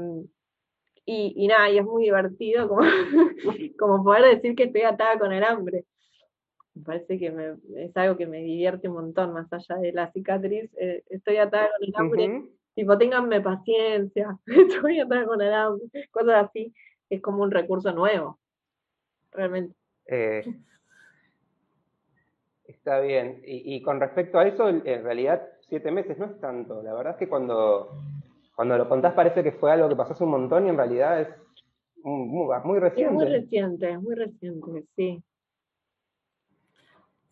y, 1.05 1.47
nada, 1.47 1.69
y 1.69 1.77
es 1.77 1.85
muy 1.85 2.05
divertido 2.05 2.67
como, 2.67 2.81
como 3.77 4.03
poder 4.03 4.35
decir 4.35 4.55
que 4.55 4.63
estoy 4.63 4.83
atada 4.83 5.19
con 5.19 5.31
el 5.31 5.43
hambre. 5.43 5.85
Me 6.75 6.83
parece 6.83 7.19
que 7.19 7.29
me, 7.29 7.55
es 7.75 7.95
algo 7.95 8.17
que 8.17 8.25
me 8.25 8.39
divierte 8.39 8.87
un 8.87 8.95
montón, 8.95 9.33
más 9.33 9.51
allá 9.51 9.75
de 9.75 9.91
la 9.91 10.11
cicatriz. 10.11 10.71
Eh, 10.77 11.03
estoy 11.09 11.37
atada 11.37 11.69
con 11.77 11.87
el 11.87 11.93
hambre. 11.95 12.49
Tipo, 12.75 12.97
ténganme 12.97 13.41
paciencia, 13.41 14.37
estoy 14.45 14.99
atada 14.99 15.25
con 15.25 15.41
el 15.41 15.53
hambre. 15.53 16.09
Cosas 16.11 16.49
así. 16.49 16.73
Es 17.09 17.21
como 17.21 17.43
un 17.43 17.51
recurso 17.51 17.91
nuevo. 17.91 18.39
Realmente. 19.31 19.75
Eh, 20.07 20.43
está 22.65 22.99
bien. 22.99 23.41
Y, 23.45 23.75
y, 23.75 23.81
con 23.81 23.99
respecto 23.99 24.39
a 24.39 24.47
eso, 24.47 24.67
en 24.69 24.83
realidad, 24.83 25.47
siete 25.69 25.91
meses 25.91 26.17
no 26.17 26.25
es 26.25 26.39
tanto. 26.39 26.81
La 26.81 26.93
verdad 26.93 27.13
es 27.13 27.19
que 27.19 27.29
cuando 27.29 28.03
cuando 28.55 28.77
lo 28.77 28.87
contás 28.87 29.13
parece 29.13 29.43
que 29.43 29.51
fue 29.51 29.71
algo 29.71 29.89
que 29.89 29.95
pasó 29.95 30.13
hace 30.13 30.23
un 30.23 30.31
montón 30.31 30.65
y 30.65 30.69
en 30.69 30.77
realidad 30.77 31.21
es 31.21 31.27
muy, 32.03 32.79
reciente. 32.79 33.03
Es 33.03 33.11
muy 33.11 33.25
reciente, 33.25 33.97
muy 33.97 34.15
reciente, 34.15 34.83
sí. 34.95 35.23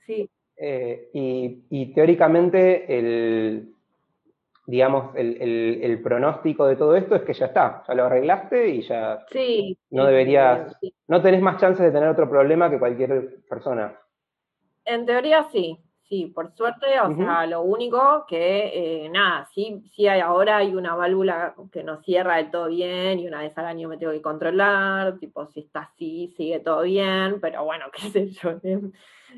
Sí. 0.05 0.30
Eh, 0.57 1.09
y, 1.13 1.93
teóricamente 1.93 2.97
el, 2.97 3.76
digamos, 4.65 5.15
el, 5.15 5.99
pronóstico 6.03 6.65
de 6.65 6.75
todo 6.75 6.95
esto 6.95 7.15
es 7.15 7.23
que 7.23 7.33
ya 7.33 7.47
está, 7.47 7.83
ya 7.88 7.93
lo 7.93 8.05
arreglaste 8.05 8.69
y 8.69 8.81
ya 8.81 9.25
sí, 9.31 9.77
no 9.89 10.05
deberías, 10.05 10.75
no 11.07 11.21
tenés 11.21 11.41
más 11.41 11.59
chances 11.59 11.85
de 11.85 11.91
tener 11.91 12.09
otro 12.09 12.29
problema 12.29 12.69
que 12.69 12.79
cualquier 12.79 13.41
persona. 13.49 13.97
En 14.85 15.05
teoría 15.05 15.43
sí, 15.51 15.79
sí, 16.11 16.25
por 16.25 16.51
suerte, 16.51 16.99
o 16.99 17.15
sea, 17.15 17.45
lo 17.47 17.61
único 17.61 18.25
que, 18.27 19.05
eh, 19.05 19.09
nada, 19.09 19.47
sí, 19.53 19.81
sí 19.95 20.07
hay, 20.07 20.19
ahora 20.19 20.57
hay 20.57 20.75
una 20.75 20.95
válvula 20.95 21.55
que 21.71 21.83
no 21.83 22.01
cierra 22.01 22.38
del 22.38 22.51
todo 22.51 22.67
bien 22.67 23.19
y 23.19 23.27
una 23.27 23.41
vez 23.41 23.57
al 23.57 23.65
año 23.65 23.88
me 23.88 23.97
tengo 23.97 24.11
que 24.11 24.21
controlar, 24.21 25.17
tipo, 25.19 25.45
si 25.47 25.61
está 25.61 25.81
así, 25.81 26.33
sigue 26.35 26.59
todo 26.59 26.81
bien, 26.81 27.39
pero 27.39 27.63
bueno, 27.63 27.85
qué 27.93 28.09
sé 28.09 28.27
yo. 28.29 28.59
Eh, 28.63 28.81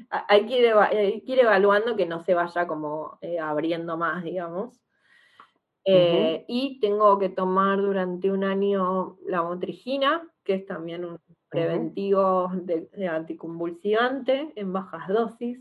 hay, 0.09 0.47
que 0.47 1.21
ir, 1.25 1.39
evaluando 1.39 1.95
que 1.95 2.05
no 2.05 2.23
se 2.23 2.33
vaya 2.33 2.65
como 2.65 3.17
eh, 3.21 3.39
abriendo 3.39 3.97
más, 3.97 4.23
digamos. 4.23 4.82
Y 5.85 6.79
tengo 6.79 7.19
que 7.19 7.29
tomar 7.29 7.81
durante 7.81 8.31
un 8.31 8.43
año 8.43 9.17
la 9.25 9.43
motrigina, 9.43 10.27
que 10.43 10.55
es 10.55 10.65
también 10.65 11.05
un 11.05 11.19
preventivo 11.49 12.51
de 12.53 13.07
anticonvulsivante 13.07 14.53
en 14.55 14.73
bajas 14.73 15.07
dosis 15.07 15.59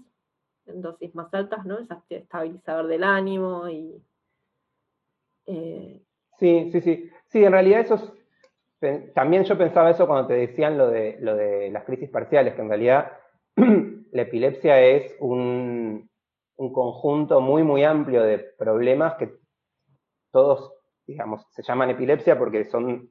en 0.66 0.82
dosis 0.82 1.14
más 1.14 1.32
altas, 1.34 1.64
¿no? 1.64 1.78
Es 1.78 1.88
estabilizador 2.08 2.86
del 2.86 3.04
ánimo 3.04 3.68
y... 3.68 4.02
Eh, 5.46 6.02
sí, 6.38 6.70
sí, 6.70 6.80
sí. 6.80 7.10
Sí, 7.26 7.44
en 7.44 7.52
realidad 7.52 7.80
eso 7.80 8.14
También 9.14 9.44
yo 9.44 9.56
pensaba 9.58 9.90
eso 9.90 10.06
cuando 10.06 10.28
te 10.28 10.34
decían 10.34 10.78
lo 10.78 10.88
de, 10.88 11.16
lo 11.20 11.34
de 11.34 11.70
las 11.70 11.84
crisis 11.84 12.10
parciales, 12.10 12.54
que 12.54 12.62
en 12.62 12.68
realidad 12.68 13.12
la 13.56 14.22
epilepsia 14.22 14.80
es 14.80 15.16
un, 15.20 16.08
conjunto 16.56 17.40
muy, 17.40 17.64
muy 17.64 17.82
amplio 17.82 18.22
de 18.22 18.38
problemas 18.38 19.14
que 19.14 19.32
todos, 20.32 20.72
digamos, 21.06 21.46
se 21.50 21.62
llaman 21.62 21.90
epilepsia 21.90 22.38
porque 22.38 22.64
son 22.64 23.10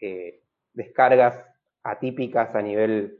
eh, 0.00 0.42
descargas 0.72 1.44
atípicas 1.82 2.54
a 2.54 2.62
nivel 2.62 3.18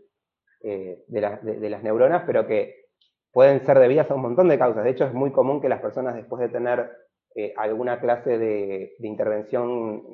eh, 0.63 1.03
de, 1.09 1.71
las 1.71 1.83
neuronas, 1.83 2.23
pero 2.27 2.47
que 2.47 2.87
pueden 3.33 3.65
ser 3.65 3.79
debidas 3.79 4.11
a 4.11 4.15
un 4.15 4.23
montón 4.23 4.49
de 4.49 4.59
causas. 4.59 4.85
De 4.85 4.91
hecho, 4.91 5.07
es 5.07 5.15
muy 5.15 5.33
común 5.33 5.61
que 5.61 5.69
las 5.69 5.81
personas 5.81 6.15
después 6.15 6.41
de 6.41 6.49
tener 6.51 6.91
eh, 7.35 7.55
alguna 7.57 8.01
clase 8.01 8.39
de, 8.39 8.95
intervención 9.01 10.05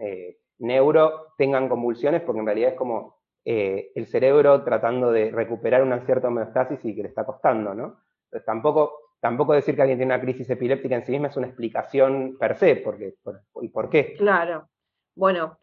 neuro 0.59 1.33
tengan 1.37 1.69
convulsiones, 1.69 2.23
porque 2.23 2.41
en 2.41 2.47
realidad 2.47 2.71
es 2.71 2.77
como 2.77 3.19
el 3.45 4.07
cerebro 4.07 4.65
tratando 4.65 5.13
de 5.13 5.31
recuperar 5.31 5.83
una 5.83 6.07
cierta 6.07 6.29
homeostasis 6.29 6.83
y 6.85 6.95
que 6.95 7.03
le 7.03 7.09
está 7.09 7.27
costando, 7.27 7.75
¿no? 7.75 7.99
Entonces, 8.35 8.47
tampoco, 8.47 9.04
tampoco 9.25 9.55
decir 9.55 9.75
que 9.75 9.81
alguien 9.81 9.97
tiene 9.97 10.15
una 10.15 10.21
crisis 10.21 10.51
epiléptica 10.51 10.97
en 10.97 11.07
sí 11.07 11.13
misma 11.13 11.29
es 11.29 11.37
una 11.39 11.47
explicación 11.47 12.37
per 12.39 12.59
se, 12.59 12.77
porque, 12.77 13.15
¿y 13.63 13.69
por 13.69 13.89
qué? 13.89 14.17
Claro. 14.19 14.69
Bueno, 15.15 15.59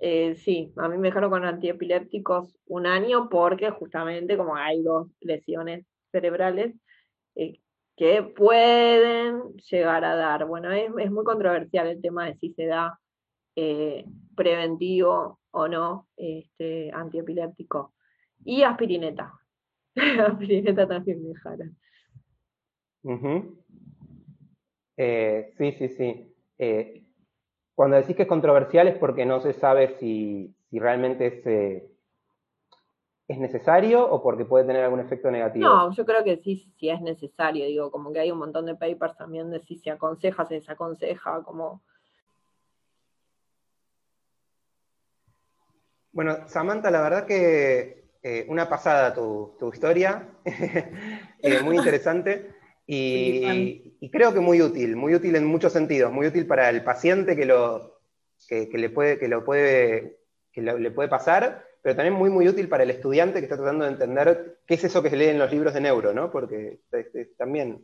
sí, 0.00 0.72
a 0.78 0.88
mí 0.88 0.96
me 0.96 1.08
dejaron 1.08 1.28
con 1.28 1.44
antiepilépticos 1.44 2.56
un 2.66 2.86
año 2.86 3.28
porque 3.28 3.68
justamente 3.72 4.38
como 4.38 4.56
hay 4.56 4.82
dos 4.82 5.08
lesiones 5.20 5.84
cerebrales, 6.12 6.74
eh, 7.34 7.60
que 7.94 8.22
pueden 8.22 9.54
llegar 9.70 10.02
a 10.02 10.16
dar. 10.16 10.46
Bueno, 10.46 10.72
es, 10.72 11.10
muy 11.10 11.24
controversial 11.24 11.88
el 11.88 12.00
tema 12.00 12.24
de 12.24 12.36
si 12.36 12.54
se 12.54 12.64
da 12.64 12.98
eh, 13.54 14.06
preventivo 14.34 15.40
o 15.50 15.68
no 15.68 16.08
este, 16.16 16.90
antiepiléptico. 16.90 17.92
Y 18.46 18.62
aspirineta. 18.62 19.30
aspirineta 20.26 20.88
también 20.88 21.22
me 21.22 21.28
dejaron. 21.28 21.76
Eh, 24.96 25.52
sí, 25.58 25.72
sí, 25.72 25.88
sí. 25.88 27.06
cuando 27.74 27.96
decís 27.96 28.16
que 28.16 28.22
es 28.22 28.28
controversial 28.28 28.88
es 28.88 28.96
porque 28.96 29.26
no 29.26 29.40
se 29.40 29.52
sabe 29.52 29.96
si, 29.98 30.54
si 30.70 30.78
realmente 30.78 31.26
es 31.26 31.92
¿Es 33.26 33.38
necesario 33.38 34.06
o 34.06 34.22
porque 34.22 34.44
puede 34.44 34.66
tener 34.66 34.84
algún 34.84 35.00
efecto 35.00 35.30
negativo? 35.30 35.66
No, 35.66 35.90
yo 35.92 36.04
creo 36.04 36.22
que 36.22 36.36
sí, 36.36 36.56
sí 36.78 36.90
es 36.90 37.00
necesario. 37.00 37.64
Digo, 37.64 37.90
como 37.90 38.12
que 38.12 38.20
hay 38.20 38.30
un 38.30 38.38
montón 38.38 38.66
de 38.66 38.74
papers 38.74 39.16
también 39.16 39.50
de 39.50 39.60
si 39.60 39.76
se 39.76 39.90
aconseja, 39.90 40.44
se 40.44 40.54
desaconseja, 40.54 41.42
como... 41.42 41.82
Bueno, 46.12 46.46
Samantha, 46.46 46.90
la 46.90 47.00
verdad 47.00 47.26
que 47.26 48.10
eh, 48.22 48.44
una 48.48 48.68
pasada 48.68 49.14
tu, 49.14 49.56
historia, 49.72 50.28
eh, 50.44 51.62
muy 51.62 51.78
interesante 51.78 52.53
y, 52.86 54.08
creo 54.10 54.32
que 54.32 54.40
muy 54.40 54.60
útil, 54.60 54.96
muy 54.96 55.14
útil 55.14 55.36
en 55.36 55.46
muchos 55.46 55.72
sentidos, 55.72 56.12
muy 56.12 56.26
útil 56.26 56.46
para 56.46 56.68
el 56.70 56.84
paciente 56.84 57.34
que 57.34 57.46
lo, 57.46 58.00
que, 58.48 58.68
le 58.72 58.90
puede, 58.90 59.18
que 59.18 59.28
lo 59.28 59.44
puede, 59.44 60.18
que 60.52 60.62
le 60.62 60.90
puede 60.90 61.08
pasar 61.08 61.64
pero 61.84 61.96
también 61.96 62.14
muy, 62.14 62.30
muy 62.30 62.48
útil 62.48 62.66
para 62.66 62.82
el 62.82 62.88
estudiante 62.88 63.40
que 63.40 63.44
está 63.44 63.58
tratando 63.58 63.84
de 63.84 63.90
entender 63.90 64.60
qué 64.66 64.72
es 64.72 64.84
eso 64.84 65.02
que 65.02 65.10
se 65.10 65.18
lee 65.18 65.26
en 65.26 65.38
los 65.38 65.52
libros 65.52 65.74
de 65.74 65.82
neuro, 65.82 66.14
¿no? 66.14 66.32
Porque 66.32 66.80
también... 67.36 67.78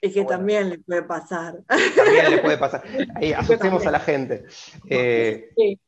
Es 0.00 0.14
que 0.14 0.24
también 0.24 0.70
le 0.70 0.78
puede 0.78 1.02
pasar. 1.02 1.56
También 1.68 2.30
le 2.30 2.38
puede 2.38 2.56
pasar. 2.56 2.82
Ahí 3.16 3.34
asustemos 3.34 3.84
a 3.86 3.90
la 3.90 4.00
gente. 4.00 4.46
Eh, 4.88 5.50
sí. 5.54 5.78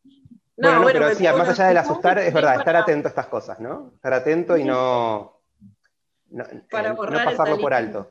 bueno, 0.55 0.83
pero 0.85 1.09
decía, 1.09 1.35
más 1.35 1.49
allá 1.49 1.69
del 1.69 1.79
asustar, 1.79 2.19
es 2.19 2.35
verdad, 2.35 2.59
estar 2.59 2.77
atento 2.77 3.09
a 3.09 3.13
estas 3.13 3.29
cosas, 3.29 3.59
¿no? 3.59 3.93
Estar 3.95 4.13
atento 4.13 4.59
y 4.59 4.65
no, 4.65 5.42
no, 6.33 6.45
para 6.71 6.91
eh, 6.91 6.95
no 6.95 7.25
pasarlo 7.25 7.59
por 7.59 7.75
alto. 7.75 8.09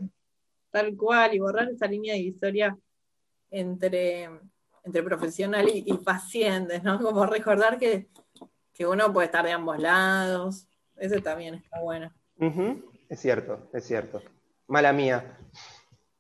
Tal 0.70 0.96
cual, 0.96 1.36
y 1.36 1.40
borrar 1.40 1.70
esa 1.70 1.88
línea 1.88 2.14
de 2.14 2.22
historia 2.22 2.78
entre, 3.50 4.30
entre 4.84 5.04
profesional 5.04 5.68
y, 5.68 5.84
y 5.86 5.98
pacientes, 5.98 6.82
¿no? 6.84 7.02
Como 7.02 7.26
recordar 7.26 7.78
que 7.78 8.08
que 8.74 8.88
uno 8.88 9.14
puede 9.14 9.28
estar 9.28 9.46
de 9.46 9.52
ambos 9.52 9.78
lados. 9.80 10.68
Ese 10.96 11.22
también 11.22 11.56
está 11.56 11.80
bueno. 11.82 12.12
Es 13.10 13.20
cierto, 13.20 13.70
es 13.74 13.86
cierto. 13.86 14.22
Mala 14.68 14.94
mía. 14.94 15.38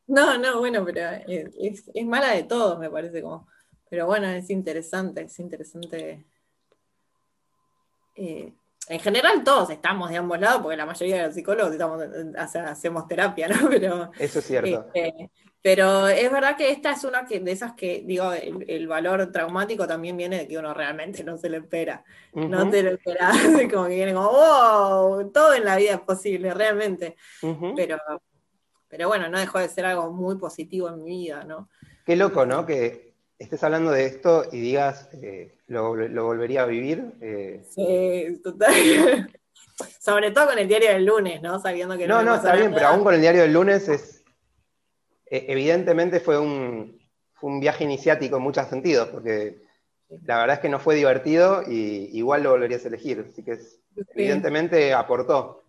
No, 0.07 0.38
no, 0.38 0.60
bueno, 0.60 0.84
pero 0.86 1.10
es, 1.28 1.84
mala 2.06 2.34
de 2.34 2.44
todos, 2.44 2.78
me 2.78 2.90
parece 2.90 3.22
como. 3.22 3.48
Pero 3.90 4.06
bueno, 4.06 4.28
es 4.28 4.49
interesante, 4.49 5.22
es 5.22 5.40
interesante. 5.40 6.26
Eh, 8.15 8.53
en 8.88 8.99
general 8.99 9.44
todos 9.44 9.70
estamos 9.70 10.10
de 10.10 10.18
ambos 10.18 10.40
lados, 10.40 10.62
porque 10.62 10.78
la 10.78 10.86
mayoría 10.86 11.18
de 11.18 11.26
los 11.28 11.36
psicólogos 11.36 11.72
estamos, 11.72 12.03
hacemos 12.38 13.08
terapia, 13.08 13.48
¿no? 13.48 13.56
Pero, 13.70 14.12
Eso 14.18 14.40
es 14.40 14.45
cierto. 14.45 14.88
Este, 14.94 15.30
pero 15.64 16.08
es 16.08 16.32
verdad 16.32 16.58
que 16.58 16.72
esta 16.72 16.91
es 16.91 17.03
una 17.03 17.24
que, 17.26 17.40
de 17.40 17.52
esas 17.52 17.74
que, 17.74 18.02
digo, 18.03 18.34
el, 18.34 18.88
valor 18.88 19.32
traumático 19.32 19.86
también 19.86 20.18
viene 20.18 20.40
de 20.40 20.48
que 20.48 20.58
uno 20.58 20.74
realmente 20.74 21.24
no 21.24 21.38
se 21.38 21.49
lo 21.49 21.58
espera. 21.58 22.03
No 22.34 22.68
te 22.68 22.82
lo 22.82 22.91
esperas, 22.91 23.38
como 23.72 23.88
que 23.88 23.95
viene 23.95 24.14
como, 24.14 24.32
wow, 24.32 25.32
todo 25.32 25.53
en 25.53 25.66
la 25.66 25.76
vida 25.76 25.94
es 25.94 25.99
posible, 25.99 26.52
realmente. 26.56 27.16
pero, 27.76 27.99
pero 28.88 29.08
bueno, 29.08 29.30
no 29.30 29.38
dejó 29.38 29.60
de 29.60 29.70
ser 29.70 29.86
algo 29.86 30.12
muy 30.12 30.36
positivo 30.38 30.90
en 30.90 31.03
mi 31.03 31.12
vida, 31.12 31.44
¿no? 31.44 31.70
Qué 32.08 32.16
loco, 32.16 32.44
¿no? 32.44 32.66
Que 32.66 33.11
estés 33.44 33.64
hablando 33.64 33.92
de 33.92 34.06
esto 34.06 34.46
y 34.52 34.60
digas, 34.60 35.10
eh, 35.14 35.56
lo, 35.68 35.90
volvería 35.90 36.64
a 36.64 36.66
vivir. 36.66 37.14
Eh. 37.22 37.64
Sí, 37.70 38.42
total. 38.42 38.74
Sobre 40.00 40.32
todo 40.32 40.48
con 40.48 40.60
el 40.60 40.68
diario 40.68 40.90
del 40.90 41.06
lunes, 41.06 41.42
¿no? 41.42 41.60
Sabiendo 41.60 41.98
que 41.98 42.08
no. 42.08 42.18
No, 42.18 42.24
no, 42.24 42.36
está 42.36 42.56
bien, 42.56 42.72
pero 42.74 42.88
aún 42.88 43.04
con 43.04 43.16
el 43.16 43.22
diario 43.22 43.42
del 43.42 43.54
lunes 43.54 43.88
es 43.90 44.22
e, 45.32 45.46
evidentemente 45.48 46.20
fue 46.20 46.38
un, 46.38 47.00
viaje 47.60 47.86
iniciático 47.86 48.38
en 48.38 48.44
muchos 48.44 48.68
sentidos, 48.68 49.08
porque 49.08 49.64
la 50.26 50.40
verdad 50.40 50.58
es 50.58 50.60
que 50.60 50.70
no 50.70 50.78
fue 50.78 50.96
divertido 50.96 51.64
y 51.68 52.16
igual 52.16 52.44
lo 52.44 52.52
volverías 52.52 52.86
a 52.86 52.90
elegir, 52.90 53.26
así 53.28 53.44
que 53.44 53.58
evidentemente 54.14 54.94
aportó. 54.94 55.64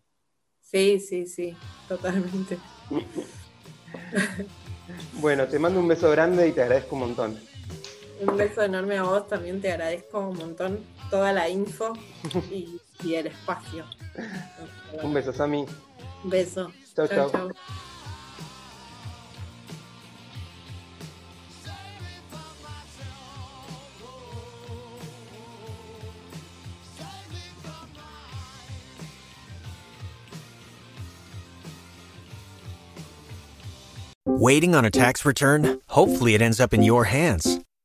Sí, 0.60 1.00
sí, 1.00 1.26
sí, 1.26 1.56
totalmente. 1.88 2.58
bueno, 5.14 5.46
te 5.46 5.58
mando 5.58 5.80
un 5.80 5.88
beso 5.88 6.10
grande 6.10 6.48
y 6.48 6.52
te 6.52 6.62
agradezco 6.62 6.96
un 6.96 7.00
montón. 7.00 7.51
Un 8.22 8.36
beso 8.36 8.62
enorme 8.62 8.96
a 8.98 9.02
vos, 9.02 9.26
también 9.26 9.60
te 9.60 9.72
agradezco 9.72 10.20
un 10.20 10.36
montón 10.36 10.80
toda 11.10 11.32
la 11.32 11.48
info 11.48 11.92
y, 12.50 13.14
el 13.14 13.26
espacio. 13.26 13.84
un 15.02 15.12
beso, 15.12 15.32
Sami. 15.32 15.66
Un 16.22 16.30
beso. 16.30 16.72
chao. 16.94 17.08
chao. 17.08 17.50
Waiting 34.24 34.74
on 34.74 34.84
a 34.84 34.90
tax 34.90 35.24
return? 35.24 35.80
Hopefully, 35.88 36.34
it 36.34 36.42
ends 36.42 36.58
up 36.58 36.72
in 36.72 36.82
your 36.82 37.04
hands. 37.04 37.61